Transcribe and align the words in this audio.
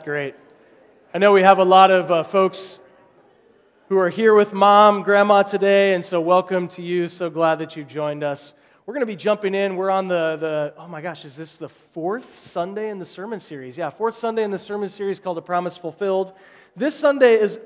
Great. 0.00 0.34
I 1.12 1.18
know 1.18 1.32
we 1.32 1.42
have 1.42 1.58
a 1.58 1.64
lot 1.64 1.90
of 1.90 2.10
uh, 2.10 2.22
folks 2.22 2.78
who 3.88 3.98
are 3.98 4.10
here 4.10 4.34
with 4.34 4.52
mom, 4.52 5.02
grandma 5.02 5.42
today, 5.42 5.94
and 5.94 6.04
so 6.04 6.20
welcome 6.20 6.68
to 6.68 6.82
you. 6.82 7.08
So 7.08 7.30
glad 7.30 7.58
that 7.60 7.74
you've 7.74 7.88
joined 7.88 8.22
us. 8.22 8.54
We're 8.86 8.94
going 8.94 9.02
to 9.02 9.06
be 9.06 9.16
jumping 9.16 9.54
in. 9.54 9.76
We're 9.76 9.90
on 9.90 10.06
the, 10.08 10.36
the, 10.36 10.74
oh 10.78 10.86
my 10.88 11.00
gosh, 11.00 11.24
is 11.24 11.36
this 11.36 11.56
the 11.56 11.68
fourth 11.68 12.38
Sunday 12.38 12.90
in 12.90 12.98
the 12.98 13.04
sermon 13.04 13.40
series? 13.40 13.76
Yeah, 13.76 13.90
fourth 13.90 14.16
Sunday 14.16 14.44
in 14.44 14.50
the 14.50 14.58
sermon 14.58 14.88
series 14.88 15.20
called 15.20 15.38
A 15.38 15.42
Promise 15.42 15.76
Fulfilled. 15.76 16.32
This 16.76 16.94
Sunday 16.94 17.34
is 17.34 17.58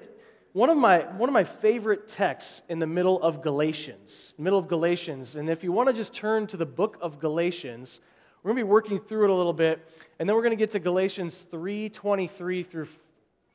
one 0.52 0.70
of 0.70 0.76
my, 0.76 1.00
one 1.16 1.28
of 1.28 1.32
my 1.32 1.44
favorite 1.44 2.08
texts 2.08 2.62
in 2.68 2.78
the 2.78 2.86
middle 2.86 3.22
of 3.22 3.42
Galatians, 3.42 4.34
middle 4.38 4.58
of 4.58 4.68
Galatians. 4.68 5.36
And 5.36 5.50
if 5.50 5.62
you 5.62 5.72
want 5.72 5.88
to 5.88 5.94
just 5.94 6.14
turn 6.14 6.46
to 6.48 6.56
the 6.56 6.66
book 6.66 6.98
of 7.00 7.18
Galatians, 7.18 8.00
we're 8.42 8.48
going 8.50 8.58
to 8.58 8.64
be 8.64 8.70
working 8.70 8.98
through 8.98 9.24
it 9.24 9.30
a 9.30 9.34
little 9.34 9.52
bit, 9.52 9.88
and 10.18 10.28
then 10.28 10.34
we're 10.34 10.42
going 10.42 10.50
to 10.50 10.56
get 10.56 10.70
to 10.72 10.80
Galatians 10.80 11.46
3:23 11.50 12.66
through 12.66 12.88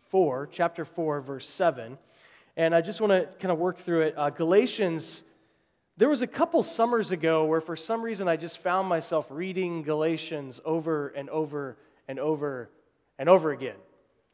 4, 0.10 0.48
chapter 0.52 0.86
4, 0.86 1.22
verse 1.22 1.48
7. 1.48 1.98
And 2.56 2.74
I 2.74 2.82
just 2.82 3.02
want 3.02 3.12
to 3.12 3.28
kind 3.38 3.52
of 3.52 3.60
work 3.60 3.80
through 3.80 4.04
it. 4.04 4.14
Uh, 4.18 4.30
Galatians, 4.30 5.24
there 5.98 6.08
was 6.10 6.22
a 6.22 6.28
couple 6.28 6.64
summers 6.64 7.12
ago 7.12 7.46
where 7.46 7.62
for 7.62 7.76
some 7.76 8.02
reason 8.02 8.28
I 8.28 8.38
just 8.38 8.60
found 8.60 8.88
myself 8.88 9.28
reading 9.30 9.84
Galatians 9.84 10.62
over 10.64 11.10
and 11.10 11.30
over 11.30 11.78
and 12.08 12.20
over 12.20 12.70
and 13.20 13.28
over 13.28 13.52
again. 13.52 13.76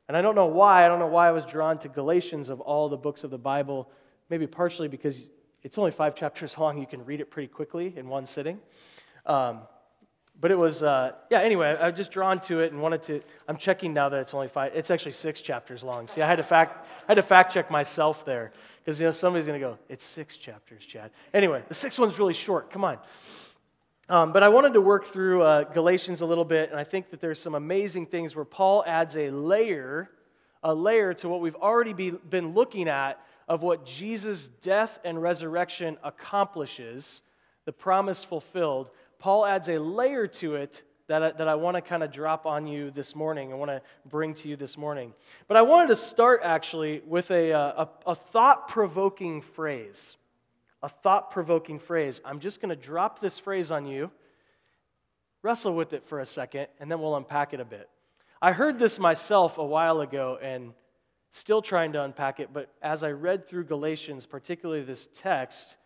And 0.08 0.16
I 0.16 0.22
don't 0.22 0.36
know 0.36 0.45
why. 0.45 0.86
I 0.86 0.88
don't 0.88 1.00
know 1.00 1.08
why 1.08 1.28
I 1.28 1.31
was 1.31 1.45
drawn 1.45 1.80
to 1.80 1.90
Galatians 1.90 2.50
of 2.50 2.62
all 2.62 2.90
the 2.90 2.98
books 2.98 3.23
of 3.23 3.31
the 3.31 3.38
Bible. 3.38 3.90
Maybe 4.30 4.45
partially 4.45 4.88
because 4.88 5.30
it's 5.64 5.78
only 5.78 5.92
five 5.92 6.14
chapters 6.16 6.58
long. 6.59 6.78
You 6.78 6.86
can 6.86 7.04
read 7.06 7.22
it 7.22 7.31
pretty 7.31 7.48
quickly 7.48 7.94
in 7.98 8.08
one 8.08 8.28
sitting. 8.28 8.59
Um, 9.26 9.62
but 10.44 10.52
it 10.52 10.58
was, 10.58 10.84
uh, 10.84 11.14
yeah, 11.30 11.40
anyway, 11.40 11.74
I 11.80 11.88
was 11.88 11.96
just 11.96 12.12
drawn 12.12 12.38
to 12.42 12.60
it 12.60 12.74
and 12.74 12.82
wanted 12.82 13.02
to. 13.04 13.22
I'm 13.48 13.56
checking 13.56 13.94
now 13.94 14.10
that 14.10 14.20
it's 14.20 14.34
only 14.34 14.50
five, 14.50 14.74
it's 14.76 14.92
actually 14.92 15.14
six 15.14 15.40
chapters 15.40 15.86
long. 15.86 16.06
See, 16.10 16.22
I 16.22 16.28
had 16.28 16.36
to 16.36 16.44
fact, 16.44 16.86
I 17.08 17.12
had 17.12 17.14
to 17.14 17.22
fact 17.22 17.54
check 17.54 17.72
myself 17.72 18.26
there 18.26 18.52
because, 18.84 19.00
you 19.00 19.06
know, 19.06 19.12
somebody's 19.12 19.48
going 19.48 19.58
to 19.58 19.66
go, 19.66 19.78
it's 19.88 20.04
six 20.04 20.36
chapters, 20.36 20.86
Chad. 20.86 21.12
Anyway, 21.34 21.64
the 21.70 21.73
sixth 21.73 21.98
one's 21.98 22.20
really 22.20 22.34
short. 22.34 22.72
Come 22.72 22.84
on. 22.84 22.98
Um, 24.09 24.34
but 24.34 24.44
I 24.44 24.50
wanted 24.50 24.73
to 24.73 24.82
work 24.82 25.06
through 25.06 25.44
uh, 25.44 25.64
Galatians 25.64 26.20
a 26.20 26.26
little 26.26 26.44
bit, 26.44 26.72
and 26.72 26.78
I 26.78 26.84
think 26.84 27.12
that 27.12 27.22
there's 27.22 27.39
some 27.39 27.56
amazing 27.56 28.08
things 28.08 28.36
where 28.36 28.44
Paul 28.44 28.84
adds 28.86 29.16
a 29.16 29.30
layer, 29.30 30.10
a 30.62 30.76
layer 30.76 31.14
to 31.14 31.30
what 31.30 31.39
we've 31.39 31.56
already 31.56 31.94
be, 31.94 32.10
been 32.10 32.54
looking 32.54 32.89
at 32.89 33.17
of 33.48 33.62
what 33.62 33.86
Jesus' 33.86 34.50
death 34.50 35.00
and 35.06 35.22
resurrection 35.22 35.95
accomplishes, 36.04 37.22
the 37.64 37.72
promise 37.72 38.26
fulfilled. 38.26 38.92
Paul 39.24 39.46
adds 39.46 39.70
a 39.70 39.80
layer 39.80 40.28
to 40.28 40.56
it 40.56 40.84
that 41.08 41.24
I, 41.24 41.32
that 41.32 41.48
I 41.48 41.56
want 41.56 41.78
to 41.78 41.82
kind 41.82 42.04
of 42.04 42.12
drop 42.12 42.46
on 42.46 42.68
you 42.68 42.92
this 42.92 43.16
morning. 43.16 43.54
I 43.54 43.56
want 43.56 43.72
to 43.72 43.82
bring 44.06 44.34
to 44.34 44.50
you 44.50 44.58
this 44.58 44.78
morning. 44.78 45.14
But 45.48 45.56
I 45.56 45.62
wanted 45.62 45.88
to 45.88 45.96
start 45.96 46.42
actually 46.44 47.02
with 47.08 47.32
a, 47.32 47.54
uh, 47.54 47.86
a, 48.06 48.12
a 48.12 48.16
thought 48.16 48.68
provoking 48.68 49.40
phrase. 49.40 50.18
A 50.82 50.90
thought 50.90 51.32
provoking 51.32 51.80
phrase. 51.80 52.20
I'm 52.26 52.42
just 52.42 52.60
going 52.60 52.72
to 52.72 52.76
drop 52.76 53.22
this 53.22 53.40
phrase 53.40 53.72
on 53.72 53.86
you, 53.86 54.12
wrestle 55.42 55.74
with 55.74 55.94
it 55.94 56.04
for 56.06 56.20
a 56.20 56.26
second, 56.26 56.68
and 56.82 56.92
then 56.92 57.00
we'll 57.00 57.16
unpack 57.16 57.54
it 57.54 57.62
a 57.62 57.66
bit. 57.66 57.88
I 58.42 58.52
heard 58.52 58.78
this 58.78 59.00
myself 59.00 59.58
a 59.58 59.64
while 59.64 60.02
ago 60.02 60.38
and 60.42 60.74
still 61.32 61.62
trying 61.62 61.94
to 61.94 62.04
unpack 62.04 62.42
it, 62.42 62.50
but 62.52 62.74
as 62.82 63.04
I 63.04 63.12
read 63.12 63.48
through 63.48 63.64
Galatians, 63.64 64.26
particularly 64.26 64.84
this 64.84 65.08
text, 65.14 65.78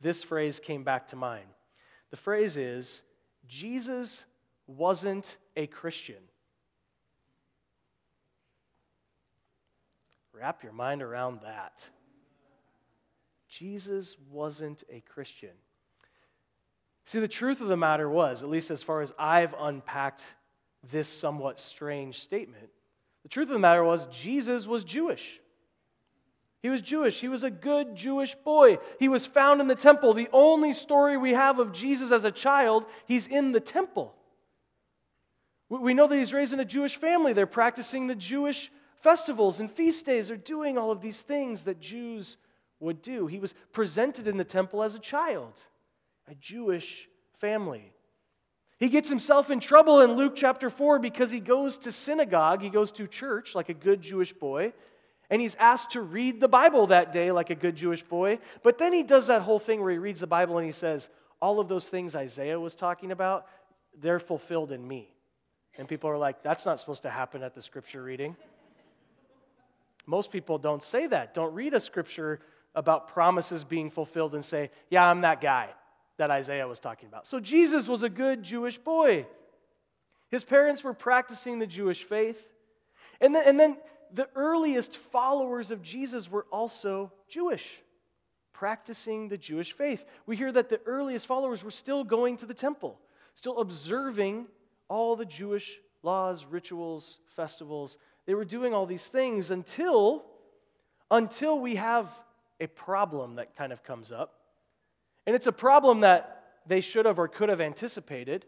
this 0.00 0.22
phrase 0.22 0.60
came 0.60 0.84
back 0.84 1.08
to 1.08 1.16
mind. 1.16 1.48
The 2.10 2.16
phrase 2.16 2.56
is 2.56 3.02
Jesus 3.46 4.24
wasn't 4.66 5.36
a 5.56 5.66
Christian. 5.66 6.16
Wrap 10.32 10.62
your 10.62 10.72
mind 10.72 11.02
around 11.02 11.40
that. 11.42 11.88
Jesus 13.48 14.16
wasn't 14.30 14.84
a 14.90 15.00
Christian. 15.00 15.50
See, 17.04 17.20
the 17.20 17.28
truth 17.28 17.60
of 17.60 17.68
the 17.68 17.76
matter 17.76 18.10
was, 18.10 18.42
at 18.42 18.48
least 18.48 18.70
as 18.70 18.82
far 18.82 19.00
as 19.00 19.12
I've 19.18 19.54
unpacked 19.58 20.34
this 20.90 21.08
somewhat 21.08 21.58
strange 21.58 22.20
statement, 22.20 22.68
the 23.22 23.28
truth 23.28 23.48
of 23.48 23.54
the 23.54 23.58
matter 23.58 23.82
was, 23.82 24.06
Jesus 24.06 24.66
was 24.66 24.84
Jewish. 24.84 25.40
He 26.66 26.70
was 26.70 26.82
Jewish. 26.82 27.20
He 27.20 27.28
was 27.28 27.44
a 27.44 27.50
good 27.50 27.94
Jewish 27.94 28.34
boy. 28.34 28.78
He 28.98 29.08
was 29.08 29.24
found 29.24 29.60
in 29.60 29.68
the 29.68 29.76
temple. 29.76 30.14
The 30.14 30.28
only 30.32 30.72
story 30.72 31.16
we 31.16 31.30
have 31.30 31.60
of 31.60 31.70
Jesus 31.70 32.10
as 32.10 32.24
a 32.24 32.32
child, 32.32 32.86
he's 33.06 33.28
in 33.28 33.52
the 33.52 33.60
temple. 33.60 34.12
We 35.68 35.94
know 35.94 36.08
that 36.08 36.16
he's 36.16 36.32
raised 36.32 36.52
in 36.52 36.58
a 36.58 36.64
Jewish 36.64 36.96
family. 36.96 37.32
They're 37.32 37.46
practicing 37.46 38.08
the 38.08 38.16
Jewish 38.16 38.72
festivals 39.00 39.60
and 39.60 39.70
feast 39.70 40.06
days. 40.06 40.26
They're 40.26 40.36
doing 40.36 40.76
all 40.76 40.90
of 40.90 41.00
these 41.00 41.22
things 41.22 41.62
that 41.62 41.78
Jews 41.78 42.36
would 42.80 43.00
do. 43.00 43.28
He 43.28 43.38
was 43.38 43.54
presented 43.72 44.26
in 44.26 44.36
the 44.36 44.42
temple 44.42 44.82
as 44.82 44.96
a 44.96 44.98
child, 44.98 45.62
a 46.26 46.34
Jewish 46.34 47.08
family. 47.34 47.92
He 48.80 48.88
gets 48.88 49.08
himself 49.08 49.52
in 49.52 49.60
trouble 49.60 50.00
in 50.00 50.14
Luke 50.14 50.34
chapter 50.34 50.68
4 50.68 50.98
because 50.98 51.30
he 51.30 51.38
goes 51.38 51.78
to 51.78 51.92
synagogue, 51.92 52.60
he 52.60 52.70
goes 52.70 52.90
to 52.90 53.06
church 53.06 53.54
like 53.54 53.68
a 53.68 53.74
good 53.74 54.00
Jewish 54.00 54.32
boy, 54.32 54.72
and 55.30 55.40
he's 55.40 55.56
asked 55.56 55.92
to 55.92 56.00
read 56.00 56.40
the 56.40 56.48
Bible 56.48 56.86
that 56.88 57.12
day 57.12 57.32
like 57.32 57.50
a 57.50 57.54
good 57.54 57.76
Jewish 57.76 58.02
boy. 58.02 58.38
But 58.62 58.78
then 58.78 58.92
he 58.92 59.02
does 59.02 59.26
that 59.26 59.42
whole 59.42 59.58
thing 59.58 59.80
where 59.80 59.90
he 59.90 59.98
reads 59.98 60.20
the 60.20 60.26
Bible 60.26 60.58
and 60.58 60.66
he 60.66 60.72
says, 60.72 61.08
All 61.40 61.58
of 61.58 61.68
those 61.68 61.88
things 61.88 62.14
Isaiah 62.14 62.60
was 62.60 62.74
talking 62.74 63.10
about, 63.10 63.46
they're 63.98 64.18
fulfilled 64.18 64.72
in 64.72 64.86
me. 64.86 65.12
And 65.78 65.88
people 65.88 66.10
are 66.10 66.18
like, 66.18 66.42
That's 66.42 66.64
not 66.64 66.78
supposed 66.78 67.02
to 67.02 67.10
happen 67.10 67.42
at 67.42 67.54
the 67.54 67.62
scripture 67.62 68.02
reading. 68.02 68.36
Most 70.06 70.30
people 70.30 70.58
don't 70.58 70.82
say 70.82 71.08
that, 71.08 71.34
don't 71.34 71.52
read 71.54 71.74
a 71.74 71.80
scripture 71.80 72.40
about 72.76 73.08
promises 73.08 73.64
being 73.64 73.90
fulfilled 73.90 74.34
and 74.34 74.44
say, 74.44 74.70
Yeah, 74.90 75.08
I'm 75.08 75.22
that 75.22 75.40
guy 75.40 75.70
that 76.18 76.30
Isaiah 76.30 76.68
was 76.68 76.78
talking 76.78 77.08
about. 77.08 77.26
So 77.26 77.40
Jesus 77.40 77.88
was 77.88 78.02
a 78.02 78.08
good 78.08 78.42
Jewish 78.42 78.78
boy. 78.78 79.26
His 80.30 80.44
parents 80.44 80.82
were 80.82 80.94
practicing 80.94 81.58
the 81.58 81.66
Jewish 81.66 82.04
faith. 82.04 82.46
And 83.20 83.34
then, 83.34 83.42
and 83.46 83.60
then 83.60 83.76
the 84.12 84.28
earliest 84.34 84.96
followers 84.96 85.70
of 85.70 85.82
Jesus 85.82 86.30
were 86.30 86.46
also 86.50 87.12
Jewish, 87.28 87.80
practicing 88.52 89.28
the 89.28 89.38
Jewish 89.38 89.72
faith. 89.72 90.04
We 90.26 90.36
hear 90.36 90.52
that 90.52 90.68
the 90.68 90.80
earliest 90.86 91.26
followers 91.26 91.62
were 91.62 91.70
still 91.70 92.04
going 92.04 92.36
to 92.38 92.46
the 92.46 92.54
temple, 92.54 92.98
still 93.34 93.58
observing 93.58 94.46
all 94.88 95.16
the 95.16 95.24
Jewish 95.24 95.78
laws, 96.02 96.46
rituals, 96.46 97.18
festivals. 97.26 97.98
They 98.26 98.34
were 98.34 98.44
doing 98.44 98.74
all 98.74 98.86
these 98.86 99.08
things 99.08 99.50
until 99.50 100.24
until 101.10 101.60
we 101.60 101.76
have 101.76 102.20
a 102.60 102.66
problem 102.66 103.36
that 103.36 103.56
kind 103.56 103.72
of 103.72 103.82
comes 103.84 104.10
up. 104.10 104.40
And 105.26 105.36
it's 105.36 105.46
a 105.46 105.52
problem 105.52 106.00
that 106.00 106.42
they 106.66 106.80
should 106.80 107.06
have 107.06 107.18
or 107.18 107.28
could 107.28 107.48
have 107.48 107.60
anticipated. 107.60 108.44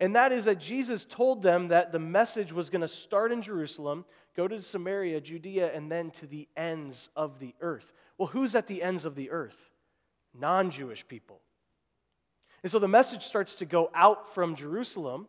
And 0.00 0.16
that 0.16 0.32
is 0.32 0.44
that 0.44 0.58
Jesus 0.58 1.04
told 1.04 1.42
them 1.42 1.68
that 1.68 1.92
the 1.92 1.98
message 1.98 2.52
was 2.52 2.70
going 2.70 2.80
to 2.80 2.88
start 2.88 3.32
in 3.32 3.42
Jerusalem, 3.42 4.04
Go 4.34 4.48
to 4.48 4.62
Samaria, 4.62 5.20
Judea, 5.20 5.72
and 5.74 5.90
then 5.90 6.10
to 6.12 6.26
the 6.26 6.48
ends 6.56 7.10
of 7.14 7.38
the 7.38 7.54
earth. 7.60 7.92
Well, 8.16 8.28
who's 8.28 8.54
at 8.54 8.66
the 8.66 8.82
ends 8.82 9.04
of 9.04 9.14
the 9.14 9.30
earth? 9.30 9.70
Non 10.34 10.70
Jewish 10.70 11.06
people. 11.06 11.40
And 12.62 12.70
so 12.70 12.78
the 12.78 12.88
message 12.88 13.24
starts 13.24 13.56
to 13.56 13.64
go 13.64 13.90
out 13.94 14.32
from 14.34 14.54
Jerusalem, 14.54 15.28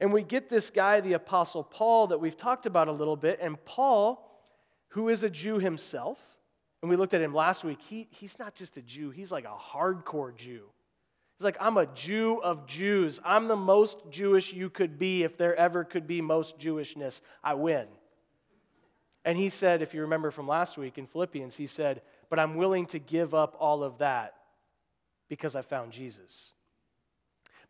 and 0.00 0.12
we 0.12 0.22
get 0.22 0.48
this 0.48 0.70
guy, 0.70 1.00
the 1.00 1.14
Apostle 1.14 1.64
Paul, 1.64 2.06
that 2.08 2.20
we've 2.20 2.36
talked 2.36 2.64
about 2.64 2.88
a 2.88 2.92
little 2.92 3.16
bit. 3.16 3.38
And 3.42 3.62
Paul, 3.64 4.26
who 4.88 5.08
is 5.08 5.22
a 5.22 5.30
Jew 5.30 5.58
himself, 5.58 6.38
and 6.80 6.88
we 6.88 6.96
looked 6.96 7.12
at 7.12 7.20
him 7.20 7.34
last 7.34 7.64
week, 7.64 7.82
he, 7.82 8.08
he's 8.10 8.38
not 8.38 8.54
just 8.54 8.76
a 8.78 8.82
Jew, 8.82 9.10
he's 9.10 9.30
like 9.30 9.44
a 9.44 9.56
hardcore 9.76 10.34
Jew. 10.34 10.62
He's 11.36 11.44
like, 11.44 11.56
I'm 11.60 11.76
a 11.76 11.86
Jew 11.86 12.40
of 12.42 12.66
Jews. 12.66 13.18
I'm 13.24 13.48
the 13.48 13.56
most 13.56 13.98
Jewish 14.10 14.52
you 14.52 14.68
could 14.68 14.98
be 14.98 15.22
if 15.22 15.38
there 15.38 15.56
ever 15.56 15.84
could 15.84 16.06
be 16.06 16.20
most 16.20 16.58
Jewishness. 16.58 17.22
I 17.42 17.54
win. 17.54 17.86
And 19.24 19.36
he 19.36 19.48
said, 19.48 19.82
if 19.82 19.92
you 19.92 20.00
remember 20.00 20.30
from 20.30 20.48
last 20.48 20.78
week 20.78 20.96
in 20.96 21.06
Philippians, 21.06 21.56
he 21.56 21.66
said, 21.66 22.02
But 22.28 22.38
I'm 22.38 22.54
willing 22.54 22.86
to 22.86 22.98
give 22.98 23.34
up 23.34 23.56
all 23.58 23.82
of 23.82 23.98
that 23.98 24.34
because 25.28 25.54
I 25.54 25.62
found 25.62 25.92
Jesus. 25.92 26.54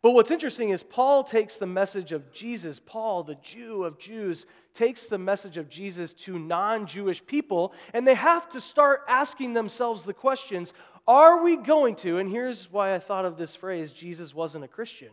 But 0.01 0.11
what's 0.11 0.31
interesting 0.31 0.69
is 0.71 0.81
Paul 0.81 1.23
takes 1.23 1.57
the 1.57 1.67
message 1.67 2.11
of 2.11 2.31
Jesus, 2.31 2.79
Paul, 2.79 3.21
the 3.23 3.35
Jew 3.35 3.83
of 3.83 3.99
Jews, 3.99 4.47
takes 4.73 5.05
the 5.05 5.19
message 5.19 5.57
of 5.57 5.69
Jesus 5.69 6.11
to 6.13 6.39
non 6.39 6.87
Jewish 6.87 7.23
people, 7.23 7.73
and 7.93 8.07
they 8.07 8.15
have 8.15 8.49
to 8.49 8.61
start 8.61 9.01
asking 9.07 9.53
themselves 9.53 10.03
the 10.03 10.13
questions 10.13 10.73
Are 11.07 11.43
we 11.43 11.55
going 11.55 11.95
to, 11.97 12.17
and 12.17 12.29
here's 12.29 12.71
why 12.71 12.95
I 12.95 12.99
thought 12.99 13.25
of 13.25 13.37
this 13.37 13.55
phrase 13.55 13.91
Jesus 13.91 14.33
wasn't 14.33 14.63
a 14.63 14.69
Christian. 14.69 15.11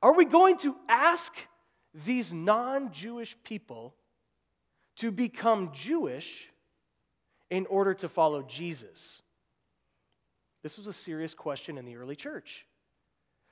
Are 0.00 0.14
we 0.14 0.26
going 0.26 0.58
to 0.58 0.76
ask 0.88 1.34
these 2.04 2.32
non 2.32 2.92
Jewish 2.92 3.36
people 3.42 3.94
to 4.96 5.10
become 5.10 5.70
Jewish 5.72 6.48
in 7.50 7.66
order 7.66 7.94
to 7.94 8.08
follow 8.08 8.42
Jesus? 8.42 9.22
This 10.62 10.78
was 10.78 10.86
a 10.86 10.92
serious 10.92 11.34
question 11.34 11.78
in 11.78 11.84
the 11.84 11.96
early 11.96 12.16
church. 12.16 12.66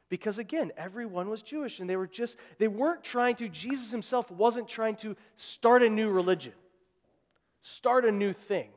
Because 0.09 0.39
again, 0.39 0.73
everyone 0.77 1.29
was 1.29 1.43
Jewish 1.43 1.81
and 1.81 1.89
they 1.89 1.97
were 1.97 2.07
just, 2.07 2.37
they 2.59 2.69
weren't 2.69 3.03
trying 3.03 3.37
to, 3.37 3.49
Jesus 3.49 3.91
himself 3.91 4.31
wasn't 4.31 4.69
trying 4.69 4.97
to 4.97 5.17
start 5.37 5.83
a 5.83 5.89
new 5.89 6.11
religion, 6.11 6.53
start 7.61 8.05
a 8.05 8.13
new 8.13 8.33
thing. 8.33 8.69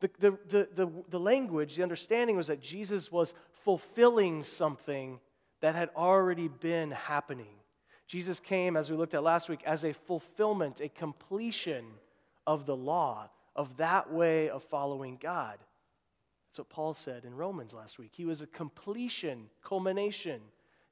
The, 0.00 0.10
the, 0.18 0.30
the, 0.48 0.68
the, 0.74 0.92
the 1.08 1.20
language, 1.20 1.74
the 1.74 1.82
understanding 1.82 2.36
was 2.36 2.46
that 2.46 2.60
Jesus 2.60 3.10
was 3.10 3.34
fulfilling 3.64 4.42
something 4.42 5.18
that 5.60 5.74
had 5.74 5.90
already 5.96 6.48
been 6.48 6.92
happening. 6.92 7.57
Jesus 8.08 8.40
came, 8.40 8.76
as 8.76 8.90
we 8.90 8.96
looked 8.96 9.14
at 9.14 9.22
last 9.22 9.48
week, 9.48 9.60
as 9.66 9.84
a 9.84 9.92
fulfillment, 9.92 10.80
a 10.80 10.88
completion 10.88 11.84
of 12.46 12.64
the 12.64 12.74
law, 12.74 13.28
of 13.54 13.76
that 13.76 14.10
way 14.10 14.48
of 14.48 14.64
following 14.64 15.18
God. 15.20 15.58
That's 16.48 16.58
what 16.58 16.70
Paul 16.70 16.94
said 16.94 17.26
in 17.26 17.34
Romans 17.34 17.74
last 17.74 17.98
week. 17.98 18.12
He 18.14 18.24
was 18.24 18.40
a 18.40 18.46
completion, 18.46 19.50
culmination, 19.62 20.40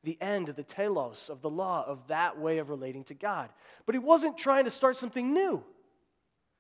the 0.05 0.19
end, 0.21 0.49
the 0.49 0.63
telos 0.63 1.31
of 1.31 1.41
the 1.41 1.49
law, 1.49 1.85
of 1.87 2.07
that 2.09 2.39
way 2.39 2.59
of 2.59 2.69
relating 2.69 3.03
to 3.05 3.15
God. 3.15 3.49
But 3.87 3.95
he 3.95 3.99
wasn't 3.99 4.37
trying 4.37 4.65
to 4.65 4.71
start 4.71 4.99
something 4.99 5.33
new. 5.33 5.65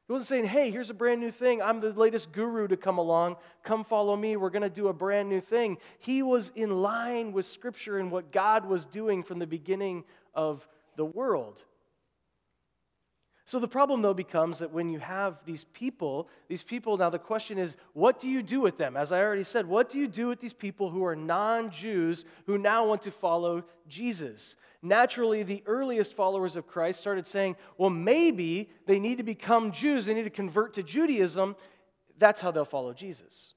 He 0.06 0.12
wasn't 0.12 0.28
saying, 0.28 0.44
hey, 0.44 0.70
here's 0.70 0.90
a 0.90 0.94
brand 0.94 1.20
new 1.20 1.32
thing. 1.32 1.60
I'm 1.60 1.80
the 1.80 1.90
latest 1.92 2.30
guru 2.30 2.68
to 2.68 2.76
come 2.76 2.98
along. 2.98 3.36
Come 3.64 3.84
follow 3.84 4.14
me. 4.14 4.36
We're 4.36 4.50
going 4.50 4.62
to 4.62 4.70
do 4.70 4.86
a 4.86 4.92
brand 4.92 5.28
new 5.28 5.40
thing. 5.40 5.78
He 5.98 6.22
was 6.22 6.52
in 6.54 6.70
line 6.70 7.32
with 7.32 7.44
Scripture 7.44 7.98
and 7.98 8.12
what 8.12 8.30
God 8.30 8.66
was 8.66 8.84
doing 8.84 9.24
from 9.24 9.40
the 9.40 9.48
beginning 9.48 10.04
of 10.32 10.68
the 10.94 11.04
world. 11.04 11.64
So 13.46 13.60
the 13.60 13.68
problem, 13.68 14.02
though, 14.02 14.12
becomes 14.12 14.58
that 14.58 14.72
when 14.72 14.88
you 14.88 14.98
have 14.98 15.44
these 15.44 15.62
people, 15.62 16.28
these 16.48 16.64
people, 16.64 16.96
now 16.96 17.10
the 17.10 17.18
question 17.20 17.58
is, 17.58 17.76
what 17.92 18.18
do 18.18 18.28
you 18.28 18.42
do 18.42 18.60
with 18.60 18.76
them? 18.76 18.96
As 18.96 19.12
I 19.12 19.20
already 19.20 19.44
said, 19.44 19.66
what 19.66 19.88
do 19.88 20.00
you 20.00 20.08
do 20.08 20.26
with 20.26 20.40
these 20.40 20.52
people 20.52 20.90
who 20.90 21.04
are 21.04 21.14
non 21.14 21.70
Jews 21.70 22.24
who 22.46 22.58
now 22.58 22.84
want 22.84 23.02
to 23.02 23.12
follow 23.12 23.62
Jesus? 23.86 24.56
Naturally, 24.82 25.44
the 25.44 25.62
earliest 25.64 26.14
followers 26.14 26.56
of 26.56 26.66
Christ 26.66 26.98
started 26.98 27.24
saying, 27.28 27.54
well, 27.78 27.88
maybe 27.88 28.68
they 28.86 28.98
need 28.98 29.18
to 29.18 29.24
become 29.24 29.70
Jews, 29.70 30.06
they 30.06 30.14
need 30.14 30.24
to 30.24 30.30
convert 30.30 30.74
to 30.74 30.82
Judaism. 30.82 31.54
That's 32.18 32.40
how 32.40 32.50
they'll 32.50 32.64
follow 32.64 32.92
Jesus. 32.92 33.54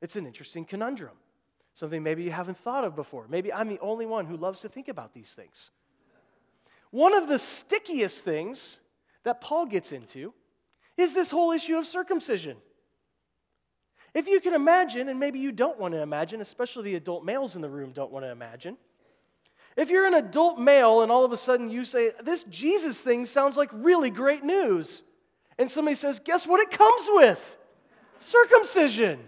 It's 0.00 0.14
an 0.14 0.26
interesting 0.26 0.64
conundrum, 0.64 1.16
something 1.74 2.04
maybe 2.04 2.22
you 2.22 2.30
haven't 2.30 2.58
thought 2.58 2.84
of 2.84 2.94
before. 2.94 3.26
Maybe 3.28 3.52
I'm 3.52 3.68
the 3.68 3.80
only 3.80 4.06
one 4.06 4.26
who 4.26 4.36
loves 4.36 4.60
to 4.60 4.68
think 4.68 4.86
about 4.86 5.12
these 5.12 5.32
things. 5.32 5.72
One 6.92 7.14
of 7.14 7.26
the 7.26 7.38
stickiest 7.38 8.24
things 8.24 8.78
that 9.24 9.40
Paul 9.40 9.66
gets 9.66 9.92
into 9.92 10.32
is 10.96 11.14
this 11.14 11.30
whole 11.30 11.52
issue 11.52 11.76
of 11.76 11.86
circumcision. 11.86 12.56
If 14.14 14.28
you 14.28 14.40
can 14.40 14.52
imagine, 14.52 15.08
and 15.08 15.18
maybe 15.18 15.38
you 15.38 15.52
don't 15.52 15.78
want 15.78 15.94
to 15.94 16.02
imagine, 16.02 16.40
especially 16.40 16.84
the 16.84 16.96
adult 16.96 17.24
males 17.24 17.56
in 17.56 17.62
the 17.62 17.70
room 17.70 17.92
don't 17.92 18.12
want 18.12 18.24
to 18.24 18.30
imagine, 18.30 18.76
if 19.74 19.88
you're 19.88 20.06
an 20.06 20.14
adult 20.14 20.58
male 20.58 21.00
and 21.00 21.10
all 21.10 21.24
of 21.24 21.32
a 21.32 21.36
sudden 21.36 21.70
you 21.70 21.84
say, 21.84 22.12
This 22.22 22.44
Jesus 22.44 23.00
thing 23.00 23.24
sounds 23.24 23.56
like 23.56 23.70
really 23.72 24.10
great 24.10 24.44
news, 24.44 25.02
and 25.58 25.70
somebody 25.70 25.94
says, 25.94 26.20
Guess 26.20 26.46
what 26.46 26.60
it 26.60 26.70
comes 26.70 27.08
with? 27.08 27.56
Circumcision. 28.18 29.20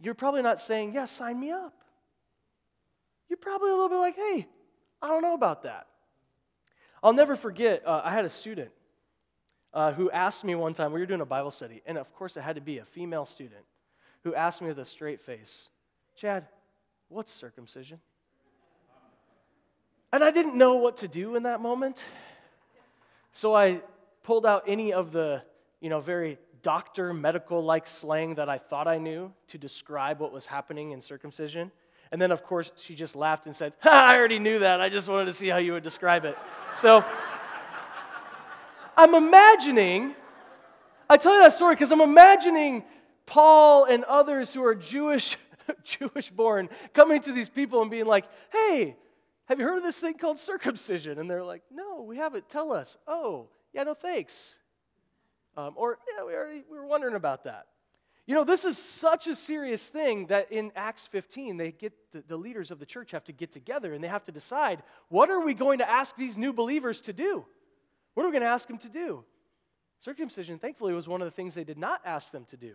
You're 0.00 0.14
probably 0.14 0.42
not 0.42 0.60
saying, 0.60 0.94
yeah, 0.94 1.06
sign 1.06 1.38
me 1.38 1.50
up. 1.50 1.74
You're 3.28 3.36
probably 3.36 3.70
a 3.70 3.74
little 3.74 3.88
bit 3.88 3.98
like, 3.98 4.16
Hey, 4.16 4.48
I 5.00 5.08
don't 5.08 5.22
know 5.22 5.34
about 5.34 5.62
that. 5.62 5.86
I'll 7.00 7.12
never 7.12 7.36
forget, 7.36 7.86
uh, 7.86 8.00
I 8.02 8.10
had 8.10 8.24
a 8.24 8.28
student 8.28 8.70
uh, 9.78 9.92
who 9.92 10.10
asked 10.10 10.42
me 10.42 10.56
one 10.56 10.74
time, 10.74 10.92
we 10.92 10.98
were 10.98 11.06
doing 11.06 11.20
a 11.20 11.24
Bible 11.26 11.52
study, 11.52 11.82
and 11.86 11.96
of 11.96 12.12
course 12.12 12.36
it 12.36 12.40
had 12.40 12.56
to 12.56 12.60
be 12.60 12.78
a 12.78 12.84
female 12.84 13.24
student, 13.24 13.64
who 14.24 14.34
asked 14.34 14.60
me 14.60 14.66
with 14.66 14.78
a 14.80 14.84
straight 14.84 15.20
face, 15.20 15.68
Chad, 16.16 16.48
what's 17.08 17.32
circumcision? 17.32 18.00
And 20.12 20.24
I 20.24 20.32
didn't 20.32 20.58
know 20.58 20.74
what 20.74 20.96
to 20.96 21.06
do 21.06 21.36
in 21.36 21.44
that 21.44 21.60
moment. 21.60 22.04
So 23.30 23.54
I 23.54 23.80
pulled 24.24 24.44
out 24.44 24.64
any 24.66 24.92
of 24.92 25.12
the, 25.12 25.42
you 25.80 25.90
know, 25.90 26.00
very 26.00 26.38
doctor 26.64 27.14
medical 27.14 27.62
like 27.62 27.86
slang 27.86 28.34
that 28.34 28.48
I 28.48 28.58
thought 28.58 28.88
I 28.88 28.98
knew 28.98 29.32
to 29.46 29.58
describe 29.58 30.18
what 30.18 30.32
was 30.32 30.48
happening 30.48 30.90
in 30.90 31.00
circumcision. 31.00 31.70
And 32.10 32.20
then, 32.20 32.32
of 32.32 32.42
course, 32.42 32.72
she 32.74 32.96
just 32.96 33.14
laughed 33.14 33.46
and 33.46 33.54
said, 33.54 33.74
I 33.84 34.16
already 34.16 34.40
knew 34.40 34.58
that. 34.58 34.80
I 34.80 34.88
just 34.88 35.08
wanted 35.08 35.26
to 35.26 35.32
see 35.32 35.46
how 35.46 35.58
you 35.58 35.74
would 35.74 35.84
describe 35.84 36.24
it. 36.24 36.36
So 36.74 37.04
I'm 38.98 39.14
imagining, 39.14 40.16
I 41.08 41.18
tell 41.18 41.32
you 41.32 41.40
that 41.42 41.52
story 41.52 41.76
because 41.76 41.92
I'm 41.92 42.00
imagining 42.00 42.82
Paul 43.26 43.84
and 43.84 44.02
others 44.02 44.52
who 44.52 44.64
are 44.64 44.74
Jewish, 44.74 45.38
Jewish 45.84 46.30
born 46.30 46.68
coming 46.94 47.20
to 47.22 47.30
these 47.30 47.48
people 47.48 47.80
and 47.80 47.92
being 47.92 48.06
like, 48.06 48.24
hey, 48.52 48.96
have 49.44 49.60
you 49.60 49.66
heard 49.66 49.76
of 49.76 49.84
this 49.84 50.00
thing 50.00 50.14
called 50.14 50.40
circumcision? 50.40 51.20
And 51.20 51.30
they're 51.30 51.44
like, 51.44 51.62
no, 51.70 52.02
we 52.02 52.16
haven't. 52.16 52.48
Tell 52.48 52.72
us. 52.72 52.96
Oh, 53.06 53.50
yeah, 53.72 53.84
no 53.84 53.94
thanks. 53.94 54.58
Um, 55.56 55.74
or, 55.76 55.98
yeah, 56.12 56.24
we, 56.24 56.34
already, 56.34 56.64
we 56.68 56.76
were 56.76 56.86
wondering 56.86 57.14
about 57.14 57.44
that. 57.44 57.66
You 58.26 58.34
know, 58.34 58.42
this 58.42 58.64
is 58.64 58.76
such 58.76 59.28
a 59.28 59.36
serious 59.36 59.88
thing 59.88 60.26
that 60.26 60.50
in 60.50 60.72
Acts 60.74 61.06
15, 61.06 61.56
they 61.56 61.70
get 61.70 61.92
the, 62.10 62.24
the, 62.26 62.36
leaders 62.36 62.72
of 62.72 62.80
the 62.80 62.84
church 62.84 63.12
have 63.12 63.24
to 63.24 63.32
get 63.32 63.52
together 63.52 63.94
and 63.94 64.02
they 64.02 64.08
have 64.08 64.24
to 64.24 64.32
decide 64.32 64.82
what 65.08 65.30
are 65.30 65.40
we 65.40 65.54
going 65.54 65.78
to 65.78 65.88
ask 65.88 66.16
these 66.16 66.36
new 66.36 66.52
believers 66.52 67.00
to 67.02 67.12
do? 67.12 67.46
What 68.14 68.24
are 68.24 68.28
we 68.28 68.32
going 68.32 68.42
to 68.42 68.48
ask 68.48 68.68
them 68.68 68.78
to 68.78 68.88
do? 68.88 69.24
Circumcision, 70.00 70.58
thankfully, 70.58 70.92
was 70.92 71.08
one 71.08 71.22
of 71.22 71.26
the 71.26 71.32
things 71.32 71.54
they 71.54 71.64
did 71.64 71.78
not 71.78 72.00
ask 72.04 72.32
them 72.32 72.44
to 72.46 72.56
do. 72.56 72.74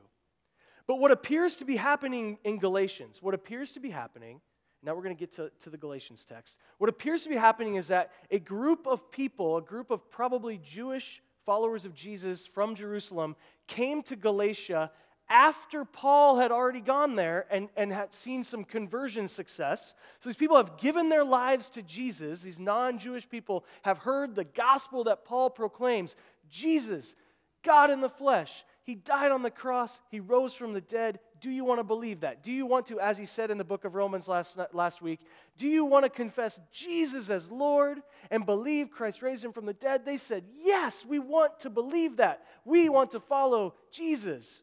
But 0.88 0.96
what 0.96 1.12
appears 1.12 1.56
to 1.58 1.66
be 1.66 1.78
happening 1.78 2.38
in 2.44 2.60
Galatians, 2.60 3.22
what 3.22 3.34
appears 3.34 3.72
to 3.74 3.80
be 3.80 3.90
happening, 3.90 4.42
now 4.84 4.94
we're 4.94 5.04
going 5.04 5.16
to 5.16 5.20
get 5.20 5.32
to, 5.34 5.50
to 5.60 5.70
the 5.70 5.78
Galatians 5.78 6.26
text. 6.26 6.58
What 6.78 6.90
appears 6.90 7.24
to 7.24 7.30
be 7.30 7.38
happening 7.38 7.76
is 7.76 7.88
that 7.88 8.12
a 8.30 8.40
group 8.40 8.86
of 8.86 9.10
people, 9.12 9.56
a 9.56 9.62
group 9.62 9.92
of 9.92 10.12
probably 10.12 10.58
Jewish 10.58 11.22
followers 11.46 11.86
of 11.86 11.96
Jesus 11.96 12.46
from 12.46 12.76
Jerusalem, 12.76 13.38
came 13.68 14.04
to 14.04 14.18
Galatia 14.18 14.92
after 15.34 15.84
Paul 15.84 16.38
had 16.38 16.52
already 16.52 16.80
gone 16.80 17.16
there 17.16 17.48
and, 17.50 17.68
and 17.76 17.92
had 17.92 18.14
seen 18.14 18.44
some 18.44 18.64
conversion 18.64 19.28
success. 19.28 19.96
So 20.20 20.30
these 20.30 20.38
people 20.38 20.58
have 20.58 20.78
given 20.78 21.10
their 21.10 21.26
lives 21.26 21.70
to 21.70 21.82
Jesus. 21.82 22.42
These 22.42 22.60
non 22.60 23.00
Jewish 23.00 23.28
people 23.28 23.66
have 23.82 23.98
heard 23.98 24.36
the 24.36 24.44
gospel 24.44 25.04
that 25.06 25.26
Paul 25.26 25.50
proclaims 25.50 26.16
Jesus, 26.52 27.16
God 27.64 27.90
in 27.90 28.00
the 28.00 28.10
flesh. 28.10 28.64
He 28.84 28.94
died 28.94 29.32
on 29.32 29.42
the 29.42 29.50
cross, 29.50 30.02
He 30.12 30.20
rose 30.20 30.54
from 30.54 30.74
the 30.74 30.82
dead. 30.82 31.20
Do 31.42 31.50
you 31.50 31.66
want 31.66 31.80
to 31.80 31.84
believe 31.84 32.20
that? 32.20 32.44
Do 32.44 32.52
you 32.52 32.68
want 32.68 32.86
to, 32.86 33.00
as 33.00 33.18
he 33.18 33.26
said 33.26 33.52
in 33.52 33.58
the 33.58 33.66
book 33.66 33.84
of 33.84 33.96
Romans 33.96 34.30
last, 34.30 34.58
last 34.72 35.02
week, 35.02 35.20
do 35.58 35.68
you 35.68 35.84
want 35.84 36.06
to 36.06 36.10
confess 36.10 36.62
Jesus 36.72 37.30
as 37.30 37.52
Lord 37.52 38.02
and 38.32 38.46
believe 38.46 38.92
Christ 38.92 39.22
raised 39.22 39.44
him 39.44 39.52
from 39.52 39.66
the 39.66 39.74
dead? 39.74 40.06
They 40.06 40.18
said, 40.18 40.46
Yes, 40.58 41.06
we 41.06 41.18
want 41.20 41.60
to 41.62 41.70
believe 41.70 42.18
that. 42.18 42.46
We 42.64 42.88
want 42.88 43.12
to 43.12 43.20
follow 43.20 43.74
Jesus. 43.92 44.62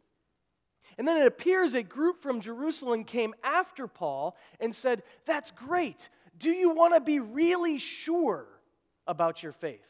And 1.01 1.09
then 1.09 1.17
it 1.17 1.27
appears 1.27 1.73
a 1.73 1.83
group 1.83 2.21
from 2.21 2.43
Jerusalem 2.43 3.05
came 3.05 3.35
after 3.43 3.87
Paul 3.87 4.37
and 4.61 4.75
said, 4.75 5.03
That's 5.25 5.51
great. 5.51 6.11
Do 6.37 6.51
you 6.51 6.75
want 6.75 6.93
to 6.93 7.01
be 7.01 7.21
really 7.21 7.79
sure 7.79 8.45
about 9.07 9.43
your 9.43 9.53
faith? 9.53 9.89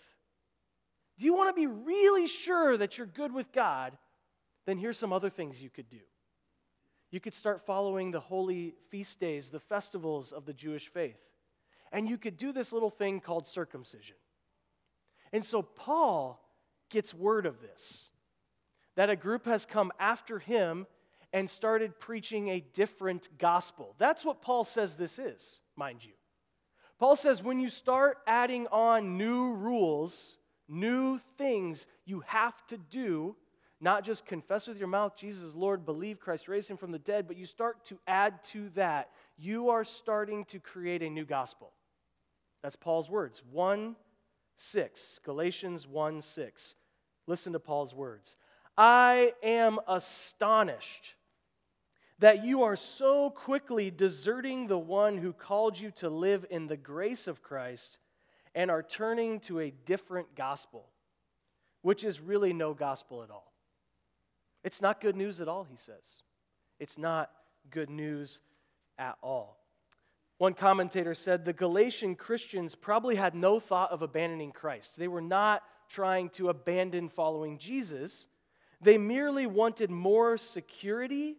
Do 1.19 1.27
you 1.27 1.35
want 1.35 1.49
to 1.49 1.61
be 1.61 1.67
really 1.67 2.29
sure 2.29 2.77
that 2.77 2.97
you're 2.97 3.09
good 3.09 3.35
with 3.35 3.51
God? 3.51 3.99
Then 4.67 4.79
here's 4.79 4.99
some 4.99 5.13
other 5.13 5.31
things 5.31 5.61
you 5.61 5.69
could 5.69 5.91
do. 5.91 5.99
You 7.11 7.19
could 7.19 7.35
start 7.35 7.67
following 7.67 8.13
the 8.13 8.21
holy 8.21 8.77
feast 8.89 9.19
days, 9.19 9.51
the 9.51 9.59
festivals 9.59 10.31
of 10.31 10.47
the 10.47 10.55
Jewish 10.55 10.87
faith. 10.87 11.19
And 11.91 12.09
you 12.09 12.19
could 12.19 12.37
do 12.37 12.53
this 12.53 12.73
little 12.73 12.89
thing 12.89 13.19
called 13.19 13.49
circumcision. 13.49 14.15
And 15.33 15.45
so 15.45 15.61
Paul 15.61 16.41
gets 16.89 17.13
word 17.13 17.47
of 17.47 17.61
this 17.61 18.11
that 18.95 19.11
a 19.11 19.17
group 19.17 19.47
has 19.47 19.67
come 19.67 19.91
after 19.99 20.39
him 20.39 20.87
and 21.33 21.49
started 21.49 21.99
preaching 21.99 22.49
a 22.49 22.61
different 22.61 23.29
gospel. 23.39 23.95
That's 23.99 24.25
what 24.25 24.43
Paul 24.43 24.65
says 24.65 24.97
this 24.97 25.19
is, 25.19 25.61
mind 25.77 26.05
you. 26.05 26.13
Paul 26.99 27.17
says 27.17 27.43
when 27.43 27.61
you 27.61 27.69
start 27.69 28.19
adding 28.27 28.67
on 28.69 29.17
new 29.17 29.55
rules, 29.55 30.37
new 30.69 31.19
things 31.39 31.87
you 32.05 32.21
have 32.27 32.55
to 32.67 32.77
do, 32.77 33.37
not 33.81 34.05
just 34.05 34.27
confess 34.27 34.69
with 34.69 34.79
your 34.79 34.89
mouth 34.89 35.17
Jesus 35.17 35.43
is 35.43 35.55
Lord, 35.55 35.87
believe 35.87 36.21
Christ 36.21 36.49
raised 36.49 36.71
him 36.71 36.77
from 36.77 36.93
the 36.93 36.99
dead, 36.99 37.27
but 37.27 37.37
you 37.37 37.47
start 37.47 37.85
to 37.87 37.99
add 38.07 38.43
to 38.45 38.69
that, 38.71 39.11
you 39.39 39.71
are 39.71 39.85
starting 39.85 40.45
to 40.47 40.59
create 40.59 41.03
a 41.03 41.09
new 41.09 41.25
gospel. 41.25 41.73
That's 42.63 42.77
Paul's 42.77 43.09
words. 43.09 43.43
1 43.51 43.97
6, 44.59 45.21
Galatians 45.25 45.87
1 45.87 46.21
6. 46.21 46.75
Listen 47.27 47.55
to 47.55 47.59
Paul's 47.59 47.95
words. 47.95 48.37
I 48.77 49.33
am 49.43 49.79
astonished 49.89 51.15
that 52.21 52.45
you 52.45 52.63
are 52.63 52.77
so 52.77 53.31
quickly 53.31 53.91
deserting 53.91 54.67
the 54.67 54.79
one 54.79 55.19
who 55.19 55.33
called 55.33 55.79
you 55.79 55.91
to 55.91 56.09
live 56.11 56.45
in 56.51 56.67
the 56.67 56.77
grace 56.77 57.27
of 57.27 57.43
Christ 57.43 57.99
and 58.55 58.71
are 58.71 58.83
turning 58.83 59.41
to 59.41 59.59
a 59.59 59.71
different 59.71 60.35
gospel, 60.35 60.91
which 61.81 62.05
is 62.05 62.21
really 62.21 62.53
no 62.53 62.75
gospel 62.75 63.23
at 63.23 63.31
all. 63.31 63.53
It's 64.63 64.83
not 64.83 65.01
good 65.01 65.17
news 65.17 65.41
at 65.41 65.49
all, 65.49 65.65
he 65.65 65.77
says. 65.77 66.23
It's 66.79 66.99
not 66.99 67.31
good 67.71 67.89
news 67.89 68.41
at 68.99 69.17
all. 69.23 69.57
One 70.37 70.53
commentator 70.53 71.15
said 71.15 71.45
the 71.45 71.55
Galatian 71.55 72.17
Christians 72.17 72.75
probably 72.75 73.17
had 73.17 73.35
no 73.35 73.59
thought 73.61 73.93
of 73.93 74.03
abandoning 74.03 74.53
Christ. 74.53 74.99
They 74.99 75.09
were 75.09 75.23
not 75.23 75.63
trying 75.89 76.29
to 76.31 76.51
abandon 76.51 77.09
following 77.09 77.57
Jesus. 77.57 78.29
They 78.81 78.99
merely 78.99 79.47
wanted 79.47 79.91
more 79.91 80.37
security 80.37 81.37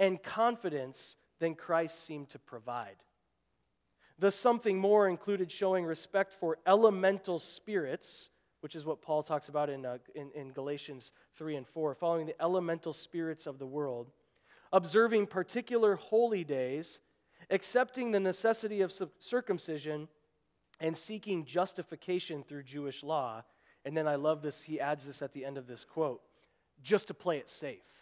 and 0.00 0.20
confidence 0.20 1.14
than 1.38 1.54
Christ 1.54 2.04
seemed 2.04 2.30
to 2.30 2.40
provide. 2.40 2.96
The 4.18 4.32
something 4.32 4.78
more 4.78 5.08
included 5.08 5.52
showing 5.52 5.84
respect 5.84 6.32
for 6.32 6.58
elemental 6.66 7.38
spirits, 7.38 8.30
which 8.60 8.74
is 8.74 8.84
what 8.84 9.00
Paul 9.00 9.22
talks 9.22 9.48
about 9.48 9.70
in, 9.70 9.86
uh, 9.86 9.98
in, 10.16 10.30
in 10.34 10.50
Galatians 10.50 11.12
3 11.36 11.54
and 11.54 11.68
4, 11.68 11.94
following 11.94 12.26
the 12.26 12.42
elemental 12.42 12.92
spirits 12.92 13.46
of 13.46 13.58
the 13.58 13.66
world, 13.66 14.10
observing 14.72 15.28
particular 15.28 15.94
holy 15.94 16.42
days 16.42 17.00
accepting 17.50 18.12
the 18.12 18.20
necessity 18.20 18.80
of 18.80 18.92
circumcision 19.18 20.08
and 20.78 20.96
seeking 20.96 21.44
justification 21.44 22.42
through 22.42 22.62
Jewish 22.62 23.02
law. 23.02 23.42
And 23.84 23.96
then 23.96 24.06
I 24.06 24.14
love 24.14 24.42
this, 24.42 24.62
he 24.62 24.80
adds 24.80 25.04
this 25.04 25.20
at 25.20 25.32
the 25.32 25.44
end 25.44 25.58
of 25.58 25.66
this 25.66 25.84
quote 25.84 26.22
just 26.82 27.08
to 27.08 27.14
play 27.14 27.38
it 27.38 27.48
safe. 27.48 27.99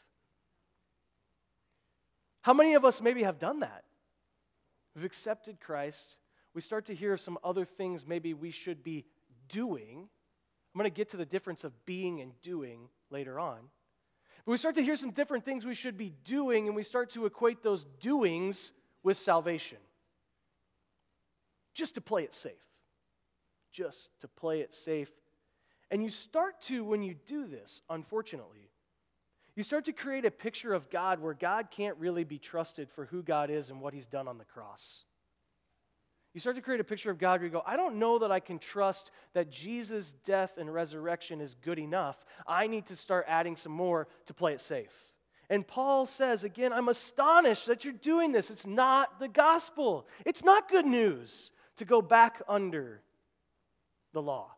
How 2.43 2.53
many 2.55 2.75
of 2.75 2.85
us 2.85 3.03
maybe 3.03 3.23
have 3.23 3.39
done 3.39 3.61
that? 3.61 3.85
We've 4.95 5.05
accepted 5.05 5.61
Christ. 5.61 6.19
We 6.55 6.61
start 6.61 6.87
to 6.87 6.95
hear 6.95 7.17
some 7.17 7.39
other 7.45 7.65
things 7.65 8.07
maybe 8.07 8.35
we 8.35 8.51
should 8.51 8.83
be 8.83 9.05
doing. 9.49 10.09
I'm 10.75 10.79
going 10.79 10.91
to 10.91 10.95
get 10.95 11.11
to 11.11 11.17
the 11.17 11.27
difference 11.27 11.65
of 11.65 11.85
being 11.85 12.21
and 12.21 12.33
doing 12.43 12.89
later 13.11 13.39
on. 13.39 13.59
But 14.45 14.53
we 14.53 14.57
start 14.57 14.77
to 14.77 14.83
hear 14.83 14.97
some 14.97 15.11
different 15.11 15.45
things 15.45 15.67
we 15.67 15.75
should 15.75 15.99
be 15.99 16.13
doing, 16.25 16.67
and 16.67 16.77
we 16.77 16.83
start 16.83 17.11
to 17.11 17.27
equate 17.27 17.63
those 17.63 17.85
doings 18.01 18.73
with 19.03 19.17
salvation. 19.17 19.79
Just 21.75 21.95
to 21.95 22.01
play 22.01 22.25
it 22.25 22.35
safe. 22.35 22.55
Just 23.73 24.11
to 24.21 24.29
play 24.29 24.61
it 24.61 24.73
safe. 24.73 25.11
And 25.91 26.03
you 26.03 26.11
start 26.11 26.61
to, 26.63 26.83
when 26.85 27.03
you 27.03 27.15
do 27.15 27.47
this, 27.47 27.83
unfortunately, 27.89 28.68
you 29.59 29.65
start 29.65 29.87
to 29.87 29.93
create 29.93 30.25
a 30.25 30.31
picture 30.31 30.73
of 30.73 30.89
God 30.89 31.19
where 31.19 31.35
God 31.35 31.73
can't 31.73 31.97
really 31.97 32.23
be 32.23 32.39
trusted 32.39 32.89
for 32.89 33.07
who 33.07 33.25
God 33.25 33.51
is 33.51 33.71
and 33.71 33.81
what 33.81 33.93
he's 33.93 34.07
done 34.07 34.29
on 34.29 34.39
the 34.39 34.45
cross. 34.45 35.03
You 36.33 36.39
start 36.39 36.55
to 36.55 36.63
create 36.63 36.79
a 36.79 36.85
picture 36.85 37.11
of 37.11 37.19
God 37.19 37.41
where 37.41 37.47
you 37.47 37.51
go, 37.51 37.65
I 37.67 37.75
don't 37.75 37.99
know 37.99 38.21
that 38.21 38.31
I 38.31 38.39
can 38.39 38.61
trust 38.61 39.11
that 39.35 39.51
Jesus' 39.51 40.13
death 40.13 40.59
and 40.59 40.73
resurrection 40.73 41.41
is 41.41 41.57
good 41.57 41.81
enough. 41.81 42.25
I 42.47 42.69
need 42.69 42.87
to 42.87 42.95
start 42.95 43.25
adding 43.27 43.57
some 43.57 43.73
more 43.73 44.07
to 44.27 44.33
play 44.33 44.53
it 44.53 44.61
safe. 44.61 45.11
And 45.51 45.67
Paul 45.67 46.07
says, 46.07 46.45
again, 46.45 46.73
I'm 46.73 46.89
astonished 46.89 47.67
that 47.67 47.85
you're 47.85 47.95
doing 47.95 48.31
this. 48.31 48.53
It's 48.53 48.65
not 48.65 49.19
the 49.19 49.27
gospel, 49.27 50.07
it's 50.25 50.45
not 50.45 50.71
good 50.71 50.87
news 50.87 51.51
to 51.79 51.85
go 51.85 52.01
back 52.01 52.41
under 52.47 53.03
the 54.13 54.23
law. 54.23 54.55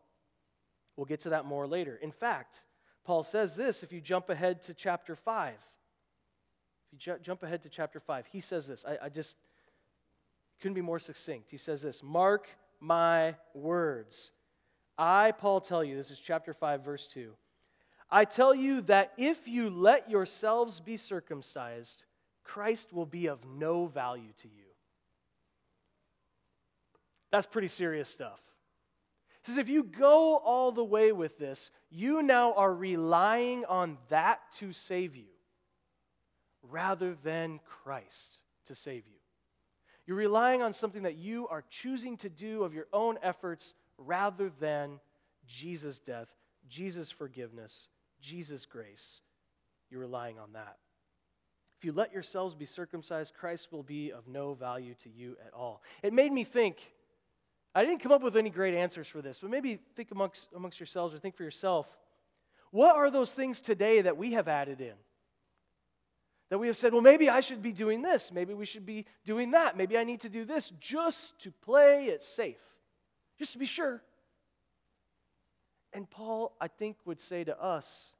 We'll 0.95 1.05
get 1.05 1.21
to 1.21 1.29
that 1.29 1.45
more 1.45 1.65
later. 1.65 1.97
In 1.99 2.11
fact, 2.11 2.61
Paul 3.03 3.23
says 3.23 3.55
this 3.55 3.83
if 3.83 3.91
you 3.91 4.01
jump 4.01 4.29
ahead 4.29 4.61
to 4.63 4.73
chapter 4.73 5.15
5. 5.15 5.53
If 5.53 5.61
you 6.91 6.97
ju- 6.97 7.19
jump 7.21 7.43
ahead 7.43 7.63
to 7.63 7.69
chapter 7.69 7.99
5, 7.99 8.27
he 8.27 8.39
says 8.39 8.67
this. 8.67 8.85
I, 8.85 9.05
I 9.05 9.09
just 9.09 9.37
couldn't 10.59 10.75
be 10.75 10.81
more 10.81 10.99
succinct. 10.99 11.49
He 11.51 11.57
says 11.57 11.81
this 11.81 12.03
Mark 12.03 12.47
my 12.79 13.35
words. 13.53 14.31
I, 14.97 15.31
Paul, 15.31 15.61
tell 15.61 15.83
you, 15.83 15.95
this 15.95 16.11
is 16.11 16.19
chapter 16.19 16.53
5, 16.53 16.83
verse 16.83 17.07
2. 17.07 17.31
I 18.09 18.25
tell 18.25 18.53
you 18.53 18.81
that 18.81 19.13
if 19.17 19.47
you 19.47 19.69
let 19.69 20.09
yourselves 20.09 20.79
be 20.79 20.97
circumcised, 20.97 22.03
Christ 22.43 22.91
will 22.91 23.05
be 23.05 23.27
of 23.27 23.39
no 23.45 23.85
value 23.85 24.33
to 24.39 24.47
you. 24.47 24.65
That's 27.31 27.45
pretty 27.45 27.69
serious 27.69 28.09
stuff. 28.09 28.41
It 29.41 29.47
says 29.47 29.57
if 29.57 29.69
you 29.69 29.83
go 29.83 30.37
all 30.37 30.71
the 30.71 30.83
way 30.83 31.11
with 31.11 31.39
this, 31.39 31.71
you 31.89 32.21
now 32.21 32.53
are 32.53 32.73
relying 32.73 33.65
on 33.65 33.97
that 34.09 34.39
to 34.59 34.71
save 34.71 35.15
you 35.15 35.25
rather 36.61 37.15
than 37.23 37.59
Christ 37.65 38.39
to 38.65 38.75
save 38.75 39.07
you. 39.07 39.17
You're 40.05 40.17
relying 40.17 40.61
on 40.61 40.73
something 40.73 41.03
that 41.03 41.15
you 41.15 41.47
are 41.47 41.63
choosing 41.69 42.17
to 42.17 42.29
do 42.29 42.63
of 42.63 42.73
your 42.73 42.87
own 42.93 43.17
efforts 43.23 43.73
rather 43.97 44.51
than 44.59 44.99
Jesus' 45.47 45.97
death, 45.97 46.27
Jesus' 46.67 47.09
forgiveness, 47.09 47.87
Jesus' 48.19 48.65
grace, 48.65 49.21
you're 49.89 50.01
relying 50.01 50.37
on 50.37 50.53
that. 50.53 50.77
If 51.79 51.85
you 51.85 51.91
let 51.93 52.13
yourselves 52.13 52.53
be 52.53 52.65
circumcised, 52.65 53.33
Christ 53.33 53.71
will 53.71 53.81
be 53.81 54.11
of 54.11 54.27
no 54.27 54.53
value 54.53 54.93
to 55.01 55.09
you 55.09 55.35
at 55.45 55.53
all. 55.53 55.81
It 56.03 56.13
made 56.13 56.31
me 56.31 56.43
think. 56.43 56.93
I 57.73 57.85
didn't 57.85 58.01
come 58.01 58.11
up 58.11 58.21
with 58.21 58.35
any 58.35 58.49
great 58.49 58.73
answers 58.73 59.07
for 59.07 59.21
this, 59.21 59.39
but 59.39 59.49
maybe 59.49 59.79
think 59.95 60.11
amongst, 60.11 60.49
amongst 60.55 60.79
yourselves 60.79 61.13
or 61.13 61.19
think 61.19 61.35
for 61.35 61.43
yourself. 61.43 61.97
What 62.71 62.95
are 62.95 63.09
those 63.09 63.33
things 63.33 63.61
today 63.61 64.01
that 64.01 64.17
we 64.17 64.33
have 64.33 64.47
added 64.47 64.81
in? 64.81 64.93
That 66.49 66.57
we 66.57 66.67
have 66.67 66.75
said, 66.75 66.91
well, 66.91 67.01
maybe 67.01 67.29
I 67.29 67.39
should 67.39 67.61
be 67.61 67.71
doing 67.71 68.01
this. 68.01 68.31
Maybe 68.31 68.53
we 68.53 68.65
should 68.65 68.85
be 68.85 69.05
doing 69.25 69.51
that. 69.51 69.77
Maybe 69.77 69.97
I 69.97 70.03
need 70.03 70.19
to 70.21 70.29
do 70.29 70.43
this 70.43 70.71
just 70.81 71.39
to 71.41 71.51
play 71.51 72.07
it 72.07 72.23
safe, 72.23 72.61
just 73.39 73.53
to 73.53 73.57
be 73.57 73.65
sure. 73.65 74.01
And 75.93 76.09
Paul, 76.09 76.55
I 76.59 76.67
think, 76.67 76.97
would 77.05 77.21
say 77.21 77.45
to 77.45 77.61
us 77.61 78.13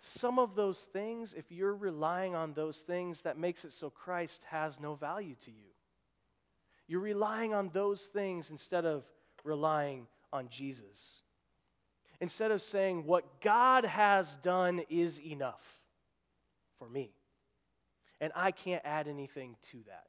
some 0.00 0.38
of 0.38 0.54
those 0.54 0.82
things, 0.82 1.34
if 1.34 1.50
you're 1.50 1.74
relying 1.74 2.36
on 2.36 2.54
those 2.54 2.78
things, 2.78 3.22
that 3.22 3.36
makes 3.36 3.64
it 3.64 3.72
so 3.72 3.90
Christ 3.90 4.44
has 4.50 4.78
no 4.78 4.94
value 4.94 5.34
to 5.42 5.50
you. 5.50 5.75
You're 6.88 7.00
relying 7.00 7.54
on 7.54 7.70
those 7.72 8.04
things 8.04 8.50
instead 8.50 8.84
of 8.84 9.04
relying 9.44 10.06
on 10.32 10.48
Jesus. 10.48 11.22
Instead 12.20 12.50
of 12.50 12.62
saying, 12.62 13.04
what 13.04 13.40
God 13.40 13.84
has 13.84 14.36
done 14.36 14.82
is 14.88 15.20
enough 15.20 15.80
for 16.78 16.88
me, 16.88 17.12
and 18.20 18.32
I 18.34 18.50
can't 18.50 18.82
add 18.84 19.08
anything 19.08 19.56
to 19.70 19.78
that. 19.86 20.06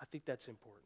I 0.00 0.04
think 0.04 0.24
that's 0.24 0.48
important. 0.48 0.84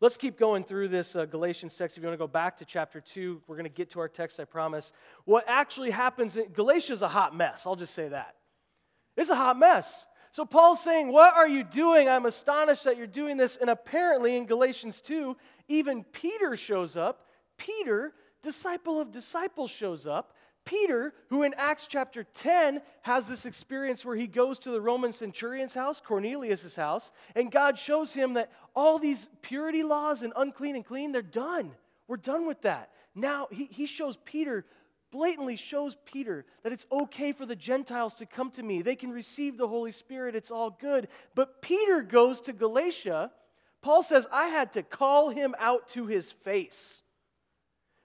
Let's 0.00 0.16
keep 0.16 0.38
going 0.38 0.64
through 0.64 0.88
this 0.88 1.14
uh, 1.14 1.26
Galatians 1.26 1.76
text. 1.76 1.96
If 1.96 2.02
you 2.02 2.08
want 2.08 2.18
to 2.18 2.24
go 2.24 2.28
back 2.28 2.56
to 2.58 2.64
chapter 2.64 3.00
2, 3.00 3.42
we're 3.46 3.56
going 3.56 3.64
to 3.64 3.68
get 3.68 3.90
to 3.90 4.00
our 4.00 4.08
text, 4.08 4.40
I 4.40 4.44
promise. 4.44 4.92
What 5.24 5.44
actually 5.46 5.90
happens 5.90 6.36
in 6.36 6.52
Galatia 6.52 6.94
is 6.94 7.02
a 7.02 7.08
hot 7.08 7.36
mess. 7.36 7.66
I'll 7.66 7.76
just 7.76 7.94
say 7.94 8.08
that. 8.08 8.36
It's 9.16 9.28
a 9.28 9.36
hot 9.36 9.58
mess. 9.58 10.06
So 10.32 10.44
Paul's 10.44 10.82
saying, 10.82 11.12
What 11.12 11.34
are 11.34 11.48
you 11.48 11.64
doing? 11.64 12.08
I'm 12.08 12.26
astonished 12.26 12.84
that 12.84 12.96
you're 12.96 13.06
doing 13.06 13.36
this. 13.36 13.56
And 13.56 13.70
apparently 13.70 14.36
in 14.36 14.46
Galatians 14.46 15.00
2, 15.00 15.36
even 15.68 16.04
Peter 16.04 16.56
shows 16.56 16.96
up. 16.96 17.26
Peter, 17.56 18.12
disciple 18.42 19.00
of 19.00 19.12
disciples, 19.12 19.70
shows 19.70 20.06
up. 20.06 20.34
Peter, 20.64 21.14
who 21.30 21.42
in 21.42 21.54
Acts 21.54 21.86
chapter 21.86 22.22
10 22.22 22.82
has 23.02 23.26
this 23.28 23.46
experience 23.46 24.04
where 24.04 24.16
he 24.16 24.26
goes 24.26 24.58
to 24.60 24.70
the 24.70 24.80
Roman 24.80 25.12
centurion's 25.12 25.74
house, 25.74 26.00
Cornelius' 26.00 26.76
house, 26.76 27.12
and 27.34 27.50
God 27.50 27.78
shows 27.78 28.12
him 28.12 28.34
that 28.34 28.52
all 28.76 28.98
these 28.98 29.28
purity 29.42 29.82
laws 29.82 30.22
and 30.22 30.32
unclean 30.36 30.76
and 30.76 30.84
clean, 30.84 31.12
they're 31.12 31.22
done. 31.22 31.72
We're 32.06 32.18
done 32.18 32.46
with 32.46 32.62
that. 32.62 32.90
Now, 33.14 33.48
he, 33.50 33.66
he 33.66 33.86
shows 33.86 34.18
Peter, 34.24 34.64
blatantly 35.10 35.56
shows 35.56 35.96
Peter 36.04 36.44
that 36.62 36.72
it's 36.72 36.86
okay 36.90 37.32
for 37.32 37.46
the 37.46 37.56
Gentiles 37.56 38.14
to 38.14 38.26
come 38.26 38.50
to 38.52 38.62
me. 38.62 38.82
They 38.82 38.96
can 38.96 39.10
receive 39.10 39.56
the 39.56 39.68
Holy 39.68 39.92
Spirit, 39.92 40.34
it's 40.34 40.50
all 40.50 40.70
good. 40.70 41.08
But 41.34 41.62
Peter 41.62 42.02
goes 42.02 42.40
to 42.42 42.52
Galatia. 42.52 43.30
Paul 43.82 44.02
says, 44.02 44.26
I 44.32 44.46
had 44.46 44.72
to 44.72 44.82
call 44.82 45.30
him 45.30 45.54
out 45.58 45.88
to 45.88 46.06
his 46.06 46.30
face 46.32 47.02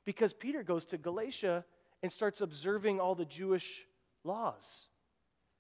because 0.06 0.34
Peter 0.34 0.64
goes 0.64 0.86
to 0.86 0.98
Galatia 0.98 1.66
and 2.02 2.12
starts 2.12 2.42
observing 2.42 3.00
all 3.00 3.16
the 3.16 3.26
Jewish 3.26 3.82
laws 4.24 4.88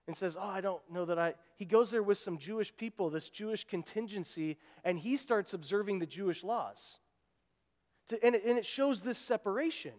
and 0.08 0.16
says, 0.16 0.38
Oh, 0.40 0.48
I 0.48 0.62
don't 0.62 0.82
know 0.92 1.06
that 1.06 1.18
I. 1.18 1.34
He 1.58 1.66
goes 1.66 1.92
there 1.92 2.04
with 2.04 2.18
some 2.18 2.38
Jewish 2.38 2.76
people, 2.76 3.10
this 3.10 3.30
Jewish 3.30 3.64
contingency, 3.66 4.58
and 4.84 5.00
he 5.00 5.18
starts 5.18 5.54
observing 5.54 6.00
the 6.00 6.06
Jewish 6.06 6.44
laws. 6.44 7.00
And, 8.22 8.36
it, 8.36 8.46
and 8.46 8.58
it 8.58 8.66
shows 8.66 9.02
this 9.02 9.18
separation. 9.18 9.94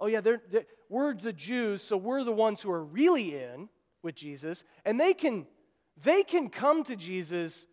Oh, 0.00 0.06
yeah, 0.06 0.20
they're, 0.20 0.42
they're, 0.50 0.66
we're 0.88 1.14
the 1.14 1.32
Jews, 1.32 1.82
so 1.82 1.96
we're 1.96 2.24
the 2.24 2.32
ones 2.32 2.60
who 2.60 2.70
are 2.70 2.84
really 2.84 3.36
in 3.36 3.68
with 4.02 4.14
Jesus, 4.14 4.64
and 4.84 5.00
they 5.00 5.14
can, 5.14 5.46
they 6.02 6.22
can 6.22 6.48
come 6.48 6.84
to 6.84 6.96
Jesus, 6.96 7.66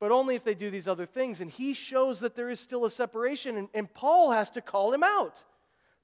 but 0.00 0.10
only 0.10 0.34
if 0.34 0.44
they 0.44 0.54
do 0.54 0.70
these 0.70 0.88
other 0.88 1.06
things. 1.06 1.40
And 1.40 1.50
he 1.50 1.74
shows 1.74 2.20
that 2.20 2.34
there 2.34 2.50
is 2.50 2.60
still 2.60 2.84
a 2.84 2.90
separation, 2.90 3.56
and, 3.56 3.68
and 3.72 3.92
Paul 3.92 4.32
has 4.32 4.50
to 4.50 4.60
call 4.60 4.92
him 4.92 5.02
out. 5.02 5.44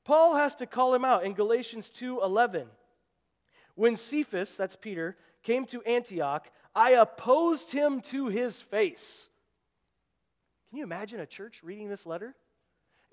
Paul 0.04 0.36
has 0.36 0.54
to 0.56 0.66
call 0.66 0.94
him 0.94 1.04
out 1.04 1.24
in 1.24 1.34
Galatians 1.34 1.90
2:11. 1.90 2.66
When 3.74 3.96
Cephas, 3.96 4.56
that's 4.56 4.76
Peter, 4.76 5.16
came 5.42 5.64
to 5.66 5.82
Antioch, 5.82 6.50
I 6.74 6.90
opposed 6.90 7.72
him 7.72 8.00
to 8.02 8.28
his 8.28 8.60
face. 8.60 9.28
Can 10.68 10.78
you 10.78 10.84
imagine 10.84 11.20
a 11.20 11.26
church 11.26 11.62
reading 11.62 11.88
this 11.88 12.06
letter? 12.06 12.34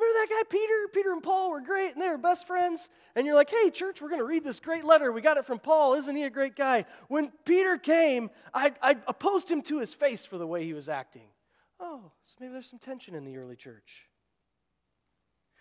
Remember 0.09 0.33
that 0.33 0.43
guy 0.43 0.49
Peter? 0.49 0.87
Peter 0.93 1.11
and 1.11 1.23
Paul 1.23 1.51
were 1.51 1.61
great 1.61 1.93
and 1.93 2.01
they 2.01 2.09
were 2.09 2.17
best 2.17 2.47
friends. 2.47 2.89
And 3.15 3.25
you're 3.25 3.35
like, 3.35 3.49
hey, 3.49 3.69
church, 3.69 4.01
we're 4.01 4.09
going 4.09 4.19
to 4.19 4.25
read 4.25 4.43
this 4.43 4.59
great 4.59 4.83
letter. 4.83 5.11
We 5.11 5.21
got 5.21 5.37
it 5.37 5.45
from 5.45 5.59
Paul. 5.59 5.95
Isn't 5.95 6.15
he 6.15 6.23
a 6.23 6.29
great 6.29 6.55
guy? 6.55 6.85
When 7.07 7.31
Peter 7.45 7.77
came, 7.77 8.29
I, 8.53 8.73
I 8.81 8.97
opposed 9.07 9.49
him 9.49 9.61
to 9.63 9.79
his 9.79 9.93
face 9.93 10.25
for 10.25 10.37
the 10.37 10.47
way 10.47 10.65
he 10.65 10.73
was 10.73 10.89
acting. 10.89 11.27
Oh, 11.79 12.11
so 12.23 12.35
maybe 12.39 12.53
there's 12.53 12.69
some 12.69 12.79
tension 12.79 13.15
in 13.15 13.23
the 13.23 13.37
early 13.37 13.55
church. 13.55 14.07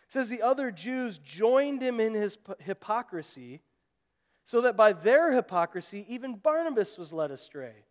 It 0.07 0.13
says 0.13 0.29
the 0.29 0.43
other 0.43 0.71
Jews 0.71 1.19
joined 1.19 1.83
him 1.83 2.01
in 2.01 2.15
his 2.15 2.39
hypocrisy, 2.61 3.61
so 4.45 4.63
that 4.63 4.77
by 4.77 4.95
their 4.95 5.35
hypocrisy, 5.35 6.07
even 6.09 6.37
Barnabas 6.37 6.97
was 6.97 7.13
led 7.13 7.31
astray. 7.31 7.85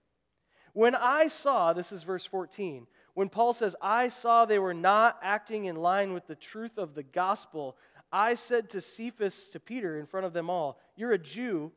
When 0.74 0.96
I 0.96 1.28
saw, 1.28 1.74
this 1.74 1.92
is 1.92 2.04
verse 2.04 2.26
14, 2.26 2.88
when 3.18 3.30
Paul 3.30 3.54
says, 3.54 3.76
I 3.82 4.10
saw 4.10 4.46
they 4.46 4.60
were 4.60 4.76
not 4.76 5.18
acting 5.24 5.66
in 5.66 5.76
line 5.76 6.14
with 6.14 6.28
the 6.28 6.36
truth 6.36 6.78
of 6.78 6.94
the 6.94 7.02
gospel, 7.02 7.76
I 8.12 8.36
said 8.36 8.70
to 8.70 8.80
Cephas, 8.80 9.48
to 9.50 9.60
Peter, 9.60 9.98
in 9.98 10.06
front 10.06 10.28
of 10.28 10.34
them 10.34 10.52
all, 10.52 10.78
You're 10.96 11.14
a 11.14 11.18
Jew, 11.18 11.72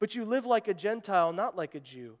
but 0.00 0.16
you 0.16 0.24
live 0.24 0.44
like 0.44 0.66
a 0.66 0.74
Gentile, 0.74 1.32
not 1.32 1.56
like 1.56 1.76
a 1.76 1.80
Jew. 1.80 2.18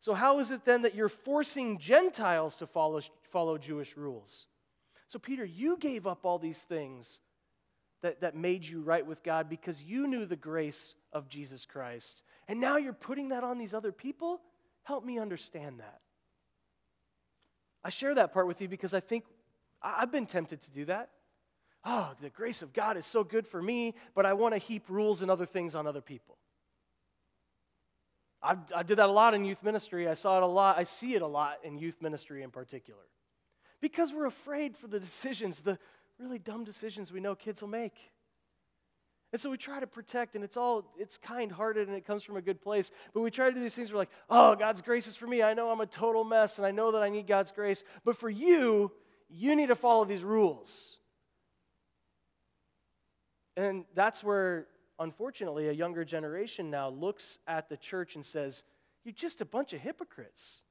So, 0.00 0.12
how 0.12 0.38
is 0.38 0.50
it 0.50 0.66
then 0.66 0.82
that 0.82 0.94
you're 0.94 1.08
forcing 1.08 1.78
Gentiles 1.78 2.56
to 2.56 2.66
follow, 2.66 3.00
follow 3.30 3.56
Jewish 3.56 3.96
rules? 3.96 4.48
So, 5.06 5.18
Peter, 5.18 5.46
you 5.46 5.78
gave 5.78 6.06
up 6.06 6.26
all 6.26 6.38
these 6.38 6.64
things 6.64 7.20
that, 8.02 8.20
that 8.20 8.36
made 8.36 8.66
you 8.66 8.82
right 8.82 9.06
with 9.06 9.22
God 9.22 9.48
because 9.48 9.82
you 9.82 10.06
knew 10.06 10.26
the 10.26 10.36
grace 10.36 10.94
of 11.10 11.26
Jesus 11.26 11.64
Christ. 11.64 12.22
And 12.48 12.60
now 12.60 12.76
you're 12.76 12.92
putting 12.92 13.30
that 13.30 13.44
on 13.44 13.56
these 13.56 13.72
other 13.72 13.92
people? 13.92 14.42
Help 14.82 15.06
me 15.06 15.18
understand 15.18 15.80
that. 15.80 16.02
I 17.84 17.90
share 17.90 18.14
that 18.14 18.32
part 18.32 18.46
with 18.46 18.60
you 18.60 18.68
because 18.68 18.94
I 18.94 19.00
think 19.00 19.24
I've 19.82 20.10
been 20.10 20.26
tempted 20.26 20.60
to 20.62 20.70
do 20.70 20.84
that. 20.86 21.10
Oh, 21.84 22.12
the 22.20 22.30
grace 22.30 22.62
of 22.62 22.72
God 22.72 22.96
is 22.96 23.06
so 23.06 23.22
good 23.22 23.46
for 23.46 23.62
me, 23.62 23.94
but 24.14 24.26
I 24.26 24.32
want 24.32 24.54
to 24.54 24.58
heap 24.58 24.84
rules 24.88 25.22
and 25.22 25.30
other 25.30 25.46
things 25.46 25.74
on 25.74 25.86
other 25.86 26.00
people. 26.00 26.36
I, 28.42 28.56
I 28.74 28.82
did 28.82 28.98
that 28.98 29.08
a 29.08 29.12
lot 29.12 29.34
in 29.34 29.44
youth 29.44 29.62
ministry. 29.62 30.08
I 30.08 30.14
saw 30.14 30.38
it 30.38 30.42
a 30.42 30.46
lot. 30.46 30.78
I 30.78 30.82
see 30.82 31.14
it 31.14 31.22
a 31.22 31.26
lot 31.26 31.58
in 31.64 31.78
youth 31.78 32.00
ministry 32.00 32.42
in 32.42 32.50
particular. 32.50 33.02
Because 33.80 34.12
we're 34.12 34.26
afraid 34.26 34.76
for 34.76 34.86
the 34.86 35.00
decisions, 35.08 35.60
the 35.60 35.78
really 36.18 36.38
dumb 36.38 36.64
decisions 36.64 37.12
we 37.12 37.20
know 37.20 37.34
kids 37.34 37.62
will 37.62 37.68
make. 37.68 38.10
And 39.32 39.40
so 39.40 39.50
we 39.50 39.58
try 39.58 39.78
to 39.78 39.86
protect, 39.86 40.34
and 40.34 40.42
it's 40.42 40.56
all, 40.56 40.92
it's 40.98 41.18
kind 41.18 41.52
hearted 41.52 41.86
and 41.86 41.96
it 41.96 42.06
comes 42.06 42.22
from 42.22 42.36
a 42.36 42.40
good 42.40 42.62
place. 42.62 42.90
But 43.12 43.20
we 43.20 43.30
try 43.30 43.48
to 43.48 43.54
do 43.54 43.60
these 43.60 43.74
things, 43.74 43.92
we're 43.92 43.98
like, 43.98 44.10
oh, 44.30 44.54
God's 44.56 44.80
grace 44.80 45.06
is 45.06 45.16
for 45.16 45.26
me. 45.26 45.42
I 45.42 45.52
know 45.52 45.70
I'm 45.70 45.80
a 45.80 45.86
total 45.86 46.24
mess, 46.24 46.56
and 46.56 46.66
I 46.66 46.70
know 46.70 46.92
that 46.92 47.02
I 47.02 47.10
need 47.10 47.26
God's 47.26 47.52
grace. 47.52 47.84
But 48.04 48.16
for 48.16 48.30
you, 48.30 48.90
you 49.28 49.54
need 49.54 49.66
to 49.66 49.74
follow 49.74 50.06
these 50.06 50.24
rules. 50.24 50.96
And 53.54 53.84
that's 53.94 54.24
where, 54.24 54.66
unfortunately, 54.98 55.68
a 55.68 55.72
younger 55.72 56.04
generation 56.04 56.70
now 56.70 56.88
looks 56.88 57.38
at 57.46 57.68
the 57.68 57.76
church 57.76 58.14
and 58.14 58.24
says, 58.24 58.62
You're 59.04 59.12
just 59.12 59.42
a 59.42 59.44
bunch 59.44 59.74
of 59.74 59.80
hypocrites. 59.80 60.62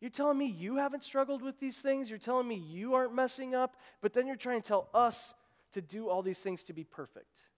You're 0.00 0.10
telling 0.10 0.36
me 0.36 0.46
you 0.46 0.76
haven't 0.76 1.04
struggled 1.04 1.40
with 1.40 1.58
these 1.60 1.78
things? 1.78 2.10
You're 2.10 2.18
telling 2.18 2.46
me 2.46 2.56
you 2.56 2.92
aren't 2.92 3.14
messing 3.14 3.54
up? 3.54 3.76
But 4.02 4.12
then 4.12 4.26
you're 4.26 4.36
trying 4.36 4.60
to 4.60 4.68
tell 4.68 4.90
us 4.92 5.32
to 5.74 5.82
do 5.82 6.08
all 6.08 6.22
these 6.22 6.40
things 6.40 6.62
to 6.64 6.72
be 6.72 6.84
perfect. 6.84 7.48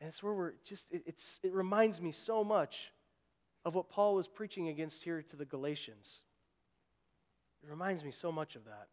And 0.00 0.08
it's 0.08 0.22
where 0.22 0.34
we're 0.34 0.52
just, 0.64 0.86
it, 0.90 1.02
it's, 1.06 1.40
it 1.42 1.52
reminds 1.52 2.00
me 2.00 2.10
so 2.12 2.42
much 2.42 2.92
of 3.64 3.74
what 3.74 3.90
Paul 3.90 4.14
was 4.14 4.28
preaching 4.28 4.68
against 4.68 5.02
here 5.02 5.22
to 5.22 5.36
the 5.36 5.44
Galatians. 5.44 6.22
It 7.62 7.70
reminds 7.70 8.04
me 8.04 8.10
so 8.10 8.32
much 8.32 8.56
of 8.56 8.64
that. 8.64 8.88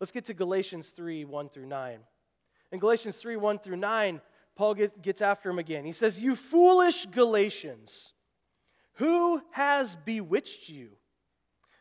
Let's 0.00 0.12
get 0.12 0.24
to 0.26 0.34
Galatians 0.34 0.88
3 0.88 1.24
1 1.24 1.48
through 1.48 1.66
9. 1.66 1.98
In 2.72 2.78
Galatians 2.78 3.16
3 3.16 3.36
1 3.36 3.58
through 3.60 3.76
9, 3.76 4.20
Paul 4.56 4.74
get, 4.74 5.02
gets 5.02 5.22
after 5.22 5.50
him 5.50 5.58
again. 5.58 5.84
He 5.84 5.92
says, 5.92 6.20
You 6.20 6.34
foolish 6.34 7.06
Galatians, 7.06 8.12
who 8.94 9.40
has 9.52 9.94
bewitched 9.94 10.68
you? 10.68 10.90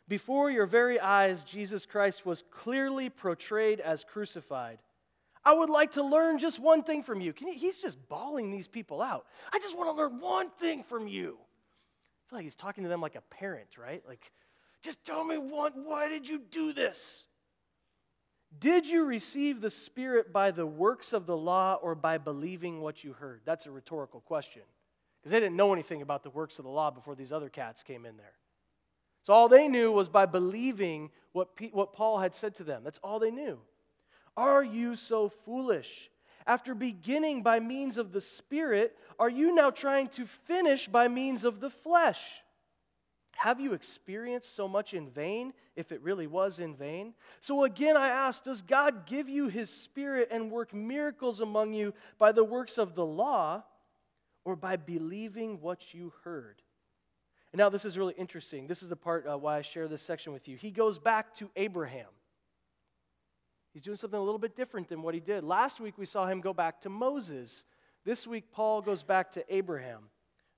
Before 0.08 0.50
your 0.50 0.66
very 0.66 1.00
eyes, 1.00 1.44
Jesus 1.44 1.86
Christ 1.86 2.26
was 2.26 2.44
clearly 2.52 3.10
portrayed 3.10 3.80
as 3.80 4.04
crucified. 4.04 4.80
I 5.50 5.52
would 5.52 5.72
like 5.72 5.94
to 5.94 6.04
learn 6.04 6.38
just 6.38 6.60
one 6.60 6.84
thing 6.84 7.02
from 7.02 7.22
you. 7.22 7.34
you. 7.40 7.54
He's 7.56 7.80
just 7.80 7.98
bawling 8.08 8.52
these 8.52 8.68
people 8.68 9.02
out. 9.02 9.26
I 9.52 9.58
just 9.58 9.76
want 9.76 9.90
to 9.90 10.00
learn 10.00 10.20
one 10.20 10.52
thing 10.52 10.84
from 10.84 11.08
you. 11.08 11.40
I 11.40 12.30
feel 12.30 12.38
like 12.38 12.44
he's 12.44 12.54
talking 12.54 12.84
to 12.84 12.90
them 12.90 13.02
like 13.02 13.16
a 13.16 13.22
parent, 13.22 13.70
right? 13.76 14.04
Like, 14.08 14.32
just 14.84 15.04
tell 15.04 15.24
me 15.24 15.40
one, 15.40 15.72
why 15.86 16.08
did 16.08 16.30
you 16.30 16.40
do 16.52 16.72
this? 16.72 17.26
Did 18.60 18.86
you 18.86 19.06
receive 19.06 19.60
the 19.60 19.72
Spirit 19.72 20.32
by 20.32 20.52
the 20.52 20.68
works 20.68 21.14
of 21.14 21.26
the 21.26 21.36
law 21.36 21.80
or 21.82 21.96
by 21.96 22.20
believing 22.20 22.82
what 22.82 23.04
you 23.04 23.14
heard? 23.14 23.42
That's 23.44 23.66
a 23.66 23.72
rhetorical 23.72 24.20
question 24.22 24.62
because 25.20 25.32
they 25.32 25.40
didn't 25.40 25.58
know 25.58 25.74
anything 25.74 26.04
about 26.04 26.22
the 26.22 26.30
works 26.30 26.60
of 26.60 26.66
the 26.66 26.70
law 26.70 26.92
before 26.92 27.16
these 27.16 27.32
other 27.32 27.50
cats 27.50 27.82
came 27.82 28.06
in 28.06 28.18
there. 28.18 28.34
So 29.24 29.34
all 29.34 29.50
they 29.50 29.68
knew 29.68 29.92
was 29.92 30.10
by 30.10 30.28
believing 30.28 31.10
what, 31.32 31.56
P- 31.56 31.72
what 31.74 31.92
Paul 31.92 32.20
had 32.20 32.36
said 32.36 32.54
to 32.56 32.64
them. 32.64 32.84
That's 32.84 33.00
all 33.00 33.18
they 33.18 33.32
knew. 33.32 33.58
Are 34.38 34.64
you 34.64 34.96
so 34.96 35.30
foolish? 35.30 36.10
After 36.48 36.74
beginning 36.74 37.44
by 37.44 37.60
means 37.60 37.98
of 37.98 38.12
the 38.12 38.22
Spirit, 38.22 38.98
are 39.20 39.30
you 39.30 39.54
now 39.54 39.70
trying 39.70 40.08
to 40.10 40.26
finish 40.26 40.88
by 40.88 41.08
means 41.08 41.44
of 41.44 41.60
the 41.60 41.70
flesh? 41.70 42.42
Have 43.36 43.60
you 43.60 43.74
experienced 43.74 44.54
so 44.54 44.68
much 44.68 44.94
in 44.94 45.10
vain, 45.10 45.54
if 45.76 45.92
it 45.94 46.02
really 46.02 46.28
was 46.28 46.60
in 46.60 46.76
vain? 46.76 47.14
So 47.40 47.64
again, 47.64 47.96
I 47.96 48.10
ask 48.10 48.44
Does 48.44 48.62
God 48.62 49.06
give 49.06 49.30
you 49.30 49.48
His 49.48 49.70
Spirit 49.70 50.28
and 50.32 50.52
work 50.52 50.74
miracles 50.74 51.40
among 51.40 51.74
you 51.74 51.94
by 52.18 52.32
the 52.32 52.44
works 52.44 52.78
of 52.78 52.96
the 52.96 53.06
law 53.06 53.64
or 54.44 54.56
by 54.56 54.76
believing 54.76 55.62
what 55.62 55.94
you 55.94 56.12
heard? 56.24 56.62
And 57.54 57.60
now, 57.60 57.70
this 57.70 57.86
is 57.86 57.98
really 57.98 58.14
interesting. 58.18 58.68
This 58.68 58.84
is 58.84 58.90
the 58.90 58.96
part 58.96 59.26
uh, 59.26 59.38
why 59.38 59.58
I 59.58 59.62
share 59.62 59.88
this 59.88 60.02
section 60.02 60.34
with 60.34 60.48
you. 60.48 60.58
He 60.58 60.70
goes 60.70 61.00
back 61.00 61.34
to 61.36 61.50
Abraham. 61.56 62.08
He's 63.80 63.86
doing 63.86 63.96
something 63.96 64.20
a 64.20 64.22
little 64.22 64.40
bit 64.40 64.58
different 64.58 64.90
than 64.90 65.02
what 65.02 65.14
he 65.14 65.22
did. 65.22 65.42
Last 65.42 65.80
week 65.80 65.98
we 65.98 66.06
saw 66.06 66.28
him 66.28 66.42
go 66.42 66.54
back 66.54 66.82
to 66.82 66.90
Moses. 66.90 67.64
This 68.04 68.28
week 68.28 68.52
Paul 68.52 68.82
goes 68.82 69.04
back 69.04 69.32
to 69.32 69.56
Abraham. 69.56 70.10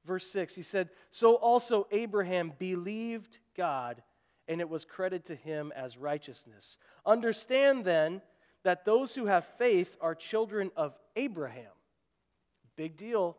Verse 0.03 0.25
6, 0.31 0.55
he 0.55 0.63
said, 0.63 0.89
So 1.12 1.36
also 1.36 1.86
Abraham 1.91 2.51
believed 2.57 3.38
God, 3.55 4.01
and 4.47 4.60
it 4.60 4.67
was 4.67 4.86
credited 4.86 5.25
to 5.25 5.36
him 5.36 5.71
as 5.75 5.99
righteousness. 5.99 6.79
Understand 7.05 7.86
then 7.86 8.23
that 8.63 8.86
those 8.86 9.13
who 9.13 9.27
have 9.27 9.45
faith 9.60 9.95
are 10.01 10.15
children 10.15 10.71
of 10.75 10.97
Abraham. 11.15 11.73
Big 12.75 12.97
deal. 12.97 13.38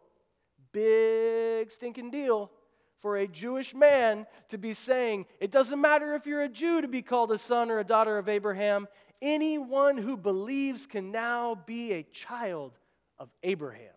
Big 0.71 1.73
stinking 1.73 2.12
deal 2.12 2.53
for 3.01 3.16
a 3.16 3.27
Jewish 3.27 3.75
man 3.75 4.27
to 4.49 4.59
be 4.59 4.75
saying, 4.75 5.27
it 5.40 5.51
doesn't 5.51 5.81
matter 5.81 6.14
if 6.14 6.25
you're 6.25 6.42
a 6.42 6.49
Jew 6.49 6.81
to 6.81 6.87
be 6.87 7.03
called 7.03 7.33
a 7.33 7.38
son 7.38 7.68
or 7.68 7.81
a 7.81 7.85
daughter 7.85 8.16
of 8.16 8.29
Abraham 8.29 8.87
anyone 9.23 9.97
who 9.97 10.17
believes 10.17 10.87
can 10.87 11.11
now 11.11 11.55
be 11.55 11.93
a 11.93 12.03
child 12.03 12.73
of 13.19 13.31
Abraham. 13.43 13.95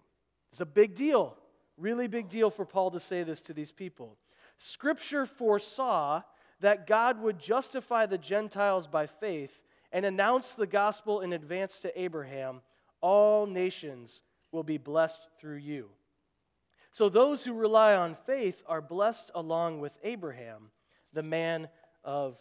It's 0.52 0.62
a 0.62 0.66
big 0.66 0.96
deal, 0.96 1.36
really 1.78 2.08
big 2.08 2.30
deal 2.30 2.50
for 2.50 2.66
Paul 2.66 2.92
to 2.92 3.00
say 3.00 3.24
this 3.24 3.42
to 3.42 3.54
these 3.54 3.72
people. 3.72 4.18
Scripture 4.58 5.26
foresaw 5.26 6.22
that 6.62 6.88
God 6.88 7.22
would 7.22 7.40
justify 7.40 8.06
the 8.06 8.18
Gentiles 8.18 8.88
by 8.88 9.08
faith 9.08 9.60
and 9.92 10.06
announce 10.06 10.54
the 10.54 10.68
gospel 10.68 11.22
in 11.22 11.34
advance 11.34 11.80
to 11.80 12.02
Abraham 12.02 12.62
all 13.02 13.46
nations 13.46 14.22
will 14.52 14.64
be 14.64 14.78
blessed 14.78 15.28
through 15.40 15.58
you. 15.58 15.90
So 16.92 17.10
those 17.10 17.44
who 17.44 17.54
rely 17.54 17.94
on 17.94 18.16
faith 18.26 18.64
are 18.68 18.82
blessed 18.82 19.30
along 19.36 19.82
with 19.82 19.98
Abraham, 20.02 20.72
the 21.14 21.24
man 21.24 21.68
of 22.04 22.40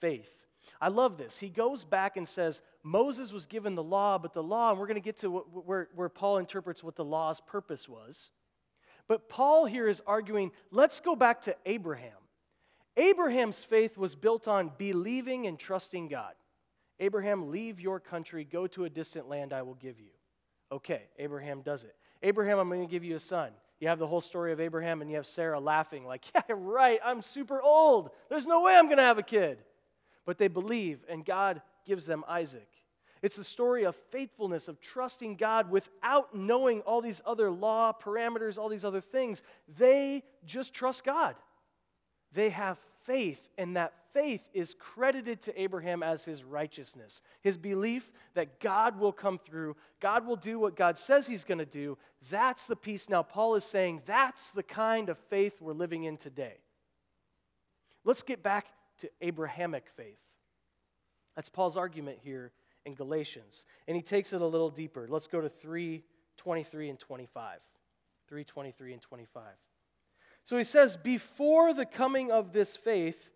faith. 0.00 0.45
I 0.80 0.88
love 0.88 1.16
this. 1.16 1.38
He 1.38 1.48
goes 1.48 1.84
back 1.84 2.16
and 2.16 2.28
says, 2.28 2.60
Moses 2.82 3.32
was 3.32 3.46
given 3.46 3.74
the 3.74 3.82
law, 3.82 4.18
but 4.18 4.34
the 4.34 4.42
law, 4.42 4.70
and 4.70 4.78
we're 4.78 4.86
going 4.86 4.94
to 4.96 5.00
get 5.00 5.18
to 5.18 5.30
where, 5.30 5.88
where 5.94 6.08
Paul 6.08 6.38
interprets 6.38 6.84
what 6.84 6.96
the 6.96 7.04
law's 7.04 7.40
purpose 7.40 7.88
was. 7.88 8.30
But 9.08 9.28
Paul 9.28 9.66
here 9.66 9.88
is 9.88 10.02
arguing, 10.06 10.50
let's 10.70 11.00
go 11.00 11.14
back 11.14 11.42
to 11.42 11.56
Abraham. 11.64 12.12
Abraham's 12.96 13.62
faith 13.62 13.96
was 13.96 14.14
built 14.14 14.48
on 14.48 14.72
believing 14.78 15.46
and 15.46 15.58
trusting 15.58 16.08
God. 16.08 16.34
Abraham, 16.98 17.50
leave 17.50 17.78
your 17.78 18.00
country, 18.00 18.44
go 18.44 18.66
to 18.68 18.84
a 18.84 18.90
distant 18.90 19.28
land 19.28 19.52
I 19.52 19.62
will 19.62 19.74
give 19.74 20.00
you. 20.00 20.10
Okay, 20.72 21.02
Abraham 21.18 21.60
does 21.60 21.84
it. 21.84 21.94
Abraham, 22.22 22.58
I'm 22.58 22.68
going 22.68 22.80
to 22.80 22.90
give 22.90 23.04
you 23.04 23.16
a 23.16 23.20
son. 23.20 23.50
You 23.80 23.88
have 23.88 23.98
the 23.98 24.06
whole 24.06 24.22
story 24.22 24.52
of 24.52 24.60
Abraham, 24.60 25.02
and 25.02 25.10
you 25.10 25.16
have 25.16 25.26
Sarah 25.26 25.60
laughing, 25.60 26.06
like, 26.06 26.24
yeah, 26.34 26.42
right, 26.48 26.98
I'm 27.04 27.20
super 27.20 27.60
old. 27.60 28.10
There's 28.30 28.46
no 28.46 28.62
way 28.62 28.74
I'm 28.74 28.86
going 28.86 28.96
to 28.96 29.04
have 29.04 29.18
a 29.18 29.22
kid 29.22 29.58
but 30.26 30.36
they 30.36 30.48
believe, 30.48 31.04
and 31.08 31.24
God 31.24 31.62
gives 31.86 32.04
them 32.04 32.24
Isaac. 32.28 32.68
It's 33.22 33.36
the 33.36 33.44
story 33.44 33.84
of 33.84 33.96
faithfulness, 34.10 34.68
of 34.68 34.80
trusting 34.80 35.36
God 35.36 35.70
without 35.70 36.36
knowing 36.36 36.80
all 36.82 37.00
these 37.00 37.22
other 37.24 37.50
law 37.50 37.92
parameters, 37.98 38.58
all 38.58 38.68
these 38.68 38.84
other 38.84 39.00
things. 39.00 39.42
They 39.78 40.22
just 40.44 40.74
trust 40.74 41.04
God. 41.04 41.34
They 42.32 42.50
have 42.50 42.78
faith, 43.04 43.48
and 43.56 43.76
that 43.76 43.94
faith 44.12 44.48
is 44.52 44.74
credited 44.78 45.40
to 45.42 45.60
Abraham 45.60 46.02
as 46.02 46.24
his 46.24 46.44
righteousness. 46.44 47.22
His 47.40 47.56
belief 47.56 48.10
that 48.34 48.60
God 48.60 48.98
will 48.98 49.12
come 49.12 49.38
through, 49.38 49.76
God 50.00 50.26
will 50.26 50.36
do 50.36 50.58
what 50.58 50.76
God 50.76 50.98
says 50.98 51.26
he's 51.26 51.44
going 51.44 51.58
to 51.58 51.64
do. 51.64 51.96
That's 52.30 52.66
the 52.66 52.76
peace. 52.76 53.08
Now, 53.08 53.22
Paul 53.22 53.54
is 53.54 53.64
saying 53.64 54.02
that's 54.04 54.50
the 54.50 54.62
kind 54.62 55.08
of 55.08 55.18
faith 55.18 55.60
we're 55.60 55.72
living 55.72 56.04
in 56.04 56.16
today. 56.16 56.58
Let's 58.04 58.22
get 58.22 58.42
back 58.42 58.66
to 58.98 59.10
Abrahamic 59.20 59.86
faith. 59.96 60.18
That's 61.34 61.48
Paul's 61.48 61.76
argument 61.76 62.18
here 62.22 62.52
in 62.84 62.94
Galatians. 62.94 63.66
And 63.86 63.96
he 63.96 64.02
takes 64.02 64.32
it 64.32 64.40
a 64.40 64.46
little 64.46 64.70
deeper. 64.70 65.06
Let's 65.08 65.26
go 65.26 65.40
to 65.40 65.48
3 65.48 66.02
23 66.36 66.90
and 66.90 66.98
25. 66.98 67.58
323 68.28 68.92
and 68.92 69.02
25. 69.02 69.42
So 70.44 70.56
he 70.56 70.64
says, 70.64 70.96
Before 70.96 71.72
the 71.72 71.86
coming 71.86 72.30
of 72.30 72.52
this 72.52 72.76
faith, 72.76 73.30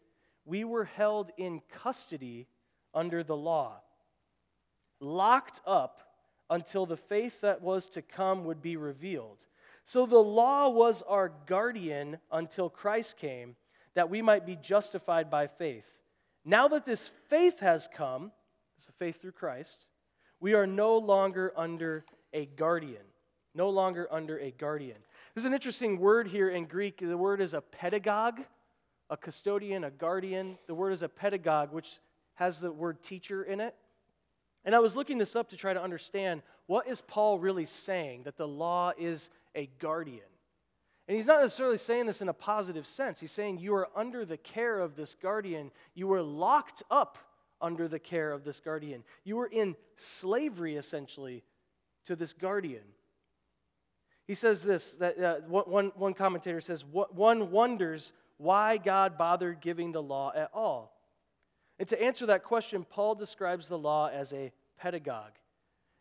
we 0.45 0.65
were 0.65 0.85
held 0.85 1.31
in 1.37 1.63
custody 1.71 2.47
under 2.95 3.23
the 3.23 3.37
law, 3.37 3.81
locked 5.01 5.61
up 5.67 6.03
until 6.49 6.87
the 6.87 6.97
faith 6.97 7.41
that 7.41 7.63
was 7.63 7.89
to 7.91 8.03
come 8.03 8.45
would 8.45 8.61
be 8.61 8.77
revealed. 8.77 9.47
So 9.85 10.07
the 10.07 10.19
law 10.19 10.69
was 10.69 11.03
our 11.03 11.33
guardian 11.47 12.19
until 12.31 12.69
Christ 12.69 13.17
came, 13.17 13.57
that 13.95 14.11
we 14.11 14.23
might 14.23 14.47
be 14.47 14.57
justified 14.57 15.31
by 15.31 15.47
faith. 15.47 15.87
Now 16.45 16.69
that 16.69 16.85
this 16.85 17.11
faith 17.29 17.61
has 17.61 17.89
come, 17.93 18.33
this 18.77 18.87
is 18.87 18.95
faith 18.99 19.21
through 19.21 19.33
Christ, 19.33 19.87
we 20.41 20.55
are 20.55 20.67
no 20.67 20.97
longer 20.97 21.53
under 21.57 22.05
a 22.33 22.47
guardian. 22.47 23.03
No 23.55 23.69
longer 23.69 24.07
under 24.11 24.39
a 24.39 24.53
guardian. 24.53 24.97
This 25.35 25.43
is 25.43 25.47
an 25.47 25.55
interesting 25.55 25.99
word 25.99 26.29
here 26.29 26.49
in 26.49 26.67
Greek. 26.67 26.99
The 26.99 27.17
word 27.17 27.41
is 27.41 27.53
a 27.53 27.61
pedagogue, 27.61 28.41
a 29.11 29.17
custodian, 29.17 29.83
a 29.83 29.91
guardian. 29.91 30.57
The 30.69 30.75
word 30.75 30.93
is 30.93 31.03
a 31.03 31.09
pedagogue, 31.09 31.73
which 31.73 31.99
has 32.35 32.61
the 32.61 32.71
word 32.71 33.03
teacher 33.03 33.43
in 33.43 33.61
it. 33.61 33.75
And 34.65 34.75
I 34.75 34.79
was 34.79 34.95
looking 34.95 35.19
this 35.19 35.35
up 35.35 35.51
to 35.51 35.57
try 35.57 35.73
to 35.73 35.83
understand 35.83 36.43
what 36.67 36.87
is 36.87 37.01
Paul 37.01 37.41
really 37.41 37.65
saying 37.65 38.23
that 38.23 38.37
the 38.37 38.47
law 38.47 38.93
is 38.97 39.31
a 39.55 39.69
guardian. 39.79 40.30
And 41.11 41.17
he's 41.17 41.27
not 41.27 41.41
necessarily 41.41 41.77
saying 41.77 42.07
this 42.07 42.23
in 42.23 42.29
a 42.29 42.33
positive 42.33 42.87
sense. 42.87 43.19
He's 43.19 43.33
saying 43.33 43.59
you 43.59 43.75
are 43.75 43.89
under 43.97 44.25
the 44.25 44.37
care 44.37 44.79
of 44.79 44.95
this 44.95 45.17
guardian. 45.21 45.73
You 45.93 46.07
were 46.07 46.23
locked 46.23 46.85
up 46.89 47.19
under 47.61 47.89
the 47.89 47.99
care 47.99 48.31
of 48.31 48.45
this 48.45 48.61
guardian. 48.61 49.03
You 49.25 49.35
were 49.35 49.49
in 49.49 49.75
slavery, 49.97 50.77
essentially, 50.77 51.43
to 52.05 52.15
this 52.15 52.33
guardian. 52.33 52.85
He 54.29 54.37
says 54.37 54.63
this 54.63 54.93
that 55.01 55.19
uh, 55.19 55.35
one, 55.49 55.91
one 55.97 56.15
commentator 56.15 56.61
says, 56.61 56.85
one 56.85 57.51
wonders 57.51 58.13
why 58.37 58.77
God 58.77 59.19
bothered 59.19 59.61
giving 59.61 59.91
the 59.91 60.01
law 60.01 60.31
at 60.33 60.53
all. 60.55 60.97
And 61.81 61.89
to 61.89 62.01
answer 62.01 62.25
that 62.27 62.45
question, 62.45 62.87
Paul 62.89 63.17
describes 63.17 63.67
the 63.67 63.79
law 63.79 64.09
as 64.11 64.33
a 64.33 64.53
pedagogue, 64.79 65.33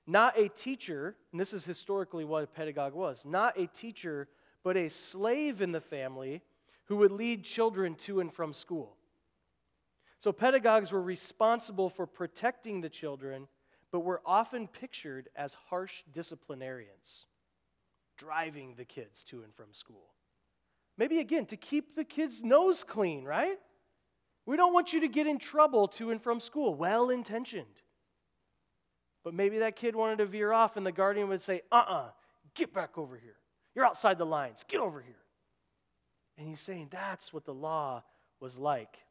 not 0.05 0.37
a 0.37 0.49
teacher, 0.49 1.15
and 1.31 1.41
this 1.41 1.51
is 1.51 1.65
historically 1.65 2.25
what 2.25 2.43
a 2.43 2.47
pedagogue 2.47 2.93
was, 2.93 3.25
not 3.25 3.57
a 3.59 3.65
teacher, 3.65 4.27
but 4.63 4.77
a 4.77 4.89
slave 4.89 5.61
in 5.61 5.71
the 5.71 5.81
family 5.81 6.41
who 6.85 6.97
would 6.97 7.11
lead 7.11 7.43
children 7.43 7.95
to 7.95 8.19
and 8.19 8.33
from 8.33 8.53
school. 8.53 8.95
So 10.19 10.31
pedagogues 10.31 10.91
were 10.91 11.01
responsible 11.01 11.89
for 11.89 12.05
protecting 12.05 12.81
the 12.81 12.89
children, 12.89 13.47
but 13.91 14.01
were 14.01 14.21
often 14.25 14.67
pictured 14.67 15.29
as 15.35 15.53
harsh 15.69 16.03
disciplinarians 16.11 17.25
driving 18.17 18.75
the 18.75 18.85
kids 18.85 19.23
to 19.23 19.43
and 19.43 19.55
from 19.55 19.73
school. 19.73 20.13
Maybe 20.97 21.19
again, 21.19 21.45
to 21.47 21.55
keep 21.55 21.95
the 21.95 22.03
kids' 22.03 22.43
nose 22.43 22.83
clean, 22.83 23.23
right? 23.23 23.57
We 24.45 24.57
don't 24.57 24.73
want 24.73 24.91
you 24.91 24.99
to 25.01 25.07
get 25.07 25.25
in 25.25 25.39
trouble 25.39 25.87
to 25.89 26.11
and 26.11 26.21
from 26.21 26.41
school. 26.41 26.75
Well 26.75 27.09
intentioned. 27.09 27.81
But 29.23 29.33
maybe 29.33 29.59
that 29.59 29.77
kid 29.77 29.95
wanted 29.95 30.17
to 30.17 30.25
veer 30.25 30.51
off, 30.51 30.75
and 30.75 30.85
the 30.85 30.91
guardian 30.91 31.29
would 31.29 31.41
say, 31.41 31.61
uh 31.71 31.75
uh-uh, 31.75 31.93
uh, 31.93 32.09
get 32.55 32.73
back 32.73 32.97
over 32.97 33.15
here. 33.15 33.38
You're 33.79 33.85
outside 33.85 34.17
the 34.17 34.25
lines. 34.25 34.65
Get 34.67 34.81
over 34.81 34.99
here. 34.99 35.15
And 36.37 36.45
he's 36.49 36.59
saying 36.59 36.89
that's 36.91 37.31
what 37.31 37.45
the 37.45 37.53
law 37.53 38.03
was 38.41 38.57
like. 38.57 39.05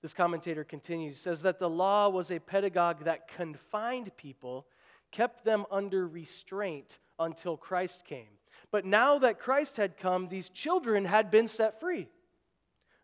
This 0.00 0.14
commentator 0.14 0.62
continues, 0.62 1.18
says 1.18 1.42
that 1.42 1.58
the 1.58 1.68
law 1.68 2.08
was 2.08 2.30
a 2.30 2.38
pedagogue 2.38 3.02
that 3.02 3.26
confined 3.26 4.16
people, 4.16 4.68
kept 5.10 5.44
them 5.44 5.66
under 5.72 6.06
restraint 6.06 7.00
until 7.18 7.56
Christ 7.56 8.04
came. 8.04 8.28
But 8.70 8.84
now 8.84 9.18
that 9.18 9.40
Christ 9.40 9.76
had 9.76 9.96
come, 9.96 10.28
these 10.28 10.50
children 10.50 11.04
had 11.04 11.28
been 11.28 11.48
set 11.48 11.80
free. 11.80 12.06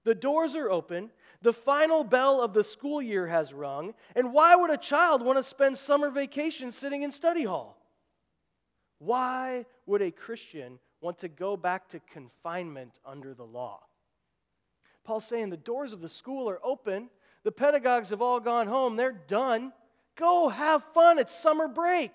The 0.05 0.15
doors 0.15 0.55
are 0.55 0.71
open, 0.71 1.11
the 1.43 1.53
final 1.53 2.05
bell 2.05 2.41
of 2.41 2.55
the 2.55 2.63
school 2.63 3.03
year 3.03 3.27
has 3.27 3.53
rung, 3.53 3.95
and 4.15 4.33
why 4.33 4.55
would 4.55 4.71
a 4.71 4.77
child 4.77 5.21
want 5.21 5.37
to 5.37 5.43
spend 5.43 5.79
summer 5.79 6.11
vacation 6.11 6.71
sitting 6.71 7.03
in 7.03 7.11
study 7.11 7.43
hall? 7.43 7.76
Why 8.99 9.67
would 9.87 10.03
a 10.03 10.11
Christian 10.11 10.79
want 11.01 11.19
to 11.19 11.29
go 11.29 11.57
back 11.57 11.89
to 11.91 12.01
confinement 12.01 12.99
under 13.05 13.35
the 13.35 13.45
law? 13.45 13.81
Paul's 15.05 15.27
saying 15.27 15.51
the 15.51 15.57
doors 15.57 15.93
of 15.93 16.01
the 16.01 16.09
school 16.09 16.49
are 16.49 16.61
open, 16.65 17.11
the 17.45 17.53
pedagogues 17.53 18.11
have 18.11 18.23
all 18.23 18.41
gone 18.41 18.67
home, 18.67 18.97
they're 18.97 19.13
done. 19.13 19.73
Go 20.17 20.49
have 20.49 20.83
fun, 20.95 21.19
it's 21.19 21.35
summer 21.35 21.69
break. 21.69 22.13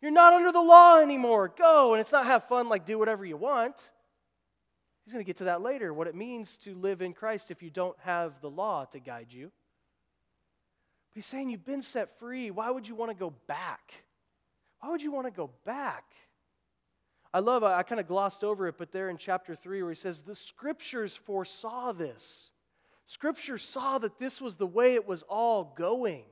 You're 0.00 0.10
not 0.10 0.32
under 0.32 0.50
the 0.50 0.60
law 0.60 0.98
anymore. 0.98 1.52
Go. 1.56 1.92
And 1.92 2.00
it's 2.00 2.12
not 2.12 2.26
have 2.26 2.44
fun, 2.44 2.68
like 2.68 2.84
do 2.84 2.98
whatever 2.98 3.24
you 3.24 3.36
want. 3.36 3.90
He's 5.04 5.12
going 5.12 5.24
to 5.24 5.26
get 5.26 5.36
to 5.36 5.44
that 5.44 5.62
later, 5.62 5.92
what 5.92 6.06
it 6.06 6.14
means 6.14 6.56
to 6.58 6.74
live 6.74 7.02
in 7.02 7.12
Christ 7.12 7.50
if 7.50 7.62
you 7.62 7.70
don't 7.70 7.98
have 8.00 8.40
the 8.40 8.50
law 8.50 8.84
to 8.86 9.00
guide 9.00 9.32
you. 9.32 9.50
But 11.10 11.16
he's 11.16 11.26
saying 11.26 11.50
you've 11.50 11.64
been 11.64 11.82
set 11.82 12.18
free. 12.18 12.50
Why 12.50 12.70
would 12.70 12.88
you 12.88 12.94
want 12.94 13.10
to 13.10 13.16
go 13.16 13.34
back? 13.46 14.04
Why 14.80 14.90
would 14.90 15.02
you 15.02 15.12
want 15.12 15.26
to 15.26 15.30
go 15.30 15.50
back? 15.64 16.04
I 17.32 17.38
love, 17.38 17.62
I 17.62 17.82
kind 17.84 18.00
of 18.00 18.08
glossed 18.08 18.42
over 18.42 18.66
it, 18.66 18.76
but 18.76 18.90
there 18.90 19.08
in 19.08 19.16
chapter 19.16 19.54
3 19.54 19.82
where 19.82 19.92
he 19.92 19.96
says, 19.96 20.22
The 20.22 20.34
scriptures 20.34 21.14
foresaw 21.14 21.92
this. 21.92 22.50
Scripture 23.06 23.58
saw 23.58 23.98
that 23.98 24.18
this 24.18 24.40
was 24.40 24.56
the 24.56 24.66
way 24.66 24.94
it 24.94 25.06
was 25.06 25.22
all 25.22 25.74
going. 25.76 26.24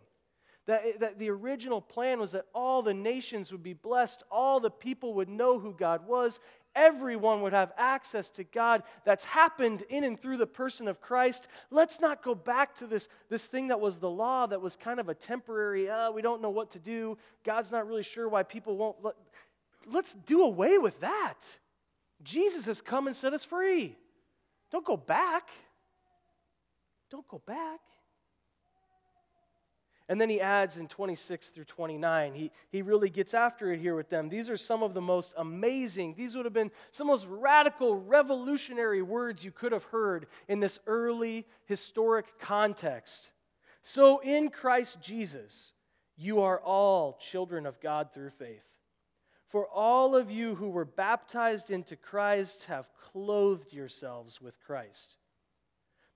That, 0.67 0.83
eh, 0.85 0.93
that 1.01 1.19
the 1.19 1.31
original 1.31 1.81
plan 1.81 2.21
was 2.21 2.33
that 2.33 2.47
all 2.55 2.83
the 2.83 2.95
nations 2.95 3.53
would 3.53 3.63
be 3.63 3.75
blessed, 3.75 4.23
all 4.31 4.61
the 4.61 4.71
people 4.71 5.15
would 5.15 5.29
know 5.29 5.59
who 5.59 5.73
God 5.73 6.07
was, 6.07 6.41
everyone 6.79 7.43
would 7.43 7.53
have 7.53 7.73
access 7.77 8.29
to 8.31 8.45
God. 8.45 8.85
That's 9.05 9.25
happened 9.25 9.83
in 9.91 10.05
and 10.05 10.19
through 10.19 10.37
the 10.37 10.47
person 10.47 10.87
of 10.87 11.01
Christ. 11.01 11.49
Let's 11.71 12.01
not 12.01 12.23
go 12.23 12.35
back 12.35 12.77
to 12.77 12.87
this, 12.87 13.09
this 13.29 13.47
thing 13.47 13.69
that 13.69 13.81
was 13.81 13.99
the 13.99 14.09
law 14.09 14.47
that 14.47 14.63
was 14.63 14.77
kind 14.77 15.01
of 15.01 15.09
a 15.09 15.15
temporary, 15.15 15.91
uh, 15.91 16.13
we 16.13 16.23
don't 16.23 16.41
know 16.41 16.51
what 16.51 16.71
to 16.71 16.79
do. 16.79 17.19
God's 17.45 17.73
not 17.73 17.87
really 17.87 18.05
sure 18.05 18.29
why 18.29 18.45
people 18.45 18.77
won't. 18.77 18.97
Let, 19.03 19.15
let's 19.87 20.15
do 20.15 20.43
away 20.43 20.79
with 20.79 21.01
that. 21.01 21.41
Jesus 22.23 22.65
has 22.67 22.81
come 22.81 23.09
and 23.09 23.17
set 23.17 23.33
us 23.33 23.45
free. 23.45 23.97
Don't 24.71 24.85
go 24.85 24.97
back. 24.97 25.49
Don't 27.11 27.27
go 27.27 27.43
back. 27.45 27.81
And 30.09 30.19
then 30.19 30.31
he 30.31 30.41
adds 30.41 30.79
in 30.79 30.89
26 30.89 31.51
through 31.51 31.65
29, 31.65 32.33
he, 32.33 32.51
he 32.71 32.81
really 32.81 33.11
gets 33.11 33.35
after 33.35 33.73
it 33.73 33.81
here 33.81 33.95
with 33.95 34.09
them. 34.09 34.31
These 34.31 34.49
are 34.49 34.57
some 34.57 34.83
of 34.83 34.95
the 34.95 35.03
most 35.03 35.35
amazing, 35.37 36.15
these 36.17 36.35
would 36.35 36.47
have 36.47 36.55
been 36.55 36.71
some 36.91 37.09
most 37.09 37.27
radical, 37.29 37.95
revolutionary 37.95 39.03
words 39.03 39.45
you 39.45 39.51
could 39.51 39.73
have 39.73 39.85
heard 39.85 40.27
in 40.49 40.61
this 40.61 40.79
early 40.87 41.47
historic 41.67 42.39
context. 42.41 43.33
So 43.83 44.21
in 44.21 44.49
Christ 44.49 45.03
Jesus, 45.03 45.73
you 46.17 46.41
are 46.41 46.59
all 46.59 47.19
children 47.21 47.67
of 47.67 47.81
God 47.81 48.13
through 48.13 48.31
faith. 48.31 48.65
For 49.49 49.67
all 49.67 50.15
of 50.15 50.31
you 50.31 50.55
who 50.55 50.69
were 50.69 50.85
baptized 50.85 51.71
into 51.71 51.97
Christ 51.97 52.65
have 52.65 52.91
clothed 52.95 53.73
yourselves 53.73 54.41
with 54.41 54.61
Christ. 54.61 55.17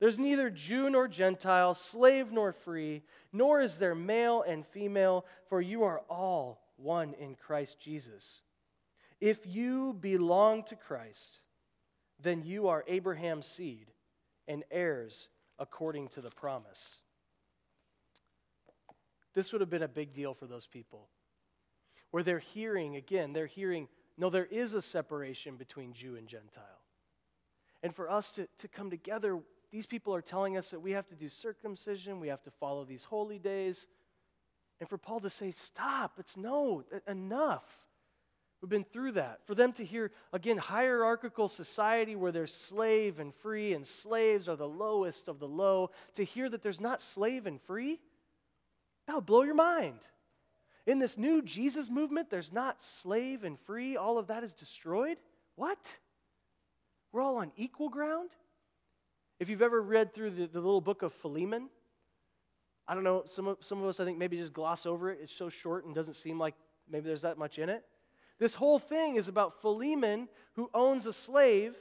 There's 0.03 0.19
neither 0.19 0.51
Jew 0.51 0.91
nor 0.91 1.07
Gentile, 1.07 1.75
slave 1.75 2.33
nor 2.33 2.51
free, 2.51 3.05
nor 3.33 3.61
is 3.61 3.77
there 3.77 3.95
male 3.95 4.43
and 4.43 4.67
female, 4.67 5.25
for 5.49 5.61
you 5.61 5.85
are 5.85 6.01
all 6.11 6.61
one 6.77 7.15
in 7.15 7.37
Christ 7.37 7.79
Jesus. 7.79 8.43
If 9.21 9.47
you 9.47 9.93
belong 9.93 10.65
to 10.65 10.75
Christ, 10.75 11.43
then 12.21 12.43
you 12.43 12.67
are 12.67 12.83
Abraham's 12.89 13.47
seed 13.47 13.93
and 14.49 14.65
heirs 14.73 15.29
according 15.61 16.09
to 16.09 16.21
the 16.21 16.31
promise. 16.31 17.03
This 19.35 19.53
would 19.53 19.61
have 19.61 19.71
been 19.71 19.85
a 19.85 19.89
big 19.89 20.13
deal 20.13 20.35
for 20.35 20.49
those 20.49 20.67
people. 20.67 21.11
Where 22.11 22.25
they're 22.25 22.41
hearing, 22.41 22.97
again, 22.97 23.35
they're 23.35 23.47
hearing, 23.47 23.87
no, 24.19 24.31
there 24.31 24.47
is 24.47 24.75
a 24.75 24.83
separation 24.83 25.55
between 25.55 25.93
Jew 25.93 26.17
and 26.17 26.27
Gentile. 26.27 26.83
And 27.85 27.95
for 27.95 28.11
us 28.11 28.33
to, 28.33 28.49
to 28.59 28.67
come 28.67 28.91
together 28.91 29.39
these 29.73 29.87
people 29.87 30.15
are 30.15 30.21
telling 30.21 30.57
us 30.57 30.71
that 30.71 30.81
we 30.81 30.93
have 30.93 31.09
to 31.09 31.15
do 31.15 31.31
circumcision, 31.31 32.21
we 32.21 32.29
have 32.29 32.43
to 32.43 32.51
follow 32.51 32.85
these 32.85 33.05
holy 33.05 33.39
days. 33.39 33.87
And 34.79 34.89
for 34.89 34.99
Paul 34.99 35.21
to 35.21 35.31
say, 35.31 35.51
stop, 35.51 36.13
it's 36.19 36.37
no, 36.37 36.85
enough. 37.07 37.65
We've 38.61 38.69
been 38.69 38.85
through 38.85 39.13
that. 39.13 39.41
For 39.47 39.55
them 39.55 39.73
to 39.73 39.85
hear, 39.85 40.13
again, 40.33 40.59
hierarchical 40.59 41.49
society 41.49 42.15
where 42.15 42.33
there's 42.33 42.55
slave 42.55 43.19
and 43.19 43.35
free, 43.35 43.73
and 43.73 43.87
slaves 43.87 44.49
are 44.49 44.57
the 44.57 44.69
lowest 44.69 45.27
of 45.27 45.41
the 45.41 45.49
low, 45.49 45.91
to 46.15 46.23
hear 46.23 46.49
that 46.51 46.63
there's 46.63 46.81
not 46.81 47.01
slave 47.01 47.47
and 47.47 47.61
free, 47.61 47.99
that'll 49.07 49.23
blow 49.23 49.43
your 49.43 49.55
mind. 49.55 50.01
In 50.87 50.99
this 50.99 51.17
new 51.17 51.43
Jesus 51.43 51.89
movement, 51.89 52.29
there's 52.29 52.53
not 52.53 52.83
slave 52.83 53.43
and 53.43 53.59
free, 53.59 53.97
all 53.97 54.19
of 54.19 54.27
that 54.27 54.45
is 54.45 54.53
destroyed. 54.53 55.17
What? 55.57 55.97
We're 57.11 57.23
all 57.23 57.39
on 57.39 57.53
equal 57.57 57.89
ground? 57.89 58.31
If 59.43 59.51
you've 59.51 59.61
ever 59.61 59.83
read 59.83 60.15
through 60.15 60.31
the, 60.31 60.47
the 60.47 60.61
little 60.61 60.81
book 60.81 61.03
of 61.03 61.13
Philemon, 61.13 61.69
I 62.87 62.95
don't 62.95 63.03
know, 63.03 63.25
some 63.29 63.49
of, 63.49 63.57
some 63.59 63.83
of 63.83 63.89
us, 63.89 63.99
I 63.99 64.05
think, 64.05 64.17
maybe 64.17 64.37
just 64.37 64.53
gloss 64.53 64.87
over 64.87 65.11
it. 65.11 65.19
It's 65.21 65.35
so 65.35 65.49
short 65.49 65.85
and 65.85 65.93
doesn't 65.93 66.15
seem 66.15 66.39
like 66.39 66.55
maybe 66.89 67.09
there's 67.09 67.23
that 67.23 67.39
much 67.39 67.59
in 67.59 67.69
it. 67.69 67.83
This 68.39 68.55
whole 68.55 68.79
thing 68.79 69.17
is 69.17 69.27
about 69.27 69.61
Philemon 69.61 70.29
who 70.53 70.71
owns 70.73 71.07
a 71.07 71.13
slave, 71.13 71.75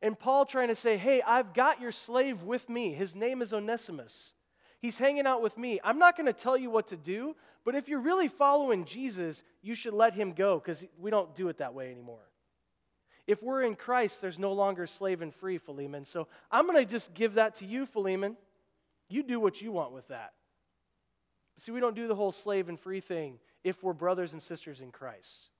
and 0.00 0.18
Paul 0.18 0.46
trying 0.46 0.68
to 0.68 0.74
say, 0.74 0.96
Hey, 0.96 1.20
I've 1.20 1.52
got 1.52 1.78
your 1.78 1.92
slave 1.92 2.42
with 2.42 2.70
me. 2.70 2.94
His 2.94 3.14
name 3.14 3.42
is 3.42 3.52
Onesimus. 3.52 4.32
He's 4.80 4.96
hanging 4.96 5.26
out 5.26 5.42
with 5.42 5.58
me. 5.58 5.80
I'm 5.84 5.98
not 5.98 6.16
going 6.16 6.24
to 6.24 6.32
tell 6.32 6.56
you 6.56 6.70
what 6.70 6.86
to 6.86 6.96
do, 6.96 7.36
but 7.66 7.74
if 7.74 7.86
you're 7.86 8.00
really 8.00 8.28
following 8.28 8.86
Jesus, 8.86 9.42
you 9.60 9.74
should 9.74 9.92
let 9.92 10.14
him 10.14 10.32
go 10.32 10.58
because 10.58 10.86
we 10.98 11.10
don't 11.10 11.34
do 11.34 11.50
it 11.50 11.58
that 11.58 11.74
way 11.74 11.90
anymore. 11.90 12.30
If 13.26 13.42
we're 13.42 13.62
in 13.62 13.74
Christ, 13.74 14.20
there's 14.20 14.38
no 14.38 14.52
longer 14.52 14.86
slave 14.86 15.22
and 15.22 15.34
free, 15.34 15.58
Philemon. 15.58 16.04
So 16.04 16.28
I'm 16.50 16.66
going 16.66 16.78
to 16.78 16.90
just 16.90 17.14
give 17.14 17.34
that 17.34 17.54
to 17.56 17.66
you, 17.66 17.86
Philemon. 17.86 18.36
You 19.08 19.22
do 19.22 19.40
what 19.40 19.62
you 19.62 19.72
want 19.72 19.92
with 19.92 20.08
that. 20.08 20.32
See, 21.56 21.72
we 21.72 21.80
don't 21.80 21.96
do 21.96 22.08
the 22.08 22.14
whole 22.14 22.32
slave 22.32 22.68
and 22.68 22.78
free 22.78 23.00
thing 23.00 23.38
if 23.62 23.82
we're 23.82 23.92
brothers 23.92 24.32
and 24.32 24.42
sisters 24.42 24.80
in 24.80 24.90
Christ. 24.90 25.50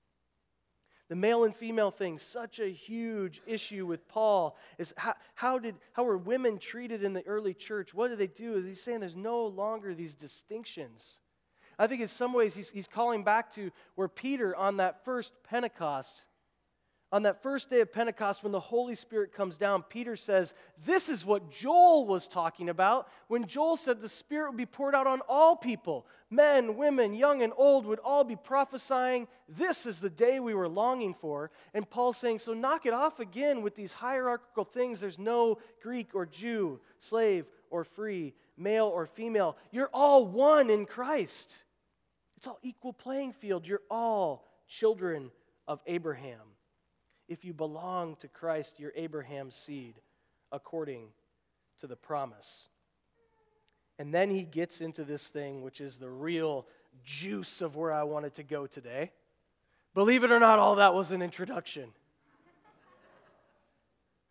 The 1.09 1.15
male 1.15 1.45
and 1.45 1.55
female 1.55 1.91
thing, 1.91 2.19
such 2.19 2.59
a 2.59 2.69
huge 2.69 3.43
issue 3.47 3.87
with 3.87 4.09
Paul, 4.09 4.57
is 4.79 4.95
how, 4.97 5.15
how, 5.35 5.59
did, 5.59 5.77
how 5.93 6.05
were 6.05 6.17
women 6.17 6.59
treated 6.59 7.05
in 7.05 7.13
the 7.13 7.27
early 7.27 7.55
church? 7.55 7.93
What 7.93 8.09
did 8.09 8.19
they 8.19 8.27
do? 8.27 8.63
He's 8.63 8.83
saying 8.83 9.01
there's 9.01 9.17
no 9.17 9.47
longer 9.47 9.95
these 9.95 10.15
distinctions. 10.15 11.21
I 11.79 11.87
think 11.87 12.01
in 12.01 12.09
some 12.09 12.33
ways 12.33 12.55
he's, 12.55 12.71
he's 12.71 12.89
calling 12.89 13.23
back 13.23 13.51
to 13.53 13.71
where 13.95 14.09
Peter 14.09 14.57
on 14.57 14.79
that 14.79 15.05
first 15.05 15.33
Pentecost 15.49 16.25
on 17.15 17.23
that 17.23 17.41
first 17.45 17.71
day 17.71 17.81
of 17.81 17.93
Pentecost, 17.93 18.43
when 18.43 18.51
the 18.51 18.59
Holy 18.59 18.97
Spirit 18.97 19.33
comes 19.33 19.57
down, 19.57 19.85
Peter 19.85 20.17
says, 20.17 20.53
This 20.85 21.09
is 21.09 21.25
what 21.25 21.49
Joel 21.49 22.09
was 22.09 22.27
talking 22.27 22.69
about 22.69 23.07
when 23.29 23.47
Joel 23.47 23.77
said 23.77 24.03
the 24.03 24.09
Spirit 24.09 24.51
would 24.51 24.57
be 24.57 24.67
poured 24.67 24.97
out 24.97 25.07
on 25.07 25.21
all 25.29 25.55
people. 25.55 26.07
Men, 26.29 26.77
women, 26.77 27.15
young 27.15 27.41
and 27.41 27.53
old 27.57 27.87
would 27.87 28.01
all 28.01 28.25
be 28.25 28.35
prophesying. 28.35 29.29
This 29.49 29.87
is 29.87 30.01
the 30.01 30.11
day 30.11 30.41
we 30.41 30.55
were 30.55 30.67
longing 30.67 31.15
for. 31.15 31.53
And 31.73 31.89
Paul's 31.89 32.19
saying, 32.19 32.41
So 32.41 32.53
knock 32.53 32.85
it 32.85 32.93
off 32.93 33.21
again 33.21 33.63
with 33.63 33.77
these 33.77 33.93
hierarchical 33.93 34.65
things. 34.65 34.99
There's 34.99 35.17
no 35.17 35.59
Greek 35.81 36.17
or 36.17 36.27
Jew, 36.27 36.81
slave 36.99 37.47
or 37.71 37.85
free, 37.85 38.35
male 38.57 38.87
or 38.87 39.07
female. 39.07 39.57
You're 39.71 39.91
all 39.95 40.27
one 40.27 40.69
in 40.69 40.85
Christ. 40.85 41.63
It's 42.39 42.49
all 42.49 42.59
equal 42.65 42.93
playing 42.93 43.35
field. 43.35 43.69
You're 43.69 43.83
all 43.89 44.49
children 44.67 45.31
of 45.69 45.79
Abraham 45.87 46.54
if 47.29 47.45
you 47.45 47.53
belong 47.53 48.17
to 48.17 48.29
Christ, 48.29 48.79
you're 48.79 48.93
Abraham's 48.95 49.55
seed 49.55 49.95
according 50.53 51.09
to 51.81 51.87
the 51.87 51.97
promise. 51.97 52.69
And 53.99 54.13
then 54.13 54.31
he 54.31 54.43
gets 54.43 54.81
into 54.81 55.05
this 55.05 55.29
thing, 55.29 55.63
which 55.63 55.81
is 55.81 55.97
the 55.97 56.11
real 56.11 56.67
juice 57.05 57.61
of 57.61 57.77
where 57.77 57.93
I 57.93 58.03
wanted 58.03 58.35
to 58.35 58.43
go 58.43 58.67
today. 58.67 59.13
Believe 59.95 60.25
it 60.25 60.33
or 60.33 60.41
not, 60.41 60.59
all 60.59 60.77
that 60.77 60.95
was 60.95 61.11
an 61.13 61.23
introduction. 61.23 61.91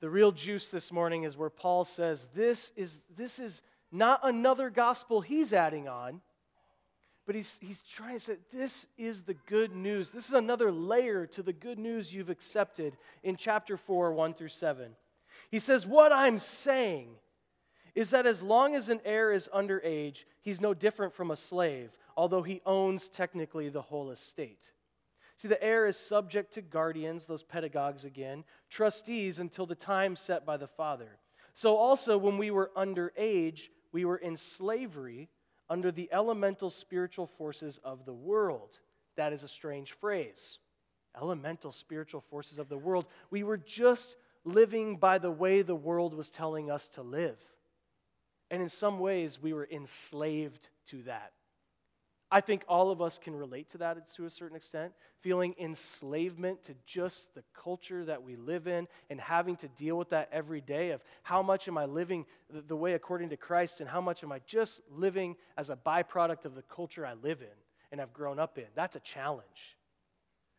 the 0.01 0.09
real 0.09 0.31
juice 0.31 0.69
this 0.69 0.91
morning 0.91 1.23
is 1.23 1.37
where 1.37 1.49
Paul 1.49 1.85
says 1.85 2.29
this 2.35 2.71
is, 2.75 2.99
this 3.15 3.39
is 3.39 3.61
not 3.91 4.19
another 4.23 4.69
gospel 4.69 5.21
he's 5.21 5.53
adding 5.53 5.87
on 5.87 6.21
but 7.25 7.35
he's, 7.35 7.57
he's 7.61 7.81
trying 7.81 8.15
to 8.15 8.19
say, 8.19 8.37
this 8.51 8.87
is 8.97 9.23
the 9.23 9.33
good 9.33 9.75
news. 9.75 10.09
This 10.09 10.27
is 10.27 10.33
another 10.33 10.71
layer 10.71 11.25
to 11.27 11.41
the 11.41 11.53
good 11.53 11.79
news 11.79 12.13
you've 12.13 12.29
accepted 12.29 12.97
in 13.23 13.37
chapter 13.37 13.77
4, 13.77 14.13
1 14.13 14.33
through 14.33 14.49
7. 14.49 14.91
He 15.49 15.59
says, 15.59 15.87
What 15.87 16.11
I'm 16.11 16.37
saying 16.37 17.09
is 17.95 18.09
that 18.09 18.25
as 18.25 18.41
long 18.41 18.75
as 18.75 18.89
an 18.89 18.99
heir 19.05 19.31
is 19.31 19.49
underage, 19.53 20.25
he's 20.41 20.59
no 20.59 20.73
different 20.73 21.13
from 21.13 21.31
a 21.31 21.35
slave, 21.35 21.91
although 22.17 22.41
he 22.41 22.61
owns 22.65 23.07
technically 23.07 23.69
the 23.69 23.83
whole 23.83 24.09
estate. 24.11 24.71
See, 25.37 25.47
the 25.47 25.63
heir 25.63 25.87
is 25.87 25.97
subject 25.97 26.53
to 26.53 26.61
guardians, 26.61 27.25
those 27.25 27.43
pedagogues 27.43 28.05
again, 28.05 28.43
trustees 28.69 29.39
until 29.39 29.65
the 29.65 29.75
time 29.75 30.15
set 30.15 30.45
by 30.45 30.57
the 30.57 30.67
father. 30.67 31.19
So 31.53 31.75
also, 31.75 32.17
when 32.17 32.37
we 32.37 32.51
were 32.51 32.71
underage, 32.75 33.69
we 33.91 34.05
were 34.05 34.17
in 34.17 34.35
slavery 34.37 35.29
under 35.73 35.91
the 35.91 36.07
elemental 36.11 36.69
spiritual 36.69 37.25
forces 37.25 37.79
of 37.83 38.05
the 38.05 38.13
world. 38.13 38.79
That 39.17 39.33
is 39.33 39.41
a 39.41 39.47
strange 39.47 39.93
phrase. 39.93 40.59
Elemental 41.19 41.71
spiritual 41.71 42.21
forces 42.21 42.59
of 42.59 42.69
the 42.69 42.77
world. 42.77 43.07
We 43.31 43.41
were 43.41 43.57
just 43.57 44.15
living 44.45 44.97
by 44.97 45.17
the 45.17 45.31
way 45.31 45.63
the 45.63 45.73
world 45.73 46.13
was 46.13 46.29
telling 46.29 46.69
us 46.69 46.87
to 46.89 47.01
live. 47.01 47.43
And 48.51 48.61
in 48.61 48.69
some 48.69 48.99
ways, 48.99 49.41
we 49.41 49.51
were 49.51 49.67
enslaved 49.71 50.69
to 50.89 51.01
that. 51.03 51.31
I 52.33 52.41
think 52.41 52.63
all 52.67 52.89
of 52.89 52.99
us 52.99 53.19
can 53.19 53.35
relate 53.35 53.69
to 53.69 53.77
that 53.77 54.07
to 54.15 54.25
a 54.25 54.29
certain 54.31 54.57
extent, 54.57 54.93
feeling 55.21 55.53
enslavement 55.59 56.63
to 56.63 56.73
just 56.87 57.35
the 57.35 57.43
culture 57.53 58.03
that 58.05 58.23
we 58.23 58.35
live 58.35 58.67
in 58.67 58.87
and 59.11 59.21
having 59.21 59.55
to 59.57 59.67
deal 59.67 59.99
with 59.99 60.09
that 60.09 60.29
every 60.31 60.59
day 60.59 60.89
of 60.89 61.03
how 61.21 61.43
much 61.43 61.67
am 61.67 61.77
I 61.77 61.85
living 61.85 62.25
the 62.49 62.75
way 62.75 62.93
according 62.93 63.29
to 63.29 63.37
Christ 63.37 63.81
and 63.81 63.89
how 63.89 64.01
much 64.01 64.23
am 64.23 64.31
I 64.31 64.41
just 64.47 64.81
living 64.89 65.35
as 65.59 65.69
a 65.69 65.75
byproduct 65.75 66.45
of 66.45 66.55
the 66.55 66.63
culture 66.63 67.05
I 67.05 67.13
live 67.13 67.43
in 67.43 67.55
and 67.91 67.99
have 67.99 68.13
grown 68.13 68.39
up 68.39 68.57
in. 68.57 68.65
That's 68.73 68.95
a 68.95 69.01
challenge. 69.01 69.77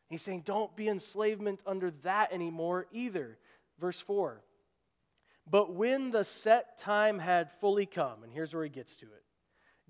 He's 0.08 0.22
saying, 0.22 0.42
don't 0.44 0.76
be 0.76 0.88
enslavement 0.88 1.58
under 1.66 1.90
that 2.04 2.32
anymore 2.32 2.86
either. 2.92 3.36
Verse 3.80 3.98
4. 3.98 4.44
But 5.50 5.74
when 5.74 6.10
the 6.10 6.22
set 6.22 6.78
time 6.78 7.18
had 7.18 7.50
fully 7.50 7.84
come, 7.84 8.22
and 8.22 8.32
here's 8.32 8.54
where 8.54 8.62
he 8.62 8.70
gets 8.70 8.94
to 8.98 9.06
it 9.06 9.24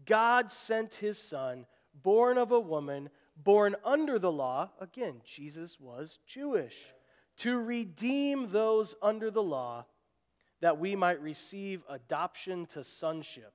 God 0.06 0.50
sent 0.50 0.94
his 0.94 1.18
son 1.18 1.66
born 2.02 2.38
of 2.38 2.52
a 2.52 2.60
woman, 2.60 3.10
born 3.36 3.76
under 3.84 4.18
the 4.18 4.32
law. 4.32 4.70
Again, 4.80 5.20
Jesus 5.24 5.78
was 5.80 6.18
Jewish. 6.26 6.92
To 7.38 7.58
redeem 7.58 8.50
those 8.50 8.94
under 9.02 9.30
the 9.30 9.42
law, 9.42 9.86
that 10.60 10.78
we 10.78 10.94
might 10.94 11.20
receive 11.20 11.82
adoption 11.88 12.66
to 12.66 12.84
sonship. 12.84 13.52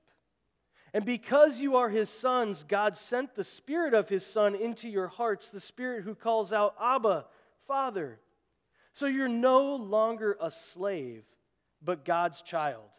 And 0.92 1.04
because 1.04 1.60
you 1.60 1.76
are 1.76 1.88
his 1.88 2.10
sons, 2.10 2.64
God 2.64 2.96
sent 2.96 3.34
the 3.34 3.44
Spirit 3.44 3.94
of 3.94 4.08
his 4.08 4.26
Son 4.26 4.54
into 4.54 4.88
your 4.88 5.06
hearts, 5.06 5.48
the 5.48 5.60
Spirit 5.60 6.04
who 6.04 6.14
calls 6.14 6.52
out, 6.52 6.74
Abba, 6.80 7.26
Father. 7.66 8.18
So 8.92 9.06
you're 9.06 9.28
no 9.28 9.76
longer 9.76 10.36
a 10.40 10.50
slave, 10.50 11.24
but 11.80 12.04
God's 12.04 12.42
child. 12.42 12.90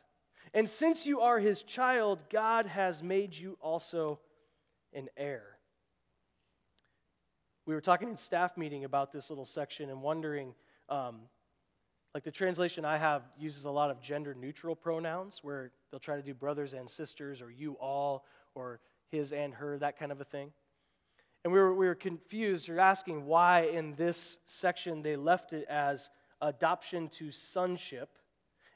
And 0.53 0.69
since 0.69 1.05
you 1.05 1.21
are 1.21 1.39
his 1.39 1.63
child, 1.63 2.19
God 2.29 2.65
has 2.65 3.03
made 3.03 3.37
you 3.37 3.57
also 3.61 4.19
an 4.93 5.09
heir. 5.17 5.57
We 7.65 7.75
were 7.75 7.81
talking 7.81 8.09
in 8.09 8.17
staff 8.17 8.57
meeting 8.57 8.83
about 8.83 9.11
this 9.11 9.29
little 9.29 9.45
section 9.45 9.89
and 9.89 10.01
wondering, 10.01 10.53
um, 10.89 11.21
like 12.13 12.23
the 12.23 12.31
translation 12.31 12.83
I 12.83 12.97
have 12.97 13.23
uses 13.37 13.65
a 13.65 13.71
lot 13.71 13.91
of 13.91 14.01
gender 14.01 14.33
neutral 14.33 14.75
pronouns 14.75 15.39
where 15.41 15.71
they'll 15.89 15.99
try 15.99 16.15
to 16.15 16.23
do 16.23 16.33
brothers 16.33 16.73
and 16.73 16.89
sisters 16.89 17.41
or 17.41 17.51
you 17.51 17.73
all 17.73 18.25
or 18.55 18.81
his 19.09 19.31
and 19.31 19.53
her, 19.53 19.77
that 19.77 19.97
kind 19.97 20.11
of 20.11 20.19
a 20.19 20.25
thing. 20.25 20.51
And 21.43 21.53
we 21.53 21.59
were, 21.59 21.73
we 21.73 21.87
were 21.87 21.95
confused 21.95 22.69
or 22.69 22.79
asking 22.79 23.25
why 23.25 23.61
in 23.61 23.95
this 23.95 24.39
section 24.45 25.01
they 25.01 25.15
left 25.15 25.53
it 25.53 25.65
as 25.69 26.09
adoption 26.41 27.07
to 27.07 27.31
sonship 27.31 28.17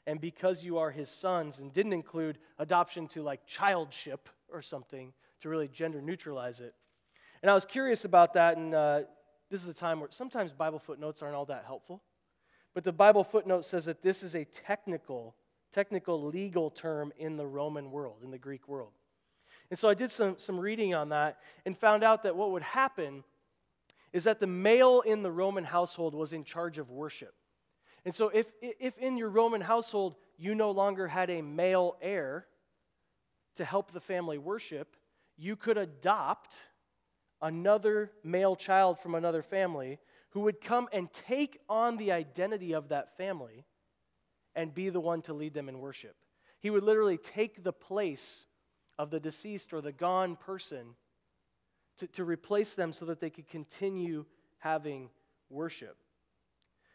and 0.06 0.20
because 0.20 0.62
you 0.62 0.78
are 0.78 0.90
his 0.90 1.10
sons 1.10 1.58
and 1.58 1.72
didn't 1.72 1.92
include 1.92 2.38
adoption 2.58 3.08
to 3.08 3.22
like 3.22 3.46
childship 3.46 4.28
or 4.48 4.62
something 4.62 5.12
to 5.46 5.50
really 5.50 5.68
gender 5.68 6.02
neutralize 6.02 6.58
it. 6.60 6.74
And 7.40 7.50
I 7.50 7.54
was 7.54 7.64
curious 7.64 8.04
about 8.04 8.34
that, 8.34 8.56
and 8.56 8.74
uh, 8.74 9.02
this 9.48 9.62
is 9.62 9.68
a 9.68 9.74
time 9.74 10.00
where 10.00 10.08
sometimes 10.10 10.52
Bible 10.52 10.80
footnotes 10.80 11.22
aren't 11.22 11.36
all 11.36 11.44
that 11.46 11.64
helpful. 11.64 12.02
But 12.74 12.82
the 12.82 12.92
Bible 12.92 13.22
footnote 13.22 13.64
says 13.64 13.84
that 13.84 14.02
this 14.02 14.24
is 14.24 14.34
a 14.34 14.44
technical, 14.44 15.36
technical 15.72 16.20
legal 16.20 16.68
term 16.68 17.12
in 17.16 17.36
the 17.36 17.46
Roman 17.46 17.92
world, 17.92 18.22
in 18.24 18.32
the 18.32 18.38
Greek 18.38 18.66
world. 18.66 18.90
And 19.70 19.78
so 19.78 19.88
I 19.88 19.94
did 19.94 20.10
some, 20.10 20.34
some 20.36 20.58
reading 20.58 20.94
on 20.94 21.10
that 21.10 21.38
and 21.64 21.78
found 21.78 22.02
out 22.02 22.24
that 22.24 22.34
what 22.34 22.50
would 22.50 22.62
happen 22.62 23.22
is 24.12 24.24
that 24.24 24.40
the 24.40 24.46
male 24.48 25.00
in 25.00 25.22
the 25.22 25.30
Roman 25.30 25.64
household 25.64 26.12
was 26.14 26.32
in 26.32 26.42
charge 26.42 26.78
of 26.78 26.90
worship. 26.90 27.34
And 28.04 28.14
so 28.14 28.28
if, 28.28 28.46
if 28.60 28.98
in 28.98 29.16
your 29.16 29.30
Roman 29.30 29.60
household 29.60 30.16
you 30.38 30.56
no 30.56 30.72
longer 30.72 31.06
had 31.06 31.30
a 31.30 31.40
male 31.40 31.96
heir 32.02 32.46
to 33.56 33.64
help 33.64 33.92
the 33.92 34.00
family 34.00 34.38
worship, 34.38 34.96
you 35.36 35.56
could 35.56 35.78
adopt 35.78 36.62
another 37.42 38.12
male 38.24 38.56
child 38.56 38.98
from 38.98 39.14
another 39.14 39.42
family 39.42 39.98
who 40.30 40.40
would 40.40 40.60
come 40.60 40.88
and 40.92 41.12
take 41.12 41.58
on 41.68 41.96
the 41.96 42.12
identity 42.12 42.72
of 42.72 42.88
that 42.88 43.16
family 43.16 43.64
and 44.54 44.74
be 44.74 44.88
the 44.88 45.00
one 45.00 45.22
to 45.22 45.34
lead 45.34 45.54
them 45.54 45.68
in 45.68 45.78
worship. 45.78 46.16
He 46.60 46.70
would 46.70 46.82
literally 46.82 47.18
take 47.18 47.62
the 47.62 47.72
place 47.72 48.46
of 48.98 49.10
the 49.10 49.20
deceased 49.20 49.72
or 49.72 49.80
the 49.80 49.92
gone 49.92 50.36
person 50.36 50.96
to, 51.98 52.06
to 52.08 52.24
replace 52.24 52.74
them 52.74 52.92
so 52.92 53.04
that 53.06 53.20
they 53.20 53.30
could 53.30 53.48
continue 53.48 54.24
having 54.58 55.10
worship. 55.50 55.96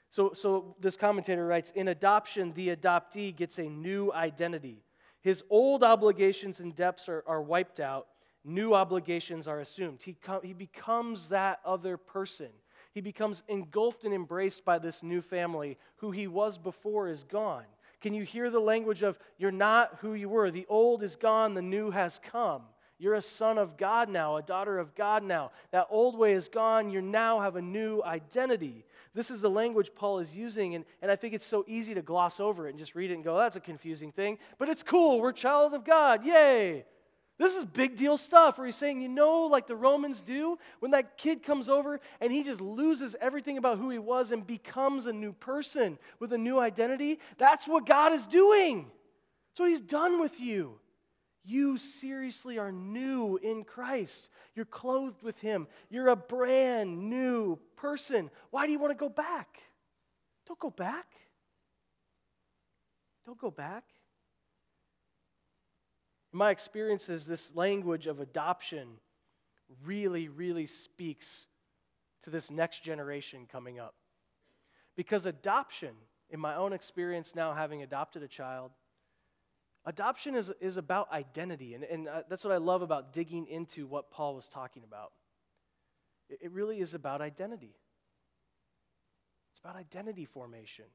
So, 0.10 0.34
so 0.34 0.76
this 0.80 0.98
commentator 0.98 1.46
writes 1.46 1.72
In 1.72 1.88
adoption, 1.88 2.54
the 2.54 2.76
adoptee 2.76 3.36
gets 3.36 3.58
a 3.58 3.64
new 3.64 4.12
identity. 4.12 4.84
His 5.22 5.44
old 5.50 5.84
obligations 5.84 6.60
and 6.60 6.76
debts 6.76 7.08
are, 7.08 7.24
are 7.28 7.42
wiped 7.42 7.80
out, 7.80 8.08
new 8.44 8.74
obligations 8.74 9.48
are 9.48 9.60
assumed. 9.60 10.00
He, 10.04 10.14
com- 10.14 10.42
he 10.44 10.54
becomes 10.54 11.30
that 11.30 11.60
other 11.66 11.98
person. 11.98 12.50
He 12.94 13.02
becomes 13.02 13.44
engulfed 13.48 14.04
and 14.04 14.14
embraced 14.14 14.66
by 14.66 14.80
this 14.80 15.04
new 15.04 15.22
family. 15.22 15.78
Who 15.98 16.12
he 16.12 16.28
was 16.28 16.58
before 16.58 17.08
is 17.08 17.24
gone. 17.24 17.66
Can 18.02 18.14
you 18.14 18.24
hear 18.24 18.50
the 18.50 18.60
language 18.60 19.04
of, 19.04 19.20
You're 19.38 19.52
not 19.52 20.00
who 20.02 20.14
you 20.14 20.28
were? 20.28 20.52
The 20.52 20.66
old 20.68 21.04
is 21.04 21.16
gone, 21.16 21.54
the 21.54 21.62
new 21.62 21.92
has 21.92 22.20
come. 22.20 22.64
You're 23.02 23.16
a 23.16 23.22
son 23.22 23.58
of 23.58 23.78
God 23.78 24.10
now, 24.10 24.38
a 24.38 24.44
daughter 24.44 24.78
of 24.78 24.94
God 24.94 25.24
now. 25.24 25.52
That 25.72 25.88
old 25.90 26.16
way 26.16 26.34
is 26.34 26.50
gone. 26.50 26.92
You 26.92 27.02
now 27.02 27.40
have 27.40 27.56
a 27.56 27.62
new 27.62 28.04
identity. 28.04 28.86
This 29.16 29.32
is 29.32 29.42
the 29.42 29.50
language 29.50 29.92
Paul 29.96 30.20
is 30.20 30.36
using, 30.36 30.76
and, 30.76 30.86
and 31.02 31.10
I 31.10 31.16
think 31.16 31.34
it's 31.34 31.46
so 31.46 31.66
easy 31.68 31.96
to 31.96 32.04
gloss 32.04 32.40
over 32.40 32.68
it 32.68 32.70
and 32.70 32.80
just 32.80 32.94
read 32.94 33.10
it 33.10 33.16
and 33.16 33.24
go, 33.24 33.38
that's 33.40 33.56
a 33.56 33.62
confusing 33.62 34.12
thing. 34.12 34.38
But 34.60 34.70
it's 34.70 34.84
cool. 34.84 35.20
We're 35.20 35.32
child 35.32 35.74
of 35.74 35.84
God. 35.84 36.24
Yay. 36.24 36.86
This 37.38 37.56
is 37.56 37.66
big 37.66 37.96
deal 37.96 38.18
stuff 38.18 38.58
where 38.58 38.68
he's 38.68 38.76
saying, 38.76 39.02
you 39.02 39.10
know, 39.10 39.48
like 39.48 39.66
the 39.66 39.76
Romans 39.76 40.22
do, 40.22 40.60
when 40.80 40.92
that 40.92 41.18
kid 41.18 41.42
comes 41.42 41.70
over 41.70 42.00
and 42.20 42.32
he 42.32 42.44
just 42.44 42.62
loses 42.62 43.16
everything 43.20 43.58
about 43.58 43.80
who 43.80 43.90
he 43.90 43.98
was 43.98 44.32
and 44.32 44.46
becomes 44.46 45.08
a 45.08 45.14
new 45.14 45.34
person 45.34 45.98
with 46.20 46.34
a 46.34 46.38
new 46.38 46.60
identity, 46.60 47.20
that's 47.38 47.68
what 47.68 47.86
God 47.86 48.14
is 48.14 48.28
doing. 48.28 48.92
What 49.58 49.70
he's 49.70 49.82
done 49.82 50.20
with 50.20 50.40
you. 50.40 50.80
You 51.44 51.78
seriously 51.78 52.60
are 52.60 52.72
new 52.72 53.38
in 53.38 53.64
Christ. 53.64 54.30
You're 54.56 54.66
clothed 54.66 55.24
with 55.24 55.40
Him. 55.40 55.68
You're 55.90 56.10
a 56.10 56.16
brand 56.16 57.10
new 57.10 57.58
person. 57.76 58.30
Why 58.52 58.66
do 58.66 58.72
you 58.72 58.80
want 58.80 58.92
to 58.92 59.00
go 59.00 59.10
back? 59.10 59.60
Don't 60.48 60.60
go 60.60 60.70
back. 60.70 61.08
Don't 63.26 63.40
go 63.40 63.50
back. 63.50 63.84
In 66.34 66.38
my 66.38 66.52
experiences, 66.52 67.26
this 67.26 67.56
language 67.56 68.08
of 68.08 68.20
adoption 68.20 68.98
really, 69.84 70.28
really 70.28 70.66
speaks 70.66 71.48
to 72.24 72.30
this 72.30 72.52
next 72.52 72.84
generation 72.84 73.48
coming 73.52 73.80
up. 73.80 73.96
Because 74.96 75.26
adoption, 75.26 75.96
in 76.30 76.40
my 76.40 76.56
own 76.56 76.74
experience 76.74 77.36
now, 77.36 77.54
having 77.54 77.82
adopted 77.82 78.24
a 78.24 78.28
child, 78.28 78.72
Adoption 79.86 80.36
is, 80.36 80.52
is 80.60 80.78
about 80.78 81.12
identity, 81.12 81.74
and, 81.74 81.84
and 81.84 82.08
uh, 82.08 82.22
that's 82.30 82.44
what 82.44 82.54
I 82.54 82.58
love 82.58 82.84
about 82.84 83.14
digging 83.14 83.48
into 83.48 83.88
what 83.88 84.12
Paul 84.12 84.36
was 84.36 84.48
talking 84.48 84.84
about. 84.84 85.12
It, 86.30 86.40
it 86.44 86.52
really 86.52 86.80
is 86.82 86.94
about 86.94 87.20
identity. 87.20 87.76
It's 89.52 89.60
about 89.60 89.76
identity 89.76 90.26
formation. 90.26 90.86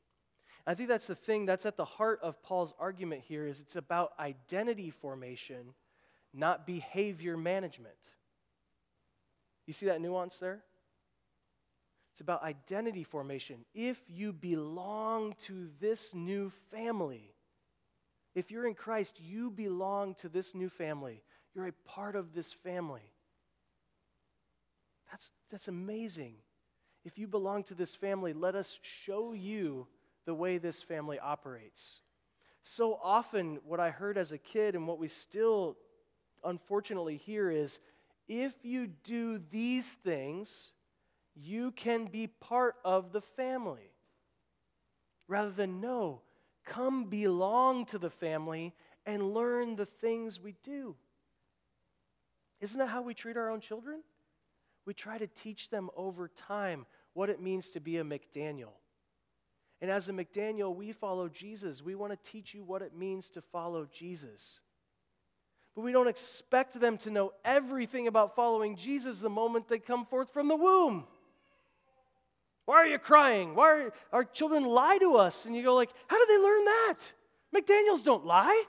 I 0.66 0.74
think 0.74 0.88
that's 0.88 1.06
the 1.06 1.14
thing 1.14 1.46
that's 1.46 1.64
at 1.64 1.76
the 1.76 1.84
heart 1.84 2.18
of 2.22 2.42
Paul's 2.42 2.74
argument 2.78 3.22
here 3.28 3.46
is 3.46 3.60
it's 3.60 3.76
about 3.76 4.12
identity 4.18 4.90
formation, 4.90 5.74
not 6.34 6.66
behavior 6.66 7.36
management. 7.36 8.14
You 9.66 9.72
see 9.72 9.86
that 9.86 10.00
nuance 10.00 10.38
there? 10.38 10.62
It's 12.12 12.20
about 12.20 12.42
identity 12.42 13.04
formation. 13.04 13.64
If 13.74 14.00
you 14.08 14.32
belong 14.32 15.34
to 15.44 15.68
this 15.80 16.14
new 16.14 16.50
family, 16.72 17.34
if 18.34 18.50
you're 18.50 18.66
in 18.66 18.74
Christ, 18.74 19.20
you 19.20 19.50
belong 19.50 20.14
to 20.16 20.28
this 20.28 20.54
new 20.54 20.68
family. 20.68 21.22
You're 21.54 21.68
a 21.68 21.72
part 21.86 22.16
of 22.16 22.34
this 22.34 22.52
family. 22.52 23.12
That's, 25.10 25.30
that's 25.50 25.68
amazing. 25.68 26.34
If 27.04 27.18
you 27.18 27.28
belong 27.28 27.62
to 27.64 27.74
this 27.74 27.94
family, 27.94 28.32
let 28.32 28.54
us 28.54 28.78
show 28.82 29.32
you 29.32 29.86
the 30.26 30.34
way 30.34 30.58
this 30.58 30.82
family 30.82 31.18
operates. 31.18 32.02
So 32.62 32.98
often, 33.02 33.60
what 33.64 33.80
I 33.80 33.90
heard 33.90 34.18
as 34.18 34.32
a 34.32 34.38
kid 34.38 34.74
and 34.74 34.86
what 34.86 34.98
we 34.98 35.08
still 35.08 35.76
unfortunately 36.44 37.16
hear 37.16 37.50
is 37.50 37.78
if 38.28 38.52
you 38.62 38.88
do 38.88 39.40
these 39.50 39.94
things, 39.94 40.72
you 41.34 41.70
can 41.70 42.06
be 42.06 42.26
part 42.26 42.74
of 42.84 43.12
the 43.12 43.20
family. 43.22 43.92
Rather 45.28 45.50
than, 45.50 45.80
no, 45.80 46.22
Come 46.66 47.04
belong 47.04 47.86
to 47.86 47.98
the 47.98 48.10
family 48.10 48.74
and 49.06 49.32
learn 49.32 49.76
the 49.76 49.86
things 49.86 50.40
we 50.40 50.56
do. 50.64 50.96
Isn't 52.60 52.78
that 52.80 52.88
how 52.88 53.02
we 53.02 53.14
treat 53.14 53.36
our 53.36 53.50
own 53.50 53.60
children? 53.60 54.02
We 54.84 54.92
try 54.92 55.16
to 55.16 55.28
teach 55.28 55.70
them 55.70 55.90
over 55.96 56.28
time 56.28 56.86
what 57.12 57.30
it 57.30 57.40
means 57.40 57.70
to 57.70 57.80
be 57.80 57.98
a 57.98 58.04
McDaniel. 58.04 58.72
And 59.80 59.90
as 59.90 60.08
a 60.08 60.12
McDaniel, 60.12 60.74
we 60.74 60.92
follow 60.92 61.28
Jesus. 61.28 61.82
We 61.82 61.94
want 61.94 62.12
to 62.12 62.30
teach 62.30 62.54
you 62.54 62.64
what 62.64 62.82
it 62.82 62.96
means 62.96 63.28
to 63.30 63.42
follow 63.42 63.86
Jesus. 63.92 64.60
But 65.74 65.82
we 65.82 65.92
don't 65.92 66.08
expect 66.08 66.80
them 66.80 66.96
to 66.98 67.10
know 67.10 67.32
everything 67.44 68.06
about 68.06 68.34
following 68.34 68.76
Jesus 68.76 69.20
the 69.20 69.28
moment 69.28 69.68
they 69.68 69.78
come 69.78 70.06
forth 70.06 70.32
from 70.32 70.48
the 70.48 70.56
womb. 70.56 71.04
Why 72.64 72.76
are 72.76 72.86
you 72.86 72.98
crying? 72.98 73.54
Why 73.54 73.68
are 73.68 73.92
our 74.12 74.24
children 74.24 74.64
lie 74.64 74.98
to 74.98 75.16
us? 75.16 75.44
And 75.44 75.54
you 75.54 75.62
go 75.62 75.74
like, 75.74 75.90
how 76.08 76.18
do 76.18 76.26
they 76.26 76.42
learn 76.42 76.64
that? 76.64 76.98
McDaniels 77.54 78.02
don't 78.02 78.24
lie. 78.24 78.64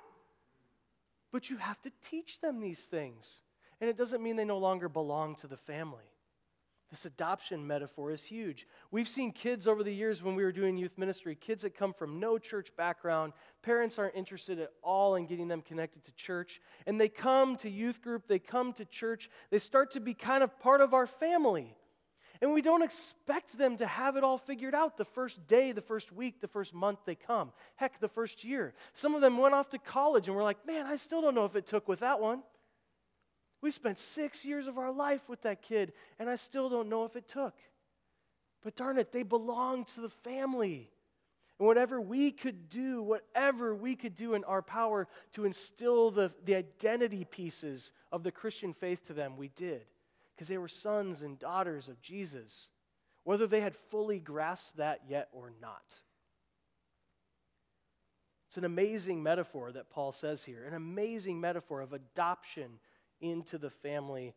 But 1.32 1.50
you 1.50 1.58
have 1.58 1.82
to 1.82 1.92
teach 2.02 2.42
them 2.42 2.60
these 2.60 2.86
things. 2.86 3.42
And 3.80 3.90
it 3.90 3.98
doesn't 3.98 4.22
mean 4.22 4.36
they 4.36 4.46
no 4.46 4.58
longer 4.58 4.90
belong 4.90 5.36
to 5.36 5.48
the 5.48 5.58
family. 5.58 6.04
This 6.90 7.06
adoption 7.06 7.68
metaphor 7.68 8.12
is 8.12 8.24
huge. 8.24 8.66
We've 8.92 9.10
seen 9.10 9.34
kids 9.34 9.68
over 9.68 9.84
the 9.84 9.94
years 9.94 10.24
when 10.24 10.36
we 10.36 10.44
were 10.44 10.54
doing 10.54 10.78
youth 10.78 10.98
ministry, 10.98 11.36
kids 11.36 11.64
that 11.64 11.78
come 11.78 11.94
from 11.94 12.20
no 12.20 12.38
church 12.38 12.70
background, 12.78 13.34
parents 13.62 14.00
aren't 14.00 14.16
interested 14.16 14.58
at 14.60 14.72
all 14.82 15.16
in 15.16 15.26
getting 15.26 15.50
them 15.50 15.62
connected 15.62 16.06
to 16.06 16.14
church, 16.14 16.62
and 16.86 17.00
they 17.00 17.10
come 17.10 17.58
to 17.58 17.70
youth 17.70 18.02
group, 18.02 18.28
they 18.28 18.40
come 18.40 18.72
to 18.74 18.86
church, 18.86 19.30
they 19.50 19.60
start 19.60 19.92
to 19.92 20.00
be 20.00 20.14
kind 20.14 20.44
of 20.44 20.58
part 20.62 20.80
of 20.80 20.94
our 20.94 21.08
family. 21.08 21.76
And 22.42 22.54
we 22.54 22.62
don't 22.62 22.84
expect 22.84 23.58
them 23.58 23.78
to 23.78 23.86
have 23.86 24.16
it 24.16 24.24
all 24.24 24.38
figured 24.38 24.76
out 24.76 24.96
the 24.96 25.06
first 25.06 25.46
day, 25.48 25.72
the 25.72 25.82
first 25.82 26.12
week, 26.12 26.40
the 26.40 26.48
first 26.48 26.74
month 26.74 27.00
they 27.06 27.16
come. 27.16 27.52
Heck, 27.76 28.00
the 28.00 28.08
first 28.08 28.44
year. 28.44 28.76
Some 28.94 29.16
of 29.16 29.22
them 29.22 29.38
went 29.40 29.56
off 29.56 29.70
to 29.70 29.80
college 29.80 30.28
and 30.28 30.38
we're 30.38 30.44
like, 30.44 30.66
man, 30.66 30.86
I 30.86 30.98
still 30.98 31.22
don't 31.22 31.34
know 31.34 31.46
if 31.46 31.56
it 31.56 31.66
took 31.66 31.88
with 31.88 32.00
that 32.02 32.20
one. 32.20 32.44
We 33.62 33.72
spent 33.72 34.00
six 34.00 34.46
years 34.46 34.68
of 34.68 34.78
our 34.78 34.92
life 34.92 35.28
with 35.28 35.42
that 35.42 35.62
kid, 35.62 35.94
and 36.20 36.30
I 36.30 36.36
still 36.36 36.70
don't 36.70 36.90
know 36.90 37.06
if 37.06 37.16
it 37.16 37.28
took. 37.28 37.56
But 38.64 38.76
darn 38.76 38.98
it, 38.98 39.12
they 39.12 39.24
belong 39.24 39.86
to 39.86 40.02
the 40.02 40.10
family. 40.10 40.92
And 41.60 41.68
whatever 41.68 42.00
we 42.00 42.32
could 42.32 42.70
do, 42.70 43.02
whatever 43.02 43.74
we 43.76 43.96
could 43.96 44.14
do 44.14 44.36
in 44.36 44.44
our 44.44 44.62
power 44.62 45.08
to 45.34 45.46
instill 45.46 46.12
the, 46.12 46.32
the 46.46 46.56
identity 46.56 47.26
pieces 47.26 47.92
of 48.12 48.24
the 48.24 48.32
Christian 48.32 48.74
faith 48.74 49.06
to 49.06 49.14
them, 49.14 49.38
we 49.38 49.48
did 49.50 49.86
because 50.38 50.48
they 50.48 50.60
were 50.60 50.68
sons 50.68 51.24
and 51.24 51.40
daughters 51.40 51.90
of 51.90 52.00
Jesus, 52.00 52.70
whether 53.24 53.48
they 53.48 53.62
had 53.62 53.76
fully 53.76 54.20
grasped 54.20 54.78
that 54.78 55.02
yet 55.10 55.30
or 55.32 55.52
not. 55.60 55.96
It's 58.48 58.58
an 58.58 58.64
amazing 58.64 59.24
metaphor 59.24 59.72
that 59.72 59.90
Paul 59.90 60.12
says 60.12 60.44
here, 60.44 60.64
an 60.64 60.76
amazing 60.76 61.42
metaphor 61.42 61.82
of 61.82 61.92
adoption 61.92 62.80
into 63.22 63.58
the 63.58 63.70
family 63.70 64.34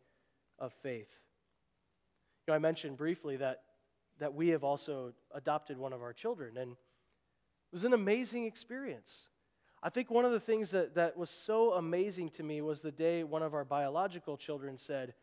of 0.59 0.73
faith. 0.73 1.09
You 2.45 2.51
know, 2.51 2.55
I 2.55 2.59
mentioned 2.59 2.97
briefly 2.97 3.37
that, 3.37 3.61
that 4.19 4.33
we 4.33 4.49
have 4.49 4.63
also 4.63 5.13
adopted 5.33 5.77
one 5.77 5.93
of 5.93 6.01
our 6.01 6.13
children, 6.13 6.57
and 6.57 6.71
it 6.71 7.73
was 7.73 7.83
an 7.83 7.93
amazing 7.93 8.45
experience. 8.45 9.29
I 9.83 9.89
think 9.89 10.11
one 10.11 10.25
of 10.25 10.31
the 10.31 10.39
things 10.39 10.71
that, 10.71 10.95
that 10.95 11.17
was 11.17 11.29
so 11.29 11.73
amazing 11.73 12.29
to 12.29 12.43
me 12.43 12.61
was 12.61 12.81
the 12.81 12.91
day 12.91 13.23
one 13.23 13.41
of 13.41 13.53
our 13.53 13.65
biological 13.65 14.37
children 14.37 14.77
said, 14.77 15.13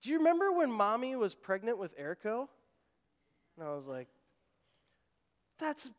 do 0.00 0.10
you 0.10 0.18
remember 0.18 0.52
when 0.52 0.70
mommy 0.70 1.16
was 1.16 1.34
pregnant 1.34 1.78
with 1.78 1.98
Erico? 1.98 2.48
And 3.56 3.66
I 3.66 3.74
was 3.74 3.86
like, 3.86 4.08
That's 5.58 5.90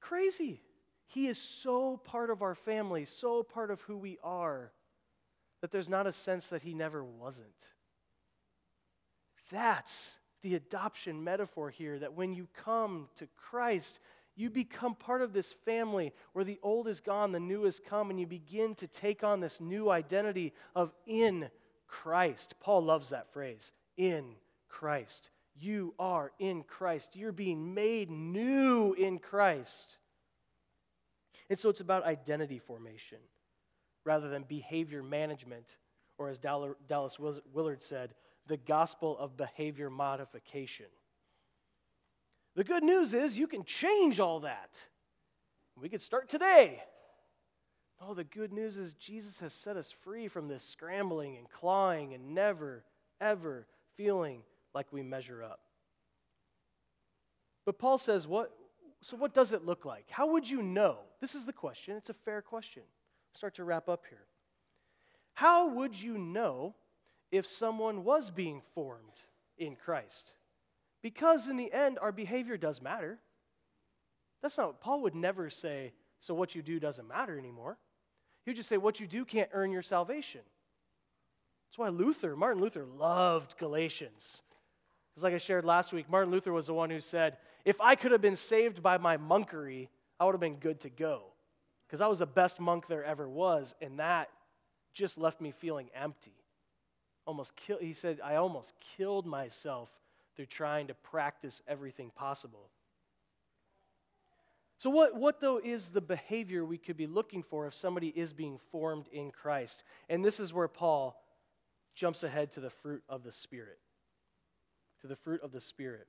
crazy. 0.00 0.60
He 1.06 1.28
is 1.28 1.38
so 1.38 1.96
part 1.96 2.30
of 2.30 2.42
our 2.42 2.54
family, 2.54 3.04
so 3.04 3.42
part 3.42 3.70
of 3.70 3.80
who 3.82 3.96
we 3.96 4.18
are, 4.24 4.72
that 5.66 5.72
there's 5.72 5.88
not 5.88 6.06
a 6.06 6.12
sense 6.12 6.48
that 6.50 6.62
he 6.62 6.74
never 6.74 7.02
wasn't. 7.02 7.72
That's 9.50 10.14
the 10.42 10.54
adoption 10.54 11.24
metaphor 11.24 11.70
here 11.70 11.98
that 11.98 12.14
when 12.14 12.32
you 12.32 12.46
come 12.54 13.08
to 13.16 13.26
Christ, 13.36 13.98
you 14.36 14.48
become 14.48 14.94
part 14.94 15.22
of 15.22 15.32
this 15.32 15.52
family 15.52 16.12
where 16.34 16.44
the 16.44 16.60
old 16.62 16.86
is 16.86 17.00
gone, 17.00 17.32
the 17.32 17.40
new 17.40 17.64
has 17.64 17.80
come, 17.84 18.10
and 18.10 18.20
you 18.20 18.28
begin 18.28 18.76
to 18.76 18.86
take 18.86 19.24
on 19.24 19.40
this 19.40 19.60
new 19.60 19.90
identity 19.90 20.52
of 20.76 20.94
in 21.04 21.50
Christ. 21.88 22.54
Paul 22.60 22.84
loves 22.84 23.08
that 23.08 23.32
phrase 23.32 23.72
in 23.96 24.36
Christ. 24.68 25.30
you 25.58 25.94
are 25.98 26.30
in 26.38 26.62
Christ. 26.62 27.16
You're 27.16 27.32
being 27.32 27.74
made 27.74 28.08
new 28.08 28.92
in 28.92 29.18
Christ. 29.18 29.98
And 31.50 31.58
so 31.58 31.70
it's 31.70 31.80
about 31.80 32.04
identity 32.04 32.60
formation 32.60 33.18
rather 34.06 34.30
than 34.30 34.44
behavior 34.44 35.02
management, 35.02 35.76
or 36.16 36.30
as 36.30 36.38
Dallas 36.38 37.18
Willard 37.52 37.82
said, 37.82 38.14
the 38.46 38.56
gospel 38.56 39.18
of 39.18 39.36
behavior 39.36 39.90
modification. 39.90 40.86
The 42.54 42.64
good 42.64 42.84
news 42.84 43.12
is 43.12 43.36
you 43.36 43.48
can 43.48 43.64
change 43.64 44.20
all 44.20 44.40
that. 44.40 44.86
We 45.78 45.90
could 45.90 46.00
start 46.00 46.30
today. 46.30 46.82
Oh, 48.00 48.14
the 48.14 48.24
good 48.24 48.52
news 48.52 48.78
is 48.78 48.94
Jesus 48.94 49.40
has 49.40 49.52
set 49.52 49.76
us 49.76 49.90
free 49.90 50.28
from 50.28 50.48
this 50.48 50.62
scrambling 50.62 51.36
and 51.36 51.50
clawing 51.50 52.14
and 52.14 52.34
never, 52.34 52.84
ever 53.20 53.66
feeling 53.96 54.42
like 54.74 54.92
we 54.92 55.02
measure 55.02 55.42
up. 55.42 55.60
But 57.64 57.78
Paul 57.78 57.98
says, 57.98 58.26
what, 58.26 58.52
so 59.02 59.16
what 59.16 59.34
does 59.34 59.52
it 59.52 59.66
look 59.66 59.84
like? 59.84 60.06
How 60.08 60.32
would 60.32 60.48
you 60.48 60.62
know? 60.62 60.98
This 61.20 61.34
is 61.34 61.46
the 61.46 61.52
question. 61.52 61.96
It's 61.96 62.10
a 62.10 62.14
fair 62.14 62.40
question. 62.40 62.82
Start 63.36 63.54
to 63.56 63.64
wrap 63.64 63.88
up 63.88 64.04
here. 64.08 64.24
How 65.34 65.68
would 65.68 66.00
you 66.00 66.16
know 66.16 66.74
if 67.30 67.46
someone 67.46 68.04
was 68.04 68.30
being 68.30 68.62
formed 68.74 69.24
in 69.58 69.76
Christ? 69.76 70.34
Because 71.02 71.46
in 71.46 71.56
the 71.56 71.72
end, 71.72 71.98
our 72.00 72.12
behavior 72.12 72.56
does 72.56 72.80
matter. 72.80 73.18
That's 74.42 74.58
not, 74.58 74.80
Paul 74.80 75.02
would 75.02 75.14
never 75.14 75.50
say, 75.50 75.92
so 76.18 76.34
what 76.34 76.54
you 76.54 76.62
do 76.62 76.80
doesn't 76.80 77.06
matter 77.06 77.38
anymore. 77.38 77.78
He 78.44 78.50
would 78.50 78.56
just 78.56 78.68
say, 78.68 78.76
what 78.76 79.00
you 79.00 79.06
do 79.06 79.24
can't 79.24 79.50
earn 79.52 79.70
your 79.70 79.82
salvation. 79.82 80.40
That's 81.68 81.78
why 81.78 81.88
Luther, 81.88 82.36
Martin 82.36 82.62
Luther, 82.62 82.84
loved 82.84 83.58
Galatians. 83.58 84.42
Because, 85.10 85.24
like 85.24 85.34
I 85.34 85.38
shared 85.38 85.64
last 85.64 85.92
week, 85.92 86.08
Martin 86.08 86.30
Luther 86.30 86.52
was 86.52 86.66
the 86.66 86.74
one 86.74 86.90
who 86.90 87.00
said, 87.00 87.36
if 87.64 87.80
I 87.80 87.94
could 87.94 88.12
have 88.12 88.22
been 88.22 88.36
saved 88.36 88.82
by 88.82 88.98
my 88.98 89.16
monkery, 89.16 89.88
I 90.18 90.24
would 90.24 90.32
have 90.32 90.40
been 90.40 90.56
good 90.56 90.80
to 90.80 90.90
go. 90.90 91.24
Because 91.86 92.00
I 92.00 92.06
was 92.06 92.18
the 92.18 92.26
best 92.26 92.58
monk 92.58 92.86
there 92.88 93.04
ever 93.04 93.28
was, 93.28 93.74
and 93.80 93.98
that 93.98 94.28
just 94.92 95.18
left 95.18 95.40
me 95.40 95.52
feeling 95.52 95.88
empty. 95.94 96.34
Almost 97.26 97.56
kill, 97.56 97.78
he 97.78 97.92
said, 97.92 98.20
I 98.22 98.36
almost 98.36 98.74
killed 98.96 99.26
myself 99.26 99.90
through 100.34 100.46
trying 100.46 100.88
to 100.88 100.94
practice 100.94 101.62
everything 101.68 102.10
possible. 102.14 102.70
So, 104.78 104.90
what, 104.90 105.16
what 105.16 105.40
though 105.40 105.58
is 105.62 105.88
the 105.88 106.00
behavior 106.00 106.64
we 106.64 106.78
could 106.78 106.96
be 106.96 107.06
looking 107.06 107.42
for 107.42 107.66
if 107.66 107.74
somebody 107.74 108.08
is 108.08 108.32
being 108.32 108.58
formed 108.70 109.06
in 109.10 109.30
Christ? 109.30 109.82
And 110.08 110.24
this 110.24 110.38
is 110.38 110.52
where 110.52 110.68
Paul 110.68 111.22
jumps 111.94 112.22
ahead 112.22 112.52
to 112.52 112.60
the 112.60 112.70
fruit 112.70 113.02
of 113.08 113.22
the 113.22 113.32
Spirit. 113.32 113.78
To 115.00 115.06
the 115.06 115.16
fruit 115.16 115.40
of 115.42 115.52
the 115.52 115.62
Spirit. 115.62 116.06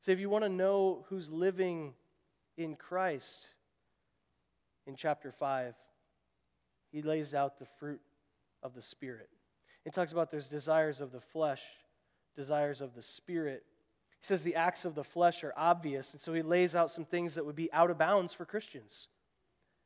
So, 0.00 0.12
if 0.12 0.20
you 0.20 0.30
want 0.30 0.44
to 0.44 0.48
know 0.48 1.04
who's 1.08 1.28
living 1.28 1.94
in 2.56 2.76
Christ, 2.76 3.48
in 4.86 4.96
chapter 4.96 5.30
5, 5.30 5.74
he 6.90 7.02
lays 7.02 7.34
out 7.34 7.58
the 7.58 7.66
fruit 7.78 8.00
of 8.62 8.74
the 8.74 8.82
Spirit. 8.82 9.28
He 9.84 9.90
talks 9.90 10.12
about 10.12 10.30
there's 10.30 10.48
desires 10.48 11.00
of 11.00 11.12
the 11.12 11.20
flesh, 11.20 11.62
desires 12.36 12.80
of 12.80 12.94
the 12.94 13.02
Spirit, 13.02 13.64
he 14.22 14.26
says 14.26 14.44
the 14.44 14.54
acts 14.54 14.84
of 14.84 14.94
the 14.94 15.02
flesh 15.02 15.42
are 15.42 15.52
obvious, 15.56 16.12
and 16.12 16.20
so 16.20 16.32
he 16.32 16.42
lays 16.42 16.76
out 16.76 16.92
some 16.92 17.04
things 17.04 17.34
that 17.34 17.44
would 17.44 17.56
be 17.56 17.72
out 17.72 17.90
of 17.90 17.98
bounds 17.98 18.32
for 18.32 18.44
Christians 18.44 19.08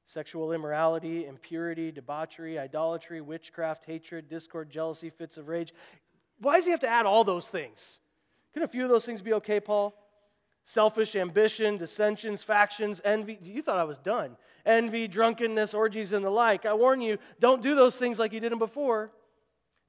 sexual 0.09 0.53
immorality, 0.53 1.26
impurity, 1.26 1.90
debauchery, 1.90 2.59
idolatry, 2.61 3.20
witchcraft, 3.20 3.84
hatred, 3.86 4.28
discord, 4.28 4.70
jealousy, 4.70 5.11
fits 5.11 5.36
of 5.36 5.49
rage. 5.49 5.74
Why 6.38 6.55
does 6.55 6.64
he 6.66 6.70
have 6.70 6.80
to 6.80 6.88
add 6.88 7.07
all 7.07 7.24
those 7.24 7.49
things? 7.49 7.99
Could 8.53 8.62
a 8.62 8.68
few 8.68 8.84
of 8.84 8.88
those 8.88 9.05
things 9.05 9.20
be 9.20 9.32
okay, 9.32 9.59
Paul? 9.59 9.94
Selfish 10.67 11.14
ambition, 11.14 11.79
dissensions, 11.79 12.43
factions, 12.43 13.01
envy. 13.05 13.39
You 13.43 13.62
thought 13.62 13.79
I 13.79 13.85
was 13.85 13.99
done. 13.99 14.37
Envy, 14.67 15.07
drunkenness, 15.07 15.73
orgies, 15.73 16.12
and 16.12 16.25
the 16.25 16.31
like. 16.31 16.67
I 16.67 16.75
warn 16.75 17.01
you, 17.01 17.19
don't 17.41 17.62
do 17.62 17.75
those 17.75 17.97
things 17.97 18.19
like 18.19 18.33
you 18.33 18.41
did 18.41 18.53
them 18.53 18.59
before. 18.59 19.12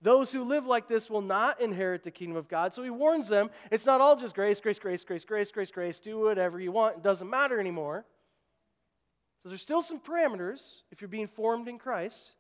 Those 0.01 0.31
who 0.31 0.43
live 0.43 0.67
like 0.67 0.87
this 0.87 1.09
will 1.09 1.23
not 1.23 1.59
inherit 1.59 2.03
the 2.03 2.11
kingdom 2.11 2.37
of 2.37 2.47
God. 2.47 2.73
So 2.73 2.83
he 2.83 2.91
warns 2.91 3.27
them 3.27 3.49
it's 3.71 3.85
not 3.85 3.99
all 4.01 4.15
just 4.15 4.35
grace, 4.35 4.59
grace, 4.59 4.77
grace, 4.77 5.03
grace, 5.03 5.25
grace, 5.25 5.51
grace, 5.51 5.71
grace. 5.71 5.99
Do 5.99 6.19
whatever 6.19 6.59
you 6.59 6.71
want. 6.71 6.97
It 6.97 7.03
doesn't 7.03 7.29
matter 7.29 7.59
anymore. 7.59 8.05
So 9.41 9.49
there's 9.49 9.61
still 9.61 9.81
some 9.81 9.99
parameters 9.99 10.81
if 10.91 11.01
you're 11.01 11.07
being 11.07 11.27
formed 11.27 11.67
in 11.67 11.79
Christ. 11.79 12.35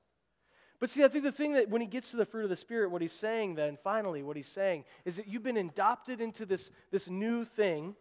But 0.79 0.91
see, 0.91 1.03
I 1.03 1.07
think 1.07 1.23
the 1.23 1.31
thing 1.31 1.53
that 1.53 1.69
when 1.69 1.81
he 1.81 1.87
gets 1.87 2.11
to 2.11 2.17
the 2.17 2.25
fruit 2.25 2.43
of 2.43 2.49
the 2.49 2.55
Spirit, 2.55 2.91
what 2.91 3.01
he's 3.01 3.11
saying 3.11 3.55
then, 3.55 3.79
finally, 3.83 4.21
what 4.21 4.37
he's 4.37 4.47
saying 4.47 4.83
is 5.05 5.15
that 5.15 5.27
you've 5.27 5.41
been 5.41 5.57
adopted 5.57 6.21
into 6.21 6.45
this, 6.45 6.69
this 6.91 7.09
new 7.09 7.43
thing. 7.43 7.95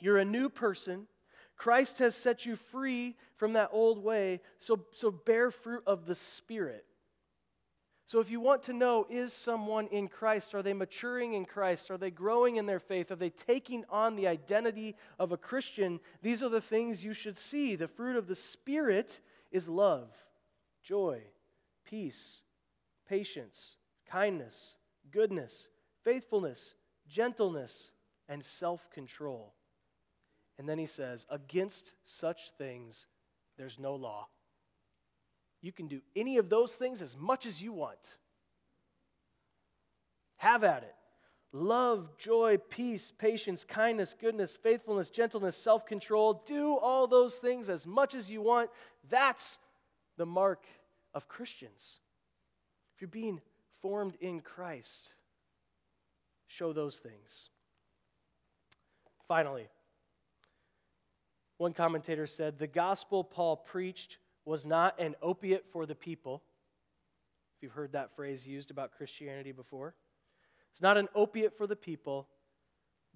You're 0.00 0.18
a 0.18 0.24
new 0.24 0.48
person. 0.48 1.06
Christ 1.56 1.98
has 1.98 2.14
set 2.14 2.46
you 2.46 2.56
free 2.56 3.16
from 3.36 3.52
that 3.52 3.70
old 3.72 4.02
way. 4.02 4.40
So, 4.58 4.84
so 4.92 5.10
bear 5.10 5.50
fruit 5.50 5.82
of 5.86 6.06
the 6.06 6.14
Spirit. 6.14 6.84
So, 8.06 8.20
if 8.20 8.30
you 8.30 8.38
want 8.38 8.62
to 8.64 8.74
know, 8.74 9.06
is 9.08 9.32
someone 9.32 9.86
in 9.86 10.08
Christ? 10.08 10.54
Are 10.54 10.62
they 10.62 10.74
maturing 10.74 11.32
in 11.32 11.46
Christ? 11.46 11.90
Are 11.90 11.96
they 11.96 12.10
growing 12.10 12.56
in 12.56 12.66
their 12.66 12.80
faith? 12.80 13.10
Are 13.10 13.16
they 13.16 13.30
taking 13.30 13.84
on 13.88 14.14
the 14.14 14.26
identity 14.26 14.96
of 15.18 15.32
a 15.32 15.38
Christian? 15.38 16.00
These 16.20 16.42
are 16.42 16.50
the 16.50 16.60
things 16.60 17.04
you 17.04 17.14
should 17.14 17.38
see. 17.38 17.76
The 17.76 17.88
fruit 17.88 18.16
of 18.16 18.26
the 18.26 18.36
Spirit 18.36 19.20
is 19.50 19.68
love, 19.68 20.26
joy, 20.82 21.22
peace, 21.84 22.42
patience, 23.08 23.78
kindness, 24.06 24.76
goodness, 25.10 25.68
faithfulness, 26.02 26.74
gentleness, 27.08 27.92
and 28.28 28.44
self 28.44 28.90
control. 28.90 29.54
And 30.58 30.68
then 30.68 30.78
he 30.78 30.86
says, 30.86 31.26
Against 31.30 31.94
such 32.04 32.52
things 32.56 33.06
there's 33.56 33.78
no 33.78 33.94
law. 33.94 34.28
You 35.60 35.72
can 35.72 35.86
do 35.86 36.02
any 36.14 36.36
of 36.36 36.50
those 36.50 36.74
things 36.74 37.00
as 37.00 37.16
much 37.16 37.46
as 37.46 37.62
you 37.62 37.72
want. 37.72 38.18
Have 40.36 40.64
at 40.64 40.82
it. 40.82 40.94
Love, 41.52 42.18
joy, 42.18 42.58
peace, 42.68 43.12
patience, 43.16 43.64
kindness, 43.64 44.14
goodness, 44.20 44.56
faithfulness, 44.56 45.08
gentleness, 45.08 45.56
self 45.56 45.86
control. 45.86 46.42
Do 46.46 46.76
all 46.76 47.06
those 47.06 47.36
things 47.36 47.68
as 47.68 47.86
much 47.86 48.14
as 48.14 48.30
you 48.30 48.42
want. 48.42 48.70
That's 49.08 49.58
the 50.16 50.26
mark 50.26 50.64
of 51.14 51.28
Christians. 51.28 52.00
If 52.94 53.00
you're 53.00 53.08
being 53.08 53.40
formed 53.80 54.16
in 54.20 54.40
Christ, 54.40 55.14
show 56.48 56.72
those 56.72 56.98
things. 56.98 57.50
Finally, 59.28 59.68
one 61.58 61.72
commentator 61.72 62.26
said 62.26 62.58
the 62.58 62.66
gospel 62.66 63.24
Paul 63.24 63.56
preached 63.56 64.18
was 64.44 64.64
not 64.64 65.00
an 65.00 65.14
opiate 65.22 65.64
for 65.72 65.86
the 65.86 65.94
people. 65.94 66.42
If 67.56 67.62
you've 67.62 67.72
heard 67.72 67.92
that 67.92 68.14
phrase 68.14 68.46
used 68.46 68.70
about 68.70 68.92
Christianity 68.96 69.52
before, 69.52 69.94
it's 70.70 70.82
not 70.82 70.96
an 70.96 71.08
opiate 71.14 71.56
for 71.56 71.66
the 71.66 71.76
people, 71.76 72.28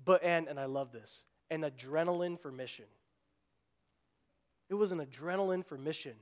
but 0.05 0.22
and 0.22 0.47
and 0.49 0.59
I 0.61 0.66
love 0.66 0.93
this, 0.93 1.24
an 1.51 1.62
adrenaline 1.62 2.39
for 2.39 2.53
mission. 2.53 2.84
It 4.70 4.74
was 4.74 4.93
an 4.93 5.01
adrenaline 5.01 5.64
for 5.64 5.76
mission. 5.76 6.14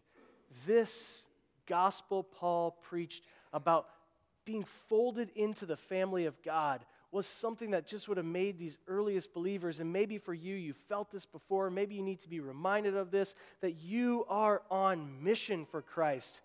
This 0.67 1.27
gospel 1.67 2.23
Paul 2.23 2.71
preached 2.83 3.25
about 3.53 3.89
being 4.45 4.65
folded 4.65 5.31
into 5.35 5.67
the 5.67 5.77
family 5.77 6.25
of 6.25 6.41
God 6.43 6.87
was 7.13 7.27
something 7.27 7.71
that 7.71 7.87
just 7.87 8.09
would 8.09 8.17
have 8.17 8.27
made 8.27 8.59
these 8.59 8.79
earliest 8.89 9.33
believers, 9.33 9.81
and 9.81 9.93
maybe 9.93 10.19
for 10.19 10.35
you, 10.35 10.55
you 10.55 10.75
felt 10.75 11.11
this 11.11 11.25
before, 11.25 11.71
maybe 11.71 11.95
you 11.95 12.03
need 12.03 12.21
to 12.21 12.29
be 12.29 12.41
reminded 12.41 12.97
of 12.97 13.11
this, 13.11 13.35
that 13.61 13.77
you 13.77 14.25
are 14.29 14.63
on 14.71 15.23
mission 15.23 15.67
for 15.71 15.83
Christ. 15.83 16.41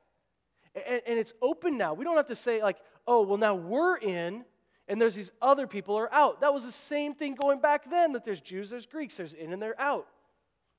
And, 0.75 1.01
and 1.05 1.19
it's 1.19 1.33
open 1.41 1.77
now. 1.77 1.93
We 1.93 2.05
don't 2.05 2.15
have 2.15 2.27
to 2.27 2.35
say, 2.35 2.61
like, 2.61 2.77
oh, 3.07 3.23
well, 3.23 3.37
now 3.37 3.55
we're 3.55 3.97
in, 3.97 4.45
and 4.87 5.01
there's 5.01 5.15
these 5.15 5.31
other 5.41 5.67
people 5.67 5.97
are 5.97 6.13
out. 6.13 6.41
That 6.41 6.53
was 6.53 6.65
the 6.65 6.71
same 6.71 7.13
thing 7.13 7.35
going 7.35 7.59
back 7.59 7.89
then 7.89 8.13
that 8.13 8.23
there's 8.25 8.41
Jews, 8.41 8.69
there's 8.69 8.85
Greeks, 8.85 9.17
there's 9.17 9.33
in 9.33 9.53
and 9.53 9.61
they're 9.61 9.79
out. 9.79 10.07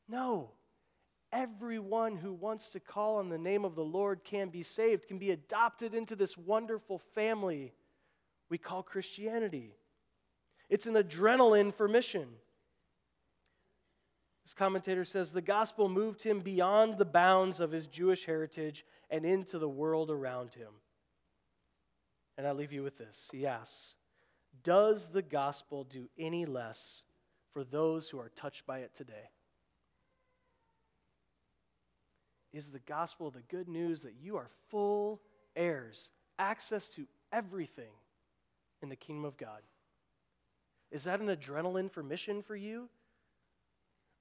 No. 0.08 0.50
Everyone 1.32 2.16
who 2.16 2.34
wants 2.34 2.68
to 2.70 2.80
call 2.80 3.16
on 3.16 3.30
the 3.30 3.38
name 3.38 3.64
of 3.64 3.74
the 3.74 3.84
Lord 3.84 4.22
can 4.22 4.50
be 4.50 4.62
saved, 4.62 5.08
can 5.08 5.18
be 5.18 5.30
adopted 5.30 5.94
into 5.94 6.14
this 6.14 6.36
wonderful 6.36 6.98
family 7.14 7.72
we 8.52 8.58
call 8.58 8.82
Christianity. 8.82 9.72
It's 10.68 10.86
an 10.86 10.92
adrenaline 10.92 11.72
for 11.72 11.88
mission. 11.88 12.28
This 14.44 14.52
commentator 14.52 15.06
says 15.06 15.32
the 15.32 15.40
gospel 15.40 15.88
moved 15.88 16.22
him 16.22 16.40
beyond 16.40 16.98
the 16.98 17.06
bounds 17.06 17.60
of 17.60 17.72
his 17.72 17.86
Jewish 17.86 18.26
heritage 18.26 18.84
and 19.08 19.24
into 19.24 19.58
the 19.58 19.70
world 19.70 20.10
around 20.10 20.52
him. 20.52 20.68
And 22.36 22.46
I 22.46 22.52
leave 22.52 22.74
you 22.74 22.82
with 22.82 22.98
this. 22.98 23.30
He 23.32 23.46
asks 23.46 23.94
Does 24.62 25.12
the 25.12 25.22
gospel 25.22 25.82
do 25.84 26.10
any 26.18 26.44
less 26.44 27.04
for 27.54 27.64
those 27.64 28.10
who 28.10 28.18
are 28.18 28.32
touched 28.36 28.66
by 28.66 28.80
it 28.80 28.94
today? 28.94 29.30
Is 32.52 32.68
the 32.68 32.80
gospel 32.80 33.30
the 33.30 33.40
good 33.40 33.66
news 33.66 34.02
that 34.02 34.16
you 34.20 34.36
are 34.36 34.50
full 34.68 35.22
heirs, 35.56 36.10
access 36.38 36.88
to 36.88 37.06
everything 37.32 37.92
in 38.82 38.88
the 38.88 38.96
kingdom 38.96 39.24
of 39.24 39.36
God? 39.36 39.60
Is 40.90 41.04
that 41.04 41.20
an 41.20 41.28
adrenaline 41.28 41.90
for 41.90 42.02
mission 42.02 42.42
for 42.42 42.56
you? 42.56 42.88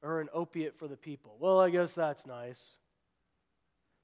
Or 0.04 0.20
an 0.20 0.30
opiate 0.34 0.78
for 0.78 0.88
the 0.88 0.98
people? 0.98 1.36
Well, 1.40 1.60
I 1.60 1.70
guess 1.70 1.94
that's 1.94 2.26
nice. 2.26 2.76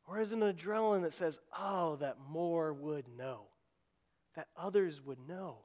Or 0.08 0.20
is 0.20 0.32
it 0.32 0.40
an 0.40 0.54
adrenaline 0.54 1.02
that 1.04 1.14
says, 1.14 1.40
oh, 1.58 1.98
that 1.98 2.18
more 2.30 2.72
would 2.74 3.06
know, 3.18 3.42
that 4.36 4.48
others 4.56 5.02
would 5.04 5.20
know? 5.28 5.58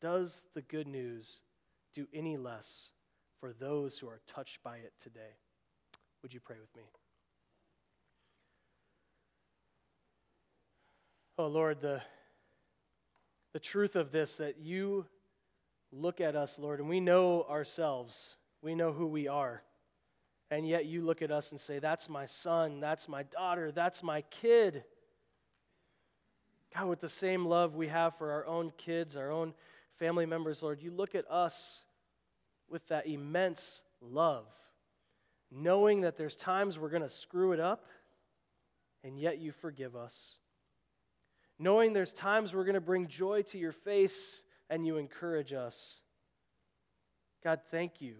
Does 0.00 0.44
the 0.54 0.62
good 0.62 0.86
news 0.86 1.42
do 1.94 2.06
any 2.12 2.36
less 2.36 2.90
for 3.40 3.52
those 3.52 3.98
who 3.98 4.08
are 4.08 4.20
touched 4.26 4.62
by 4.62 4.76
it 4.76 4.92
today? 5.02 5.38
Would 6.22 6.34
you 6.34 6.40
pray 6.40 6.56
with 6.60 6.74
me? 6.76 6.82
Oh, 11.38 11.46
Lord, 11.46 11.80
the, 11.80 12.02
the 13.56 13.60
truth 13.60 13.96
of 13.96 14.12
this 14.12 14.36
that 14.36 14.58
you 14.58 15.06
look 15.90 16.20
at 16.20 16.36
us, 16.36 16.58
Lord, 16.58 16.78
and 16.78 16.90
we 16.90 17.00
know 17.00 17.46
ourselves, 17.48 18.36
we 18.60 18.74
know 18.74 18.92
who 18.92 19.06
we 19.06 19.28
are. 19.28 19.62
And 20.50 20.68
yet 20.68 20.84
you 20.84 21.00
look 21.00 21.22
at 21.22 21.30
us 21.30 21.52
and 21.52 21.58
say, 21.58 21.78
That's 21.78 22.10
my 22.10 22.26
son, 22.26 22.80
that's 22.80 23.08
my 23.08 23.22
daughter, 23.22 23.72
that's 23.72 24.02
my 24.02 24.20
kid. 24.20 24.84
God, 26.74 26.88
with 26.88 27.00
the 27.00 27.08
same 27.08 27.46
love 27.46 27.74
we 27.74 27.88
have 27.88 28.18
for 28.18 28.30
our 28.30 28.46
own 28.46 28.72
kids, 28.76 29.16
our 29.16 29.30
own 29.30 29.54
family 29.98 30.26
members, 30.26 30.62
Lord, 30.62 30.82
you 30.82 30.90
look 30.90 31.14
at 31.14 31.24
us 31.30 31.86
with 32.68 32.86
that 32.88 33.06
immense 33.06 33.84
love, 34.02 34.44
knowing 35.50 36.02
that 36.02 36.18
there's 36.18 36.36
times 36.36 36.78
we're 36.78 36.90
going 36.90 37.00
to 37.00 37.08
screw 37.08 37.52
it 37.52 37.60
up, 37.60 37.86
and 39.02 39.18
yet 39.18 39.38
you 39.38 39.50
forgive 39.50 39.96
us 39.96 40.36
knowing 41.58 41.92
there's 41.92 42.12
times 42.12 42.54
we're 42.54 42.64
going 42.64 42.74
to 42.74 42.80
bring 42.80 43.06
joy 43.06 43.42
to 43.42 43.58
your 43.58 43.72
face 43.72 44.42
and 44.68 44.86
you 44.86 44.96
encourage 44.96 45.52
us. 45.52 46.00
God, 47.42 47.60
thank 47.70 48.00
you 48.00 48.14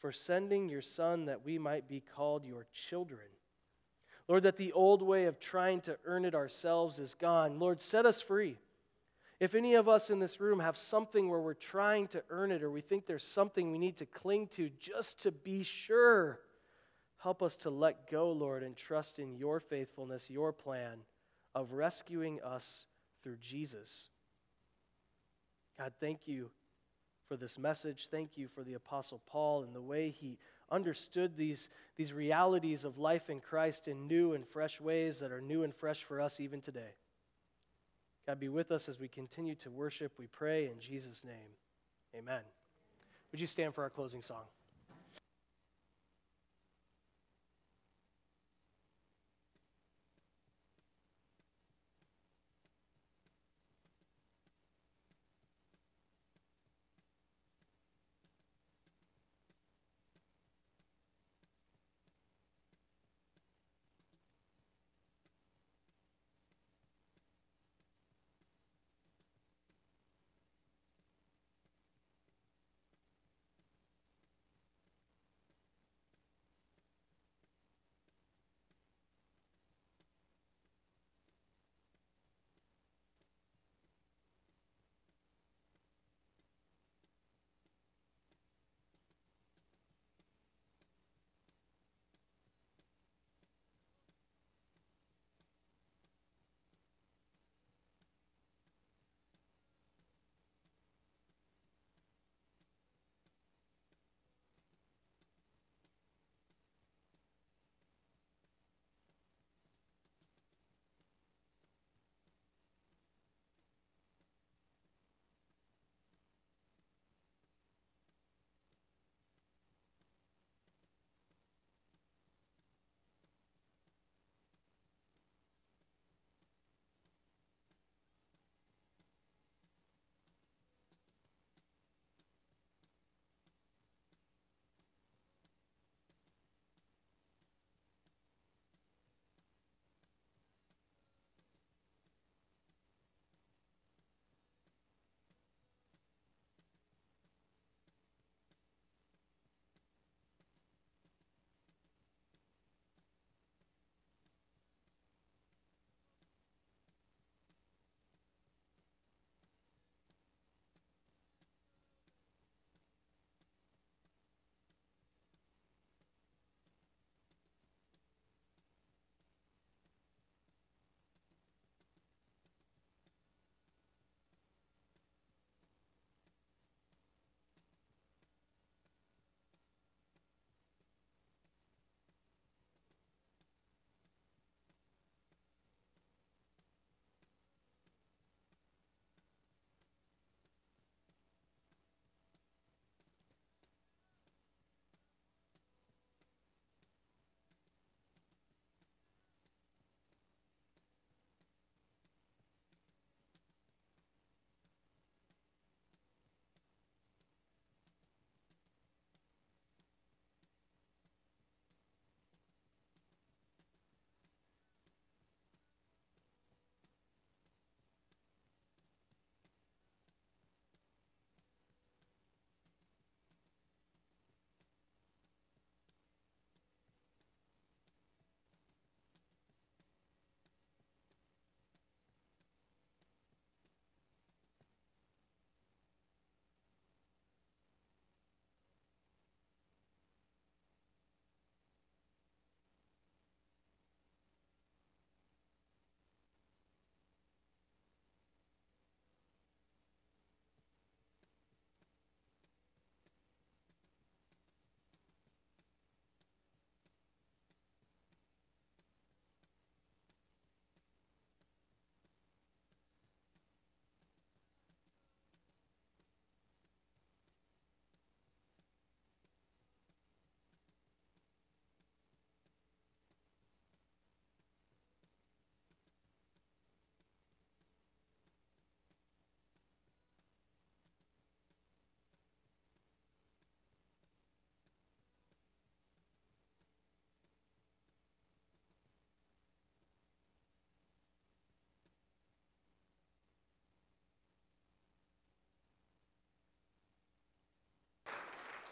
for 0.00 0.12
sending 0.12 0.68
your 0.68 0.82
Son 0.82 1.26
that 1.26 1.44
we 1.44 1.58
might 1.58 1.88
be 1.88 2.02
called 2.14 2.44
your 2.44 2.66
children. 2.72 3.28
Lord, 4.28 4.42
that 4.42 4.56
the 4.56 4.72
old 4.72 5.02
way 5.02 5.24
of 5.24 5.38
trying 5.38 5.80
to 5.82 5.98
earn 6.04 6.24
it 6.24 6.34
ourselves 6.34 6.98
is 6.98 7.14
gone. 7.14 7.58
Lord, 7.58 7.80
set 7.80 8.06
us 8.06 8.20
free. 8.20 8.58
If 9.38 9.54
any 9.54 9.74
of 9.74 9.88
us 9.88 10.10
in 10.10 10.18
this 10.18 10.40
room 10.40 10.60
have 10.60 10.76
something 10.76 11.28
where 11.28 11.40
we're 11.40 11.54
trying 11.54 12.08
to 12.08 12.24
earn 12.30 12.50
it 12.50 12.62
or 12.62 12.70
we 12.70 12.80
think 12.80 13.06
there's 13.06 13.26
something 13.26 13.70
we 13.70 13.78
need 13.78 13.98
to 13.98 14.06
cling 14.06 14.48
to 14.48 14.70
just 14.80 15.22
to 15.22 15.30
be 15.30 15.62
sure, 15.62 16.40
help 17.18 17.42
us 17.42 17.54
to 17.56 17.70
let 17.70 18.10
go, 18.10 18.32
Lord, 18.32 18.62
and 18.62 18.76
trust 18.76 19.18
in 19.18 19.34
your 19.34 19.60
faithfulness, 19.60 20.30
your 20.30 20.52
plan 20.52 21.00
of 21.56 21.72
rescuing 21.72 22.38
us 22.42 22.84
through 23.22 23.36
Jesus. 23.36 24.10
God, 25.78 25.94
thank 25.98 26.28
you 26.28 26.50
for 27.26 27.36
this 27.36 27.58
message. 27.58 28.08
Thank 28.10 28.36
you 28.36 28.46
for 28.46 28.62
the 28.62 28.74
Apostle 28.74 29.22
Paul 29.26 29.62
and 29.62 29.74
the 29.74 29.80
way 29.80 30.10
he 30.10 30.38
understood 30.70 31.36
these, 31.36 31.70
these 31.96 32.12
realities 32.12 32.84
of 32.84 32.98
life 32.98 33.30
in 33.30 33.40
Christ 33.40 33.88
in 33.88 34.06
new 34.06 34.34
and 34.34 34.46
fresh 34.46 34.82
ways 34.82 35.18
that 35.20 35.32
are 35.32 35.40
new 35.40 35.62
and 35.62 35.74
fresh 35.74 36.04
for 36.04 36.20
us 36.20 36.40
even 36.40 36.60
today. 36.60 36.94
God, 38.26 38.38
be 38.38 38.48
with 38.48 38.70
us 38.70 38.86
as 38.86 39.00
we 39.00 39.08
continue 39.08 39.54
to 39.56 39.70
worship, 39.70 40.12
we 40.18 40.26
pray 40.26 40.66
in 40.66 40.78
Jesus' 40.78 41.24
name. 41.24 41.54
Amen. 42.14 42.42
Would 43.32 43.40
you 43.40 43.46
stand 43.46 43.74
for 43.74 43.82
our 43.82 43.90
closing 43.90 44.20
song? 44.20 44.44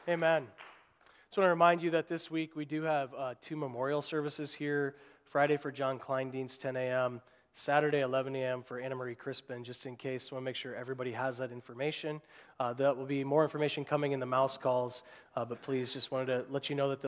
Amen. 0.06 0.46
Just 1.28 1.38
want 1.38 1.46
to 1.46 1.50
remind 1.50 1.82
you 1.82 1.90
that 1.92 2.08
this 2.08 2.30
week 2.30 2.54
we 2.54 2.66
do 2.66 2.82
have 2.82 3.14
uh, 3.14 3.34
two 3.40 3.56
memorial 3.56 4.02
services 4.02 4.52
here 4.52 4.96
Friday 5.24 5.56
for 5.56 5.72
John 5.72 5.98
Kleindienst, 5.98 6.58
10 6.58 6.76
a.m., 6.76 7.22
Saturday, 7.54 8.00
11 8.00 8.36
a.m. 8.36 8.62
for 8.62 8.78
Anna 8.78 8.96
Marie 8.96 9.14
Crispin, 9.14 9.64
just 9.64 9.86
in 9.86 9.96
case. 9.96 10.30
want 10.30 10.42
to 10.42 10.44
make 10.44 10.56
sure 10.56 10.74
everybody 10.74 11.12
has 11.12 11.38
that 11.38 11.50
information. 11.50 12.20
Uh, 12.60 12.74
that 12.74 12.94
will 12.94 13.06
be 13.06 13.24
more 13.24 13.44
information 13.44 13.82
coming 13.82 14.12
in 14.12 14.20
the 14.20 14.26
mouse 14.26 14.58
calls, 14.58 15.04
uh, 15.36 15.44
but 15.46 15.62
please 15.62 15.90
just 15.90 16.10
wanted 16.10 16.26
to 16.26 16.44
let 16.50 16.68
you 16.68 16.76
know 16.76 16.90
that 16.90 17.00